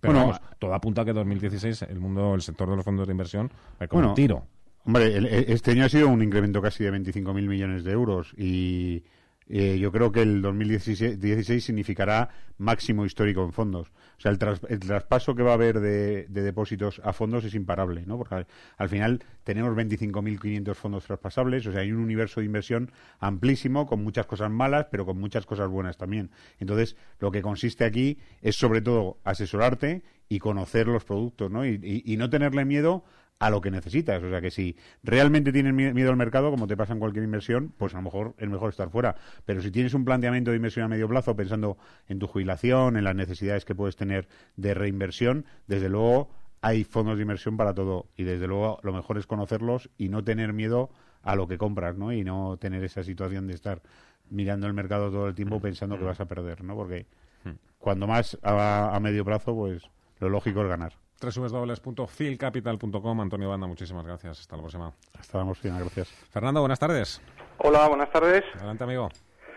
Pero 0.00 0.14
bueno, 0.14 0.28
vamos, 0.28 0.40
todo 0.58 0.72
apunta 0.72 1.02
a 1.02 1.04
que 1.04 1.12
2016 1.12 1.82
el 1.82 2.00
mundo, 2.00 2.34
el 2.34 2.40
sector 2.40 2.70
de 2.70 2.76
los 2.76 2.84
fondos 2.84 3.06
de 3.06 3.12
inversión, 3.12 3.50
hay 3.78 3.88
como 3.88 4.08
un 4.08 4.14
tiro. 4.14 4.46
Hombre, 4.86 5.52
este 5.52 5.72
año 5.72 5.84
ha 5.84 5.88
sido 5.90 6.08
un 6.08 6.22
incremento 6.22 6.62
casi 6.62 6.82
de 6.82 6.92
25.000 6.92 7.46
millones 7.46 7.84
de 7.84 7.92
euros 7.92 8.32
y 8.38 9.04
eh, 9.48 9.78
yo 9.78 9.90
creo 9.90 10.12
que 10.12 10.22
el 10.22 10.42
2016 10.42 11.64
significará 11.64 12.28
máximo 12.58 13.06
histórico 13.06 13.42
en 13.44 13.52
fondos. 13.52 13.88
O 14.18 14.20
sea, 14.20 14.32
el, 14.32 14.38
traspaso 14.80 15.34
que 15.34 15.42
va 15.42 15.52
a 15.52 15.54
haber 15.54 15.80
de, 15.80 16.26
depósitos 16.28 17.00
a 17.04 17.12
fondos 17.12 17.44
es 17.44 17.54
imparable, 17.54 18.04
¿no? 18.04 18.18
Porque 18.18 18.46
al, 18.76 18.88
final 18.88 19.22
tenemos 19.44 19.76
25.500 19.76 20.74
fondos 20.74 21.04
traspasables, 21.04 21.66
o 21.66 21.72
sea, 21.72 21.80
hay 21.82 21.92
un 21.92 22.00
universo 22.00 22.40
de 22.40 22.46
inversión 22.46 22.90
amplísimo, 23.20 23.86
con 23.86 24.02
muchas 24.02 24.26
cosas 24.26 24.50
malas, 24.50 24.88
pero 24.90 25.06
con 25.06 25.18
muchas 25.18 25.46
cosas 25.46 25.68
buenas 25.68 25.96
también. 25.96 26.30
Entonces, 26.58 26.96
lo 27.20 27.30
que 27.30 27.42
consiste 27.42 27.84
aquí 27.84 28.18
es 28.42 28.56
sobre 28.56 28.82
todo 28.82 29.18
asesorarte 29.24 30.02
y 30.28 30.38
conocer 30.38 30.86
los 30.86 31.04
productos, 31.04 31.50
¿no? 31.50 31.64
y 31.66 32.16
no 32.18 32.28
tenerle 32.30 32.64
miedo 32.64 33.04
a 33.38 33.50
lo 33.50 33.60
que 33.60 33.70
necesitas. 33.70 34.22
O 34.22 34.30
sea 34.30 34.40
que 34.40 34.50
si 34.50 34.76
realmente 35.02 35.52
tienes 35.52 35.72
miedo 35.72 36.10
al 36.10 36.16
mercado, 36.16 36.50
como 36.50 36.66
te 36.66 36.76
pasa 36.76 36.92
en 36.92 36.98
cualquier 36.98 37.24
inversión, 37.24 37.72
pues 37.76 37.94
a 37.94 37.98
lo 37.98 38.02
mejor 38.02 38.34
es 38.38 38.48
mejor 38.48 38.70
estar 38.70 38.90
fuera. 38.90 39.16
Pero 39.44 39.62
si 39.62 39.70
tienes 39.70 39.94
un 39.94 40.04
planteamiento 40.04 40.50
de 40.50 40.56
inversión 40.56 40.84
a 40.84 40.88
medio 40.88 41.08
plazo, 41.08 41.36
pensando 41.36 41.78
en 42.08 42.18
tu 42.18 42.26
jubilación, 42.26 42.96
en 42.96 43.04
las 43.04 43.14
necesidades 43.14 43.64
que 43.64 43.74
puedes 43.74 43.96
tener 43.96 44.28
de 44.56 44.74
reinversión, 44.74 45.44
desde 45.66 45.88
luego 45.88 46.30
hay 46.60 46.84
fondos 46.84 47.16
de 47.16 47.22
inversión 47.22 47.56
para 47.56 47.74
todo. 47.74 48.06
Y 48.16 48.24
desde 48.24 48.46
luego 48.46 48.80
lo 48.82 48.92
mejor 48.92 49.18
es 49.18 49.26
conocerlos 49.26 49.90
y 49.96 50.08
no 50.08 50.24
tener 50.24 50.52
miedo 50.52 50.90
a 51.22 51.36
lo 51.36 51.46
que 51.46 51.58
compras, 51.58 51.96
¿no? 51.96 52.12
Y 52.12 52.24
no 52.24 52.56
tener 52.58 52.82
esa 52.84 53.02
situación 53.02 53.46
de 53.46 53.54
estar 53.54 53.82
mirando 54.30 54.66
el 54.66 54.74
mercado 54.74 55.10
todo 55.10 55.28
el 55.28 55.34
tiempo 55.34 55.60
pensando 55.60 55.98
que 55.98 56.04
vas 56.04 56.20
a 56.20 56.26
perder, 56.26 56.62
¿no? 56.64 56.74
Porque 56.74 57.06
hmm. 57.44 57.50
cuando 57.78 58.06
más 58.06 58.36
a, 58.42 58.94
a 58.94 59.00
medio 59.00 59.24
plazo, 59.24 59.54
pues 59.54 59.82
lo 60.20 60.28
lógico 60.28 60.62
es 60.62 60.68
ganar 60.68 60.92
www.filcapital.com. 61.20 63.20
Antonio 63.20 63.48
Banda, 63.48 63.66
muchísimas 63.66 64.06
gracias. 64.06 64.40
Hasta 64.40 64.56
la 64.56 64.62
próxima. 64.62 64.92
Hasta 65.18 65.38
la 65.38 65.44
próxima, 65.44 65.80
gracias. 65.80 66.08
Fernando, 66.30 66.60
buenas 66.60 66.78
tardes. 66.78 67.20
Hola, 67.58 67.88
buenas 67.88 68.10
tardes. 68.10 68.44
Adelante, 68.54 68.84
amigo. 68.84 69.08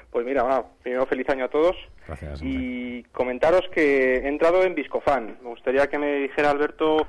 Pues 0.10 0.26
mira, 0.26 0.44
bueno, 0.44 0.72
primero 0.82 1.06
feliz 1.06 1.30
año 1.30 1.46
a 1.46 1.50
todos. 1.50 1.76
Gracias. 2.08 2.42
Y 2.42 3.04
comentaros 3.12 3.64
que 3.74 4.18
he 4.18 4.28
entrado 4.28 4.64
en 4.64 4.76
Viscofan. 4.76 5.38
Me 5.42 5.50
gustaría 5.50 5.88
que 5.88 5.98
me 5.98 6.16
dijera 6.16 6.50
Alberto 6.50 7.08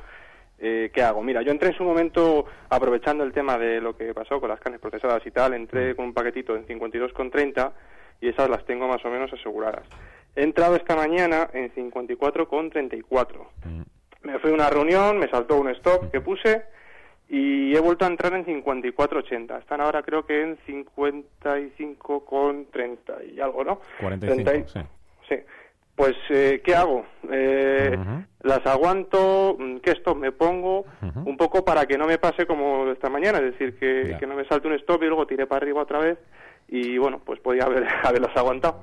eh, 0.58 0.90
qué 0.94 1.02
hago. 1.02 1.22
Mira, 1.22 1.42
yo 1.42 1.50
entré 1.50 1.70
en 1.70 1.76
su 1.76 1.82
momento 1.82 2.44
aprovechando 2.68 3.24
el 3.24 3.32
tema 3.32 3.58
de 3.58 3.80
lo 3.80 3.96
que 3.96 4.14
pasó 4.14 4.38
con 4.38 4.50
las 4.50 4.60
carnes 4.60 4.80
procesadas 4.80 5.26
y 5.26 5.30
tal. 5.30 5.54
Entré 5.54 5.92
mm. 5.92 5.96
con 5.96 6.04
un 6.06 6.14
paquetito 6.14 6.54
en 6.54 6.66
52,30 6.66 7.72
y 8.20 8.28
esas 8.28 8.48
las 8.48 8.64
tengo 8.64 8.86
más 8.86 9.04
o 9.04 9.10
menos 9.10 9.32
aseguradas. 9.32 9.88
He 10.34 10.42
entrado 10.42 10.76
esta 10.76 10.96
mañana 10.96 11.50
en 11.52 11.72
54,34 11.74 13.84
me 14.22 14.38
fui 14.38 14.50
a 14.50 14.54
una 14.54 14.70
reunión, 14.70 15.18
me 15.18 15.28
saltó 15.28 15.60
un 15.60 15.68
stop 15.68 16.10
que 16.10 16.20
puse 16.20 16.62
y 17.28 17.74
he 17.74 17.80
vuelto 17.80 18.04
a 18.04 18.08
entrar 18.08 18.34
en 18.34 18.44
54.80. 18.44 19.58
Están 19.58 19.80
ahora 19.80 20.02
creo 20.02 20.26
que 20.26 20.42
en 20.42 20.58
55.30 20.66 23.34
y 23.34 23.40
algo, 23.40 23.64
¿no? 23.64 23.80
45, 24.00 24.68
sí. 24.68 24.80
Sí. 25.28 25.36
Pues, 25.94 26.14
eh, 26.30 26.62
¿qué 26.64 26.74
hago? 26.74 27.04
Eh, 27.30 27.98
Las 28.40 28.64
aguanto, 28.66 29.56
mm, 29.58 29.76
¿qué 29.78 29.90
stop 29.92 30.16
me 30.16 30.32
pongo? 30.32 30.86
Un 31.24 31.36
poco 31.36 31.64
para 31.64 31.86
que 31.86 31.96
no 31.98 32.06
me 32.06 32.18
pase 32.18 32.46
como 32.46 32.90
esta 32.90 33.10
mañana, 33.10 33.38
es 33.38 33.52
decir, 33.52 33.78
que, 33.78 34.16
que 34.18 34.26
no 34.26 34.34
me 34.34 34.44
salte 34.46 34.66
un 34.68 34.74
stop 34.74 35.02
y 35.02 35.06
luego 35.06 35.26
tire 35.26 35.46
para 35.46 35.58
arriba 35.58 35.82
otra 35.82 35.98
vez 35.98 36.18
y, 36.68 36.96
bueno, 36.96 37.20
pues 37.24 37.40
podía 37.40 37.64
haber, 37.64 37.86
haberlas 38.02 38.34
aguantado. 38.36 38.82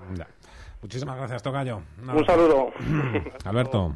Muchísimas 0.82 1.18
gracias, 1.18 1.44
Tocayo. 1.44 1.82
Un 2.02 2.26
saludo. 2.26 2.72
Alberto. 3.46 3.96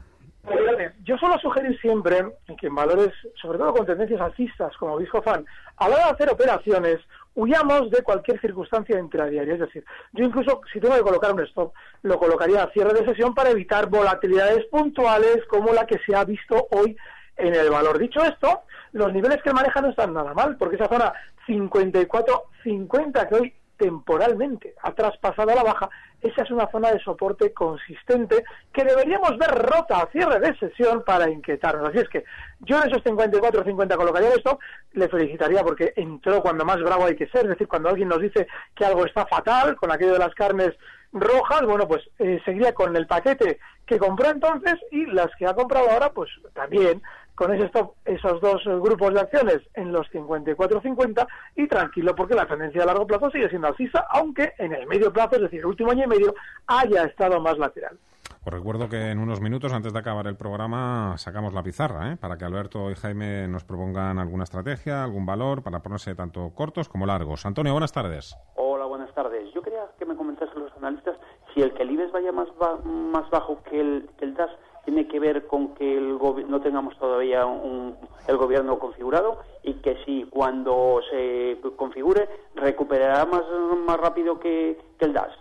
Yo 1.04 1.18
suelo 1.18 1.38
sugerir 1.40 1.80
siempre 1.80 2.26
que 2.60 2.68
en 2.68 2.76
valores, 2.76 3.12
sobre 3.42 3.58
todo 3.58 3.74
con 3.74 3.86
tendencias 3.86 4.20
alcistas 4.20 4.76
como 4.78 4.98
Viscofan, 4.98 5.46
a 5.78 5.88
la 5.88 5.96
hora 5.96 6.06
de 6.06 6.12
hacer 6.12 6.30
operaciones, 6.30 7.00
huyamos 7.36 7.90
de 7.92 8.04
cualquier 8.04 8.40
circunstancia 8.42 9.00
intradiaria. 9.00 9.54
Es 9.54 9.60
decir, 9.60 9.86
yo 10.12 10.26
incluso 10.26 10.62
si 10.72 10.80
tengo 10.80 10.96
que 10.96 11.02
colocar 11.02 11.34
un 11.34 11.42
stop, 11.42 11.74
lo 12.04 12.18
colocaría 12.18 12.64
a 12.64 12.72
cierre 12.72 12.94
de 12.94 13.06
sesión 13.06 13.34
para 13.34 13.52
evitar 13.52 13.90
volatilidades 13.90 14.66
puntuales 14.66 15.40
como 15.50 15.74
la 15.74 15.86
que 15.86 16.00
se 16.06 16.16
ha 16.16 16.26
visto 16.26 16.68
hoy 16.72 16.98
en 17.38 17.56
el 17.56 17.70
valor. 17.70 17.98
Dicho 17.98 18.22
esto, 18.22 18.62
los 18.92 19.12
niveles 19.14 19.42
que 19.44 19.54
manejan 19.54 19.84
no 19.84 19.90
están 19.90 20.14
nada 20.14 20.34
mal, 20.34 20.58
porque 20.58 20.76
esa 20.76 20.88
zona 20.88 21.14
54-50 21.48 23.28
que 23.28 23.36
hoy 23.36 23.54
temporalmente 23.84 24.74
ha 24.82 24.94
traspasado 24.94 25.52
a 25.52 25.56
la 25.56 25.64
baja, 25.64 25.90
esa 26.22 26.44
es 26.44 26.52
una 26.52 26.72
zona 26.72 26.90
de 26.92 27.02
soporte 27.02 27.52
consistente 27.52 28.46
que 28.72 28.86
deberíamos 28.86 29.38
ver 29.38 29.50
rota 29.50 29.98
a 29.98 30.08
cierre 30.08 30.40
de 30.40 30.58
sesión 30.58 31.04
para 31.04 31.30
inquietarnos. 31.30 31.90
Así 31.90 31.98
es 31.98 32.08
que 32.08 32.24
yo 32.62 32.82
en 32.82 32.90
esos 32.90 33.04
54 33.04 33.62
o 33.62 33.66
50 33.66 33.98
colocaría 33.98 34.30
esto, 34.30 34.58
le 34.94 35.10
felicitaría 35.10 35.64
porque 35.64 35.92
entró 35.98 36.42
cuando 36.42 36.64
más 36.64 36.82
bravo 36.82 37.06
hay 37.06 37.18
que 37.18 37.28
ser, 37.28 37.44
es 37.44 37.50
decir, 37.50 37.68
cuando 37.68 37.90
alguien 37.90 38.08
nos 38.08 38.22
dice 38.22 38.48
que 38.74 38.86
algo 38.86 39.06
está 39.06 39.26
fatal 39.26 39.76
con 39.76 39.92
aquello 39.92 40.14
de 40.14 40.20
las 40.20 40.34
carnes 40.34 40.72
rojas, 41.12 41.62
bueno, 41.64 41.86
pues 41.86 42.04
eh, 42.20 42.42
seguiría 42.46 42.74
con 42.74 42.96
el 42.96 43.06
paquete 43.06 43.60
que 43.86 44.00
compró 44.00 44.30
entonces 44.30 44.76
y 44.92 45.06
las 45.08 45.30
que 45.38 45.46
ha 45.46 45.54
comprado 45.54 45.92
ahora, 45.92 46.10
pues 46.12 46.30
también 46.54 47.02
con 47.36 47.54
ese 47.54 47.66
stop, 47.66 47.94
esos 48.06 48.40
dos 48.42 48.64
grupos 48.66 49.14
de 49.14 49.22
acciones 49.22 49.62
en 49.74 49.92
los 49.92 50.08
54-50 50.12 51.28
y 51.56 51.68
tranquilo 51.68 52.16
porque 52.16 52.36
la 52.36 52.46
tendencia 52.46 52.84
a 52.84 52.86
largo 52.86 53.08
plazo 53.08 53.30
sigue 53.32 53.50
siendo 53.50 53.68
alcista, 53.68 54.06
aunque 54.10 54.54
en 54.58 54.74
el 54.74 54.88
medio 54.88 55.12
plazo, 55.12 55.36
es 55.36 55.42
decir, 55.42 55.60
el 55.60 55.68
último 55.68 55.92
año 55.92 56.06
y 56.06 56.08
medio, 56.08 56.36
haya 56.68 57.04
estado 57.04 57.40
más 57.40 57.58
lateral. 57.58 57.98
Os 58.46 58.52
recuerdo 58.52 58.90
que 58.90 59.12
en 59.12 59.20
unos 59.20 59.40
minutos, 59.40 59.72
antes 59.72 59.94
de 59.94 60.00
acabar 60.00 60.28
el 60.28 60.36
programa, 60.36 61.18
sacamos 61.18 61.54
la 61.54 61.64
pizarra 61.64 62.12
¿eh? 62.12 62.18
para 62.18 62.38
que 62.38 62.44
Alberto 62.44 62.92
y 62.92 62.96
Jaime 62.96 63.48
nos 63.48 63.64
propongan 63.64 64.20
alguna 64.20 64.44
estrategia, 64.44 65.02
algún 65.06 65.26
valor 65.26 65.64
para 65.64 65.80
ponerse 65.80 66.14
tanto 66.14 66.52
cortos 66.54 66.90
como 66.90 67.06
largos. 67.06 67.46
Antonio, 67.46 67.72
buenas 67.72 67.94
tardes. 67.94 68.38
Hola, 68.56 68.84
buenas 68.86 69.14
tardes. 69.16 69.50
Yo 69.54 69.62
quería 69.62 69.86
que 69.98 70.06
me 70.06 70.18
comentasen 70.18 70.60
los 70.60 70.74
analistas 70.76 71.16
si 71.54 71.62
el 71.62 71.74
que 71.74 71.84
el 71.84 71.92
IBEX 71.92 72.12
vaya 72.12 72.34
más, 72.34 72.50
más 72.84 73.30
bajo 73.30 73.64
que 73.64 73.80
el, 73.80 74.10
que 74.18 74.26
el 74.26 74.34
DAS 74.34 74.52
tiene 74.86 75.08
que 75.08 75.20
ver 75.20 75.48
con 75.48 75.74
que 75.76 75.98
el 75.98 76.18
no 76.48 76.62
tengamos 76.62 76.98
todavía 76.98 77.46
un, 77.46 77.96
el 78.28 78.38
gobierno 78.38 78.80
configurado 78.80 79.40
y 79.64 79.76
que 79.76 80.04
si 80.06 80.26
cuando 80.30 81.00
se 81.10 81.58
configure 81.76 82.28
recuperará 82.56 83.26
más, 83.26 83.44
más 83.86 83.98
rápido 83.98 84.40
que, 84.40 84.78
el 85.00 85.14
DAS. 85.14 85.32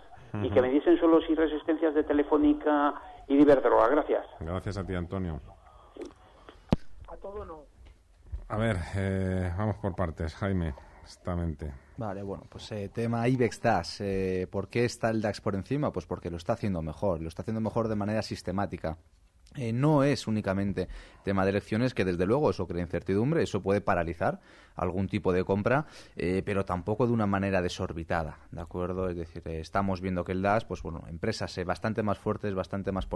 Y 0.41 0.49
que 0.49 0.61
me 0.63 0.69
dicen 0.69 0.99
solo 0.99 1.21
si 1.21 1.35
resistencias 1.35 1.93
de 1.93 2.03
Telefónica 2.03 2.95
y 3.27 3.35
de 3.35 3.43
Iberdrola. 3.43 3.87
Gracias. 3.87 4.25
Gracias 4.39 4.77
a 4.77 4.83
ti, 4.83 4.95
Antonio. 4.95 5.39
A 7.07 7.15
todo 7.17 7.45
no. 7.45 7.59
A 8.47 8.57
ver, 8.57 8.77
eh, 8.95 9.53
vamos 9.55 9.77
por 9.77 9.95
partes, 9.95 10.33
Jaime, 10.35 10.73
justamente. 11.01 11.71
Vale, 11.97 12.23
bueno, 12.23 12.45
pues 12.49 12.71
eh, 12.71 12.89
tema 12.89 13.27
IBEX 13.27 13.61
DAX. 13.61 14.01
Eh, 14.01 14.47
¿Por 14.51 14.67
qué 14.69 14.85
está 14.85 15.11
el 15.11 15.21
DAX 15.21 15.39
por 15.39 15.53
encima? 15.53 15.91
Pues 15.91 16.07
porque 16.07 16.31
lo 16.31 16.37
está 16.37 16.53
haciendo 16.53 16.81
mejor, 16.81 17.21
lo 17.21 17.27
está 17.27 17.43
haciendo 17.43 17.61
mejor 17.61 17.87
de 17.87 17.95
manera 17.95 18.23
sistemática. 18.23 18.97
Eh, 19.55 19.73
no 19.73 20.03
es 20.03 20.27
únicamente 20.27 20.87
tema 21.23 21.43
de 21.43 21.51
elecciones, 21.51 21.93
que 21.93 22.05
desde 22.05 22.25
luego 22.25 22.49
eso 22.49 22.67
crea 22.67 22.81
incertidumbre, 22.81 23.43
eso 23.43 23.61
puede 23.61 23.81
paralizar 23.81 24.41
algún 24.75 25.07
tipo 25.07 25.33
de 25.33 25.43
compra, 25.43 25.85
eh, 26.15 26.41
pero 26.45 26.65
tampoco 26.65 27.07
de 27.07 27.13
una 27.13 27.27
manera 27.27 27.61
desorbitada, 27.61 28.39
¿de 28.51 28.61
acuerdo? 28.61 29.09
Es 29.09 29.17
decir, 29.17 29.41
eh, 29.45 29.59
estamos 29.59 30.01
viendo 30.01 30.23
que 30.23 30.31
el 30.31 30.41
DAS, 30.41 30.65
pues 30.65 30.81
bueno, 30.81 31.03
empresas 31.07 31.59
bastante 31.65 32.03
más 32.03 32.17
fuertes, 32.17 32.53
bastante 32.55 32.91
más, 32.91 33.07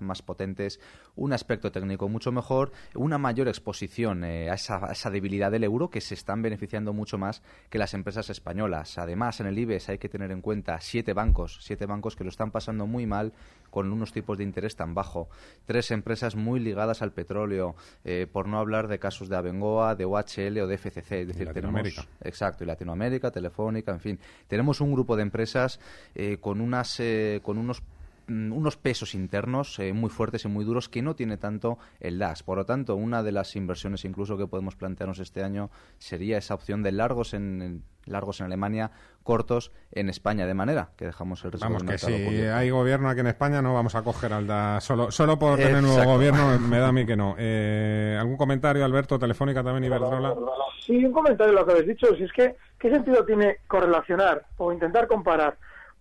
más, 0.00 0.22
potentes, 0.22 0.80
un 1.14 1.32
aspecto 1.32 1.72
técnico 1.72 2.08
mucho 2.08 2.32
mejor, 2.32 2.72
una 2.94 3.18
mayor 3.18 3.48
exposición 3.48 4.24
a 4.24 4.54
esa, 4.54 4.90
esa, 4.90 5.10
debilidad 5.10 5.50
del 5.50 5.64
euro 5.64 5.90
que 5.90 6.00
se 6.00 6.14
están 6.14 6.42
beneficiando 6.42 6.92
mucho 6.92 7.18
más 7.18 7.42
que 7.70 7.78
las 7.78 7.94
empresas 7.94 8.30
españolas. 8.30 8.98
Además, 8.98 9.40
en 9.40 9.46
el 9.46 9.58
IBEX 9.58 9.88
hay 9.88 9.98
que 9.98 10.08
tener 10.08 10.30
en 10.30 10.40
cuenta 10.40 10.80
siete 10.80 11.12
bancos, 11.12 11.58
siete 11.62 11.86
bancos 11.86 12.16
que 12.16 12.24
lo 12.24 12.30
están 12.30 12.50
pasando 12.50 12.86
muy 12.86 13.06
mal 13.06 13.32
con 13.70 13.92
unos 13.92 14.12
tipos 14.12 14.38
de 14.38 14.44
interés 14.44 14.76
tan 14.76 14.94
bajo. 14.94 15.28
Tres 15.66 15.90
empresas 15.90 16.36
muy 16.36 16.60
ligadas 16.60 17.02
al 17.02 17.12
petróleo, 17.12 17.74
eh, 18.04 18.26
por 18.30 18.48
no 18.48 18.58
hablar 18.58 18.88
de 18.88 18.98
casos 18.98 19.28
de 19.28 19.36
Abengoa, 19.36 19.94
de 19.94 20.04
OHL 20.04 20.60
o 20.60 20.66
de 20.66 20.78
FCC. 20.90 21.20
Es 21.20 21.28
decir, 21.28 21.52
tenemos. 21.52 22.08
Exacto, 22.22 22.64
y 22.64 22.66
Latinoamérica, 22.66 23.30
Telefónica, 23.30 23.92
en 23.92 24.00
fin. 24.00 24.18
Tenemos 24.48 24.80
un 24.80 24.92
grupo 24.92 25.16
de 25.16 25.22
empresas 25.22 25.80
eh, 26.14 26.38
con, 26.40 26.60
unas, 26.60 27.00
eh, 27.00 27.40
con 27.42 27.58
unos 27.58 27.82
unos 28.28 28.76
pesos 28.76 29.14
internos 29.14 29.78
muy 29.94 30.10
fuertes 30.10 30.44
y 30.44 30.48
muy 30.48 30.64
duros 30.64 30.88
que 30.88 31.02
no 31.02 31.14
tiene 31.14 31.36
tanto 31.36 31.78
el 32.00 32.18
DAX. 32.18 32.42
Por 32.42 32.58
lo 32.58 32.66
tanto, 32.66 32.96
una 32.96 33.22
de 33.22 33.32
las 33.32 33.56
inversiones 33.56 34.04
incluso 34.04 34.36
que 34.36 34.46
podemos 34.46 34.76
plantearnos 34.76 35.18
este 35.18 35.42
año 35.42 35.70
sería 35.98 36.38
esa 36.38 36.54
opción 36.54 36.82
de 36.82 36.92
largos 36.92 37.34
en, 37.34 37.84
largos 38.06 38.40
en 38.40 38.46
Alemania, 38.46 38.90
cortos 39.22 39.72
en 39.92 40.08
España, 40.08 40.46
de 40.46 40.54
manera 40.54 40.90
que 40.96 41.06
dejamos 41.06 41.44
el 41.44 41.52
riesgo 41.52 41.68
Vamos, 41.68 41.82
que 41.82 41.98
si 41.98 42.12
hay 42.12 42.70
gobierno 42.70 43.08
aquí 43.08 43.20
en 43.20 43.26
España 43.26 43.60
no 43.60 43.74
vamos 43.74 43.94
a 43.94 44.02
coger 44.02 44.32
al 44.32 44.46
DA, 44.46 44.80
solo, 44.80 45.10
solo 45.10 45.38
por 45.38 45.56
tener 45.56 45.82
nuevo 45.82 46.12
gobierno 46.12 46.58
me 46.58 46.78
da 46.78 46.88
a 46.88 46.92
mí 46.92 47.04
que 47.04 47.16
no. 47.16 47.34
Eh, 47.38 48.16
¿Algún 48.18 48.36
comentario, 48.36 48.84
Alberto, 48.84 49.18
Telefónica 49.18 49.62
también, 49.62 49.84
Iberdrola? 49.84 50.34
Sí, 50.80 51.04
un 51.04 51.12
comentario 51.12 51.52
de 51.52 51.60
lo 51.60 51.66
que 51.66 51.72
habéis 51.72 51.88
dicho, 51.88 52.14
si 52.16 52.24
es 52.24 52.32
que, 52.32 52.56
¿qué 52.78 52.90
sentido 52.90 53.24
tiene 53.24 53.58
correlacionar 53.66 54.46
o 54.56 54.72
intentar 54.72 55.08
comparar 55.08 55.56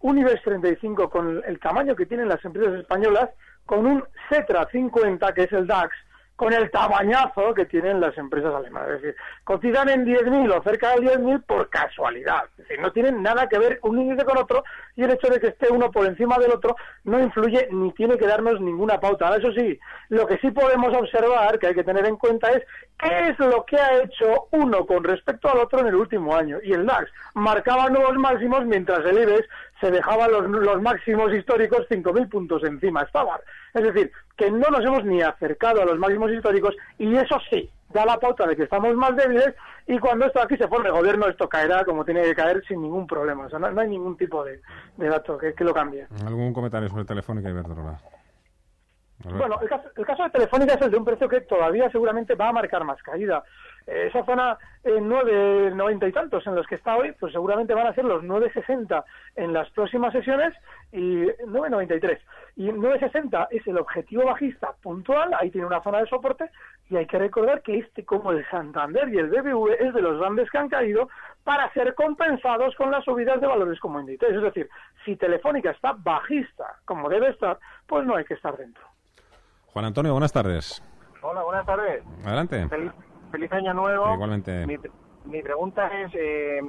un 0.05 0.19
IBEX 0.19 0.43
35 0.43 1.09
con 1.09 1.41
el 1.47 1.59
tamaño 1.59 1.95
que 1.95 2.05
tienen 2.05 2.29
las 2.29 2.45
empresas 2.45 2.75
españolas 2.75 3.31
con 3.65 3.87
un 3.87 4.03
CETRA 4.29 4.67
50, 4.71 5.33
que 5.33 5.43
es 5.45 5.51
el 5.51 5.65
DAX, 5.65 5.95
con 6.35 6.53
el 6.53 6.69
tamañazo 6.69 7.53
que 7.53 7.65
tienen 7.65 8.01
las 8.01 8.17
empresas 8.17 8.53
alemanas. 8.53 8.89
Es 8.89 9.01
decir, 9.01 9.15
cotizan 9.43 9.89
en 9.89 10.05
10.000 10.05 10.53
o 10.53 10.63
cerca 10.63 10.91
de 10.91 11.17
10.000 11.17 11.43
por 11.45 11.69
casualidad. 11.69 12.43
Es 12.51 12.57
decir, 12.57 12.79
no 12.81 12.91
tienen 12.91 13.23
nada 13.23 13.47
que 13.47 13.57
ver 13.57 13.79
un 13.83 13.99
índice 13.99 14.25
con 14.25 14.37
otro 14.37 14.63
y 14.95 15.03
el 15.03 15.11
hecho 15.11 15.27
de 15.27 15.39
que 15.39 15.47
esté 15.47 15.69
uno 15.71 15.91
por 15.91 16.05
encima 16.05 16.37
del 16.37 16.51
otro 16.51 16.75
no 17.05 17.19
influye 17.19 17.69
ni 17.71 17.91
tiene 17.93 18.17
que 18.17 18.27
darnos 18.27 18.59
ninguna 18.59 18.99
pauta. 18.99 19.35
Eso 19.35 19.51
sí, 19.53 19.79
lo 20.09 20.27
que 20.27 20.37
sí 20.39 20.51
podemos 20.51 20.93
observar, 20.95 21.57
que 21.57 21.67
hay 21.67 21.75
que 21.75 21.83
tener 21.83 22.05
en 22.05 22.17
cuenta, 22.17 22.51
es 22.51 22.63
qué 22.99 23.29
es 23.29 23.39
lo 23.39 23.63
que 23.65 23.77
ha 23.77 24.03
hecho 24.03 24.47
uno 24.51 24.85
con 24.85 25.03
respecto 25.03 25.49
al 25.49 25.59
otro 25.59 25.79
en 25.79 25.87
el 25.87 25.95
último 25.95 26.35
año. 26.35 26.57
Y 26.61 26.73
el 26.73 26.85
DAX 26.85 27.09
marcaba 27.33 27.89
nuevos 27.89 28.15
máximos 28.17 28.65
mientras 28.65 29.05
el 29.05 29.19
IBEX 29.19 29.47
se 29.79 29.91
dejaba 29.91 30.27
los, 30.27 30.47
los 30.49 30.81
máximos 30.81 31.33
históricos 31.33 31.85
5.000 31.89 32.29
puntos 32.29 32.63
encima. 32.63 33.01
Estaba. 33.01 33.39
Es 33.73 33.83
decir, 33.83 34.11
que 34.37 34.51
no 34.51 34.69
nos 34.69 34.83
hemos 34.85 35.03
ni 35.05 35.21
acercado 35.21 35.81
a 35.81 35.85
los 35.85 35.97
máximos 35.99 36.31
históricos 36.31 36.75
y 36.97 37.15
eso 37.15 37.37
sí, 37.49 37.69
da 37.93 38.05
la 38.05 38.17
pauta 38.17 38.45
de 38.47 38.55
que 38.55 38.63
estamos 38.63 38.93
más 38.95 39.15
débiles 39.15 39.53
y 39.87 39.97
cuando 39.99 40.25
esto 40.25 40.41
aquí 40.41 40.57
se 40.57 40.67
forme 40.67 40.89
gobierno 40.89 41.27
esto 41.27 41.47
caerá 41.47 41.83
como 41.85 42.03
tiene 42.03 42.23
que 42.23 42.35
caer 42.35 42.63
sin 42.67 42.81
ningún 42.81 43.07
problema. 43.07 43.45
O 43.45 43.49
sea, 43.49 43.59
no, 43.59 43.79
hay 43.79 43.89
ningún 43.89 44.17
tipo 44.17 44.43
de, 44.43 44.61
dato 44.97 45.37
que, 45.37 45.53
lo 45.63 45.73
cambie. 45.73 46.07
¿Algún 46.25 46.53
comentario 46.53 46.89
sobre 46.89 47.05
Telefónica 47.05 47.49
y 47.49 47.51
Iberdrola? 47.51 47.99
Bueno, 49.23 49.59
el 49.61 49.69
caso, 49.69 49.89
el 49.95 50.05
caso 50.05 50.23
de 50.23 50.29
Telefónica 50.29 50.73
es 50.73 50.81
el 50.81 50.91
de 50.91 50.97
un 50.97 51.05
precio 51.05 51.27
que 51.27 51.41
todavía 51.41 51.89
seguramente 51.89 52.35
va 52.35 52.49
a 52.49 52.53
marcar 52.53 52.83
más 52.83 53.01
caída 53.01 53.43
esa 53.87 54.25
zona 54.25 54.57
en 54.83 55.09
9,90 55.09 56.09
y 56.09 56.11
tantos 56.11 56.45
en 56.47 56.55
los 56.55 56.65
que 56.67 56.75
está 56.75 56.95
hoy, 56.95 57.11
pues 57.19 57.33
seguramente 57.33 57.73
van 57.73 57.87
a 57.87 57.93
ser 57.93 58.05
los 58.05 58.23
9,60 58.23 59.03
en 59.35 59.53
las 59.53 59.69
próximas 59.71 60.11
sesiones 60.13 60.53
y 60.91 61.25
9,93. 61.25 62.19
Y 62.55 62.69
9,60 62.69 63.47
es 63.51 63.65
el 63.67 63.77
objetivo 63.77 64.25
bajista 64.25 64.73
puntual, 64.81 65.33
ahí 65.39 65.51
tiene 65.51 65.67
una 65.67 65.83
zona 65.83 65.99
de 65.99 66.07
soporte 66.07 66.49
y 66.89 66.97
hay 66.97 67.05
que 67.05 67.19
recordar 67.19 67.61
que 67.61 67.77
este, 67.77 68.05
como 68.05 68.31
el 68.31 68.47
Santander 68.49 69.09
y 69.09 69.17
el 69.17 69.29
BBV, 69.29 69.73
es 69.79 69.93
de 69.93 70.01
los 70.01 70.19
grandes 70.19 70.49
que 70.49 70.57
han 70.57 70.69
caído 70.69 71.09
para 71.43 71.71
ser 71.73 71.93
compensados 71.93 72.75
con 72.75 72.91
las 72.91 73.03
subidas 73.03 73.39
de 73.39 73.47
valores 73.47 73.79
como 73.79 73.99
Inditex. 73.99 74.33
Es 74.33 74.41
decir, 74.41 74.69
si 75.03 75.15
Telefónica 75.15 75.71
está 75.71 75.93
bajista, 75.93 76.75
como 76.85 77.09
debe 77.09 77.29
estar, 77.29 77.59
pues 77.87 78.05
no 78.05 78.15
hay 78.15 78.25
que 78.25 78.33
estar 78.33 78.57
dentro. 78.57 78.94
Juan 79.75 79.83
Antonio, 79.83 80.13
buenas 80.13 80.31
tardes. 80.31 80.81
Hola, 81.21 81.43
buenas 81.43 81.65
tardes. 81.65 82.01
Adelante 82.23 82.65
feliz 83.35 83.51
año 83.51 83.73
nuevo. 83.73 84.13
Igualmente. 84.13 84.65
Mi, 85.25 85.41
pregunta 85.41 85.87
es, 85.87 86.11
eh, 86.13 86.61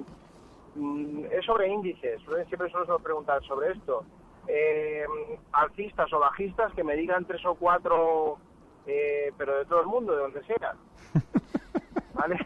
mm, 0.75 1.27
es 1.31 1.45
sobre 1.45 1.69
índices. 1.69 2.21
Siempre 2.49 2.69
suelo 2.69 2.99
preguntar 2.99 3.41
sobre 3.45 3.71
esto. 3.71 4.05
Eh, 4.49 5.05
alcistas 5.53 6.13
o 6.13 6.19
bajistas 6.19 6.73
que 6.75 6.83
me 6.83 6.97
digan 6.97 7.25
tres 7.27 7.47
o 7.47 7.55
cuatro, 7.55 8.39
eh, 8.87 9.33
pero 9.39 9.59
de 9.59 9.67
todo 9.67 9.83
el 9.83 9.87
mundo, 9.87 10.13
de 10.13 10.23
donde 10.23 10.43
sea. 10.43 10.75
¿Vale? 12.15 12.39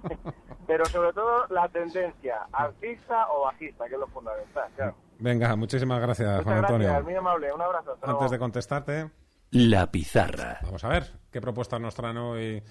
pero 0.66 0.86
sobre 0.86 1.12
todo 1.12 1.46
la 1.50 1.68
tendencia, 1.68 2.46
alcista 2.52 3.28
o 3.30 3.42
bajista, 3.42 3.86
que 3.86 3.94
es 3.94 4.00
lo 4.00 4.06
fundamental. 4.06 4.94
Venga, 5.18 5.54
muchísimas 5.56 6.00
gracias, 6.00 6.42
Juan 6.44 6.64
Antonio. 6.64 7.02
Muy 7.02 7.14
amable, 7.14 7.52
un 7.52 7.60
abrazo. 7.60 7.98
Antes 8.00 8.30
de 8.30 8.38
contestarte. 8.38 9.10
La 9.50 9.90
pizarra. 9.90 10.58
Vamos 10.62 10.84
a 10.84 10.88
ver 10.88 11.10
qué 11.30 11.40
propuestas 11.40 11.80
nos 11.80 11.94
traen 11.94 12.18
hoy 12.18 12.62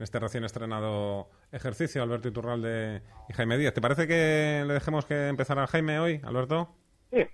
este 0.00 0.18
recién 0.18 0.42
estrenado 0.42 1.28
ejercicio, 1.52 2.02
Alberto 2.02 2.26
Iturralde 2.26 3.02
y 3.28 3.32
Jaime 3.34 3.56
Díaz. 3.56 3.72
¿Te 3.72 3.80
parece 3.80 4.08
que 4.08 4.64
le 4.66 4.74
dejemos 4.74 5.06
que 5.06 5.28
empezara 5.28 5.68
Jaime 5.68 6.00
hoy, 6.00 6.20
Alberto? 6.24 6.74
Sí. 7.12 7.24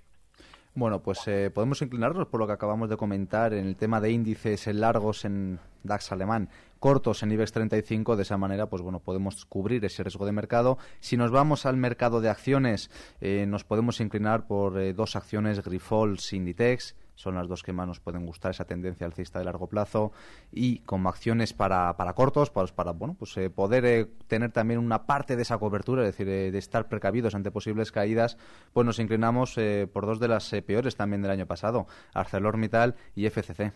Bueno, 0.74 1.02
pues 1.02 1.26
eh, 1.28 1.50
podemos 1.50 1.80
inclinarnos 1.80 2.28
por 2.28 2.40
lo 2.40 2.46
que 2.46 2.52
acabamos 2.52 2.90
de 2.90 2.98
comentar 2.98 3.54
en 3.54 3.66
el 3.66 3.76
tema 3.76 4.02
de 4.02 4.12
índices 4.12 4.66
largos 4.66 5.24
en 5.24 5.58
DAX 5.82 6.12
alemán, 6.12 6.50
cortos 6.78 7.22
en 7.22 7.32
IBEX 7.32 7.52
35, 7.52 8.16
de 8.16 8.22
esa 8.22 8.36
manera, 8.36 8.66
pues 8.66 8.82
bueno, 8.82 9.00
podemos 9.00 9.46
cubrir 9.46 9.82
ese 9.84 10.02
riesgo 10.02 10.26
de 10.26 10.32
mercado. 10.32 10.76
Si 11.00 11.16
nos 11.16 11.30
vamos 11.30 11.64
al 11.64 11.78
mercado 11.78 12.20
de 12.20 12.28
acciones, 12.28 12.90
eh, 13.22 13.46
nos 13.48 13.64
podemos 13.64 13.98
inclinar 14.00 14.46
por 14.46 14.78
eh, 14.78 14.92
dos 14.92 15.16
acciones, 15.16 15.64
Grifols, 15.64 16.34
Inditex, 16.34 16.94
son 17.20 17.34
las 17.34 17.48
dos 17.48 17.62
que 17.62 17.72
más 17.72 17.86
nos 17.86 18.00
pueden 18.00 18.24
gustar, 18.24 18.50
esa 18.50 18.64
tendencia 18.64 19.06
alcista 19.06 19.38
de 19.38 19.44
largo 19.44 19.68
plazo 19.68 20.12
y 20.50 20.78
como 20.80 21.08
acciones 21.08 21.52
para, 21.52 21.96
para 21.96 22.14
cortos, 22.14 22.50
para, 22.50 22.66
para 22.68 22.92
bueno, 22.92 23.14
pues 23.18 23.36
eh, 23.36 23.50
poder 23.50 23.84
eh, 23.84 24.06
tener 24.26 24.52
también 24.52 24.80
una 24.80 25.06
parte 25.06 25.36
de 25.36 25.42
esa 25.42 25.58
cobertura, 25.58 26.02
es 26.02 26.08
decir, 26.08 26.28
eh, 26.28 26.50
de 26.50 26.58
estar 26.58 26.88
precavidos 26.88 27.34
ante 27.34 27.50
posibles 27.50 27.92
caídas, 27.92 28.38
pues 28.72 28.86
nos 28.86 28.98
inclinamos 28.98 29.58
por 29.92 30.06
dos 30.06 30.18
de 30.20 30.28
las 30.28 30.50
peores 30.66 30.96
también 30.96 31.22
del 31.22 31.30
año 31.30 31.46
pasado, 31.46 31.86
ArcelorMittal 32.14 32.96
y 33.14 33.28
FCC. 33.28 33.72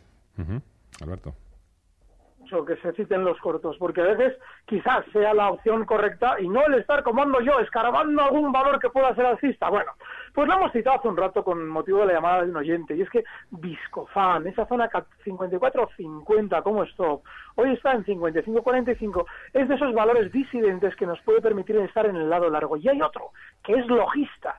Alberto 1.01 1.35
que 2.67 2.77
se 2.77 2.93
citen 2.93 3.25
los 3.25 3.39
cortos, 3.39 3.77
porque 3.79 4.03
a 4.03 4.15
veces 4.15 4.39
quizás 4.67 5.05
sea 5.13 5.33
la 5.33 5.51
opción 5.51 5.85
correcta 5.85 6.37
y 6.39 6.49
no 6.49 6.65
el 6.67 6.75
estar 6.75 7.03
como 7.03 7.23
ando 7.23 7.41
yo, 7.41 7.59
escarabando 7.61 8.23
algún 8.23 8.53
valor 8.53 8.79
que 8.79 8.91
pueda 8.91 9.15
ser 9.15 9.27
alcista. 9.27 9.71
Bueno, 9.71 9.93
pues 10.35 10.47
lo 10.47 10.55
hemos 10.55 10.73
citado 10.73 10.99
hace 10.99 11.09
un 11.09 11.17
rato 11.17 11.43
con 11.43 11.67
motivo 11.67 12.01
de 12.01 12.07
la 12.07 12.15
llamada 12.15 12.43
de 12.43 12.51
un 12.51 12.57
oyente, 12.57 12.95
y 12.95 13.03
es 13.03 13.11
que 13.11 13.25
Viscofan, 13.51 14.47
esa 14.47 14.67
zona 14.67 14.91
54-50 14.91 16.63
como 16.63 16.83
stop, 16.85 17.23
hoy 17.55 17.73
está 17.73 17.93
en 17.93 18.05
55-45, 18.05 19.25
es 19.55 19.69
de 19.69 19.75
esos 19.75 19.95
valores 19.95 20.31
disidentes 20.31 20.95
que 20.97 21.07
nos 21.07 21.21
puede 21.23 21.41
permitir 21.41 21.77
estar 21.79 22.05
en 22.07 22.17
el 22.17 22.29
lado 22.29 22.51
largo. 22.51 22.77
Y 22.77 22.89
hay 22.89 23.01
otro, 23.01 23.31
que 23.63 23.73
es. 23.73 23.85
Logista, 23.95 24.57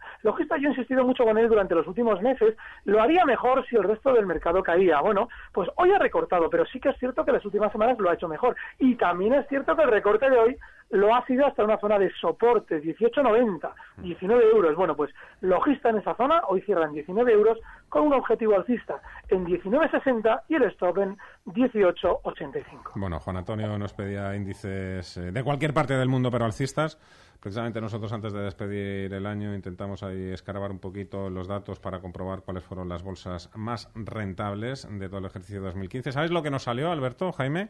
yo 0.57 0.69
he 0.69 0.71
insistido 0.71 1.03
mucho 1.03 1.23
con 1.23 1.37
él 1.37 1.47
durante 1.47 1.75
los 1.75 1.87
últimos 1.87 2.21
meses, 2.21 2.55
lo 2.85 3.01
haría 3.01 3.25
mejor 3.25 3.65
si 3.67 3.75
el 3.75 3.83
resto 3.83 4.13
del 4.13 4.25
mercado 4.25 4.63
caía. 4.63 5.01
Bueno, 5.01 5.29
pues 5.51 5.69
hoy 5.77 5.91
ha 5.91 5.99
recortado, 5.99 6.49
pero 6.49 6.65
sí 6.65 6.79
que 6.79 6.89
es 6.89 6.97
cierto 6.97 7.25
que 7.25 7.31
las 7.31 7.45
últimas 7.45 7.71
semanas 7.71 7.97
lo 7.99 8.09
ha 8.09 8.13
hecho 8.13 8.27
mejor. 8.27 8.55
Y 8.79 8.95
también 8.95 9.33
es 9.33 9.47
cierto 9.47 9.75
que 9.75 9.83
el 9.83 9.91
recorte 9.91 10.29
de 10.29 10.37
hoy 10.37 10.57
lo 10.91 11.13
ha 11.13 11.25
sido 11.25 11.45
hasta 11.45 11.63
una 11.63 11.77
zona 11.79 11.99
de 11.99 12.11
soporte, 12.13 12.81
18,90, 12.81 13.71
19 13.97 14.49
euros. 14.51 14.75
Bueno, 14.75 14.95
pues 14.95 15.11
logista 15.41 15.89
en 15.89 15.97
esa 15.97 16.15
zona, 16.15 16.43
hoy 16.47 16.61
cierra 16.61 16.85
en 16.85 16.93
19 16.93 17.31
euros, 17.33 17.57
con 17.89 18.03
un 18.03 18.13
objetivo 18.13 18.55
alcista 18.55 19.01
en 19.29 19.45
19,60 19.45 20.43
y 20.49 20.55
el 20.55 20.63
stop 20.63 20.97
en 20.99 21.17
18,85. 21.47 22.91
Bueno, 22.95 23.19
Juan 23.19 23.37
Antonio 23.37 23.77
nos 23.77 23.93
pedía 23.93 24.35
índices 24.35 25.17
eh, 25.17 25.31
de 25.31 25.43
cualquier 25.43 25.73
parte 25.73 25.95
del 25.95 26.09
mundo, 26.09 26.29
pero 26.31 26.45
alcistas. 26.45 26.97
Precisamente 27.39 27.79
nosotros 27.79 28.11
antes 28.11 28.33
de 28.33 28.41
despedir 28.41 29.13
el 29.13 29.25
año 29.27 29.53
intentamos 29.53 30.01
ahí 30.01 30.31
escarbar 30.31 30.71
un 30.71 30.79
poquito 30.79 31.29
los 31.29 31.47
datos 31.47 31.79
para 31.79 31.99
comprobar 31.99 32.41
cuáles 32.41 32.63
fueron 32.63 32.89
las 32.89 33.03
bolsas 33.03 33.51
más 33.53 33.91
rentables 33.93 34.87
de 34.89 35.07
todo 35.09 35.19
el 35.19 35.25
ejercicio 35.25 35.59
de 35.59 35.67
2015. 35.67 36.11
¿Sabes 36.11 36.31
lo 36.31 36.41
que 36.41 36.49
nos 36.49 36.63
salió, 36.63 36.91
Alberto, 36.91 37.31
Jaime? 37.33 37.69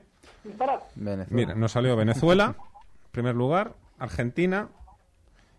Mira, 1.29 1.55
nos 1.55 1.73
salió 1.73 1.97
Venezuela, 1.97 2.55
primer 3.15 3.33
lugar, 3.33 3.73
Argentina 3.97 4.67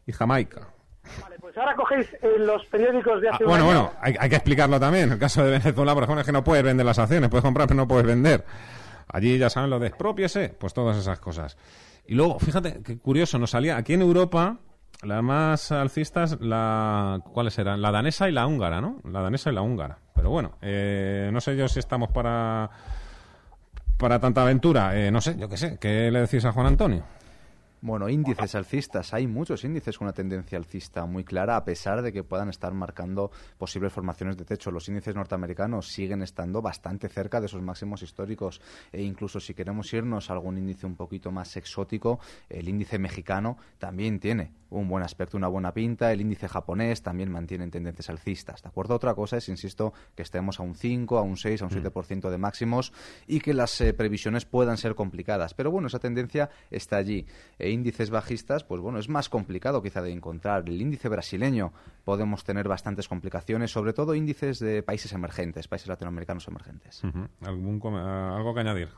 y 0.07 0.12
Jamaica. 0.12 0.68
Vale, 1.22 1.36
pues 1.40 1.57
ahora 1.57 1.74
cogéis 1.74 2.07
eh, 2.20 2.38
los 2.38 2.64
periódicos 2.66 3.20
de 3.22 3.28
hace 3.30 3.44
ah, 3.44 3.46
un 3.46 3.50
Bueno, 3.50 3.64
año. 3.64 3.82
bueno, 3.82 3.92
hay, 4.00 4.14
hay, 4.18 4.28
que 4.28 4.36
explicarlo 4.36 4.78
también. 4.78 5.04
En 5.04 5.12
el 5.12 5.18
caso 5.18 5.42
de 5.42 5.52
Venezuela, 5.52 5.94
por 5.94 6.02
ejemplo, 6.02 6.20
es 6.20 6.26
que 6.26 6.32
no 6.32 6.44
puedes 6.44 6.62
vender 6.62 6.84
las 6.84 6.98
acciones, 6.98 7.30
puedes 7.30 7.44
comprar, 7.44 7.66
pero 7.66 7.78
no 7.78 7.88
puedes 7.88 8.07
vender. 8.07 8.44
Allí 9.09 9.38
ya 9.38 9.48
saben 9.48 9.70
lo 9.70 9.78
de 9.78 9.86
expropiese, 9.86 10.50
pues 10.50 10.74
todas 10.74 10.96
esas 10.96 11.18
cosas. 11.18 11.57
Y 12.07 12.14
luego, 12.14 12.38
fíjate, 12.38 12.82
qué 12.82 12.98
curioso, 12.98 13.38
nos 13.38 13.50
salía 13.50 13.76
aquí 13.76 13.94
en 13.94 14.02
Europa 14.02 14.59
las 15.02 15.22
más 15.22 15.72
alcistas, 15.72 16.38
la, 16.40 17.20
¿cuáles 17.32 17.59
eran? 17.59 17.80
La 17.80 17.90
danesa 17.90 18.28
y 18.28 18.32
la 18.32 18.46
húngara, 18.46 18.80
¿no? 18.80 19.00
La 19.04 19.20
danesa 19.20 19.50
y 19.50 19.54
la 19.54 19.62
húngara. 19.62 19.98
Pero 20.14 20.30
bueno, 20.30 20.57
eh, 20.62 21.30
no 21.32 21.40
sé 21.40 21.57
yo 21.57 21.68
si 21.68 21.78
estamos 21.78 22.11
para 22.11 22.70
para 23.96 24.18
tanta 24.20 24.42
aventura. 24.42 24.96
Eh, 24.96 25.11
no 25.11 25.20
sé, 25.20 25.36
yo 25.38 25.48
qué 25.48 25.57
sé. 25.57 25.78
¿Qué 25.78 26.11
le 26.11 26.20
decís 26.20 26.44
a 26.44 26.52
Juan 26.52 26.66
Antonio? 26.66 27.04
Bueno, 27.87 28.09
índices 28.09 28.57
alcistas. 28.57 29.14
Hay 29.14 29.28
muchos 29.28 29.62
índices 29.62 29.97
con 29.97 30.07
una 30.07 30.12
tendencia 30.12 30.59
alcista 30.59 31.07
muy 31.07 31.22
clara, 31.22 31.55
a 31.57 31.64
pesar 31.64 32.03
de 32.03 32.12
que 32.12 32.24
puedan 32.24 32.49
estar 32.49 32.74
marcando 32.74 33.30
posibles 33.59 33.93
formaciones 33.93 34.37
de 34.37 34.45
techo. 34.45 34.72
Los 34.72 34.89
índices 34.89 35.14
norteamericanos 35.14 35.87
siguen 35.87 36.20
estando 36.20 36.61
bastante 36.61 37.09
cerca 37.09 37.39
de 37.39 37.47
esos 37.47 37.62
máximos 37.62 38.03
históricos. 38.03 38.61
E 38.91 39.03
incluso 39.03 39.39
si 39.39 39.55
queremos 39.55 39.93
irnos 39.95 40.30
a 40.30 40.32
algún 40.32 40.59
índice 40.59 40.84
un 40.84 40.97
poquito 40.97 41.30
más 41.30 41.57
exótico, 41.57 42.18
el 42.49 42.68
índice 42.68 42.99
mexicano 42.99 43.57
también 43.78 44.18
tiene 44.18 44.51
un 44.78 44.88
buen 44.88 45.02
aspecto, 45.02 45.36
una 45.36 45.48
buena 45.48 45.72
pinta. 45.72 46.12
El 46.12 46.20
índice 46.20 46.48
japonés 46.48 47.02
también 47.02 47.30
mantiene 47.30 47.68
tendencias 47.68 48.10
alcistas. 48.10 48.62
¿De 48.62 48.68
acuerdo? 48.68 48.94
Otra 48.94 49.14
cosa 49.14 49.36
es, 49.36 49.48
insisto, 49.48 49.92
que 50.14 50.22
estemos 50.22 50.60
a 50.60 50.62
un 50.62 50.74
5, 50.74 51.18
a 51.18 51.22
un 51.22 51.36
6, 51.36 51.62
a 51.62 51.64
un 51.66 51.70
7% 51.70 52.30
de 52.30 52.38
máximos 52.38 52.92
y 53.26 53.40
que 53.40 53.54
las 53.54 53.80
eh, 53.80 53.92
previsiones 53.92 54.44
puedan 54.44 54.76
ser 54.76 54.94
complicadas. 54.94 55.54
Pero 55.54 55.70
bueno, 55.70 55.88
esa 55.88 55.98
tendencia 55.98 56.50
está 56.70 56.96
allí. 56.96 57.26
E 57.58 57.70
índices 57.70 58.10
bajistas, 58.10 58.64
pues 58.64 58.80
bueno, 58.80 58.98
es 58.98 59.08
más 59.08 59.28
complicado 59.28 59.82
quizá 59.82 60.02
de 60.02 60.12
encontrar. 60.12 60.64
El 60.66 60.80
índice 60.80 61.08
brasileño 61.08 61.72
podemos 62.04 62.44
tener 62.44 62.68
bastantes 62.68 63.08
complicaciones, 63.08 63.70
sobre 63.70 63.92
todo 63.92 64.14
índices 64.14 64.58
de 64.58 64.82
países 64.82 65.12
emergentes, 65.12 65.68
países 65.68 65.88
latinoamericanos 65.88 66.46
emergentes. 66.48 67.02
¿Algún, 67.42 67.80
¿Algo 67.84 68.54
que 68.54 68.60
añadir? 68.60 68.88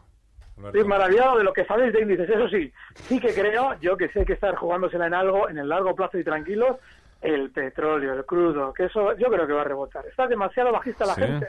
Estoy 0.66 0.84
maravillado 0.84 1.38
de 1.38 1.44
lo 1.44 1.52
que 1.52 1.64
sabéis 1.64 1.92
de 1.92 2.02
índices. 2.02 2.28
Eso 2.28 2.48
sí, 2.48 2.72
sí 2.94 3.20
que 3.20 3.32
creo, 3.32 3.74
yo 3.80 3.96
que 3.96 4.08
sé 4.08 4.24
que 4.24 4.34
estar 4.34 4.54
jugándosela 4.56 5.06
en 5.06 5.14
algo, 5.14 5.48
en 5.48 5.58
el 5.58 5.68
largo 5.68 5.94
plazo 5.94 6.18
y 6.18 6.24
tranquilos, 6.24 6.76
el 7.20 7.50
petróleo, 7.50 8.14
el 8.14 8.24
crudo, 8.24 8.72
que 8.72 8.84
eso 8.84 9.16
yo 9.16 9.28
creo 9.28 9.46
que 9.46 9.52
va 9.52 9.62
a 9.62 9.64
rebotar. 9.64 10.06
Está 10.06 10.26
demasiado 10.26 10.72
bajista 10.72 11.06
la 11.06 11.14
gente. 11.14 11.48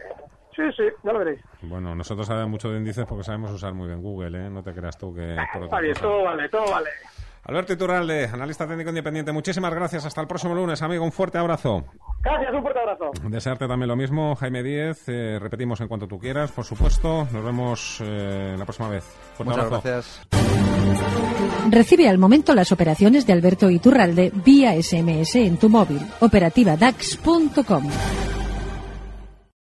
Sí, 0.55 0.63
sí, 0.75 0.83
ya 1.03 1.13
lo 1.13 1.19
veréis. 1.19 1.39
Bueno, 1.61 1.95
nosotros 1.95 2.27
sabemos 2.27 2.49
mucho 2.49 2.69
de 2.69 2.77
índices 2.77 3.05
porque 3.05 3.23
sabemos 3.23 3.51
usar 3.51 3.73
muy 3.73 3.87
bien 3.87 4.01
Google, 4.01 4.37
¿eh? 4.37 4.49
No 4.49 4.61
te 4.61 4.73
creas 4.73 4.97
tú 4.97 5.13
que... 5.13 5.35
vale, 5.69 5.93
todo 5.93 6.23
vale, 6.23 6.49
todo 6.49 6.71
vale. 6.71 6.89
Alberto 7.43 7.73
Iturralde, 7.73 8.25
analista 8.25 8.67
técnico 8.67 8.89
independiente, 8.89 9.31
muchísimas 9.31 9.73
gracias. 9.73 10.05
Hasta 10.05 10.21
el 10.21 10.27
próximo 10.27 10.53
lunes, 10.53 10.81
amigo. 10.81 11.03
Un 11.03 11.11
fuerte 11.11 11.37
abrazo. 11.37 11.83
Gracias, 12.21 12.53
un 12.53 12.61
fuerte 12.61 12.79
abrazo. 12.79 13.11
Desearte 13.29 13.67
también 13.67 13.87
lo 13.87 13.95
mismo, 13.95 14.35
Jaime 14.35 14.61
Díez. 14.61 15.03
Eh, 15.07 15.39
repetimos 15.39 15.79
en 15.81 15.87
cuanto 15.87 16.07
tú 16.07 16.19
quieras, 16.19 16.51
por 16.51 16.65
supuesto. 16.65 17.27
Nos 17.31 17.43
vemos 17.43 18.01
eh, 18.03 18.55
la 18.57 18.65
próxima 18.65 18.89
vez. 18.89 19.03
Fuerte 19.35 19.51
Muchas 19.51 19.65
abrazo. 19.65 19.81
gracias. 19.83 20.21
Recibe 21.69 22.09
al 22.09 22.17
momento 22.17 22.53
las 22.55 22.71
operaciones 22.71 23.25
de 23.25 23.33
Alberto 23.33 23.69
Iturralde 23.69 24.31
vía 24.45 24.73
SMS 24.81 25.35
en 25.35 25.57
tu 25.57 25.69
móvil. 25.69 26.01
Operativa 26.19 26.75
DAX.com. 26.75 27.83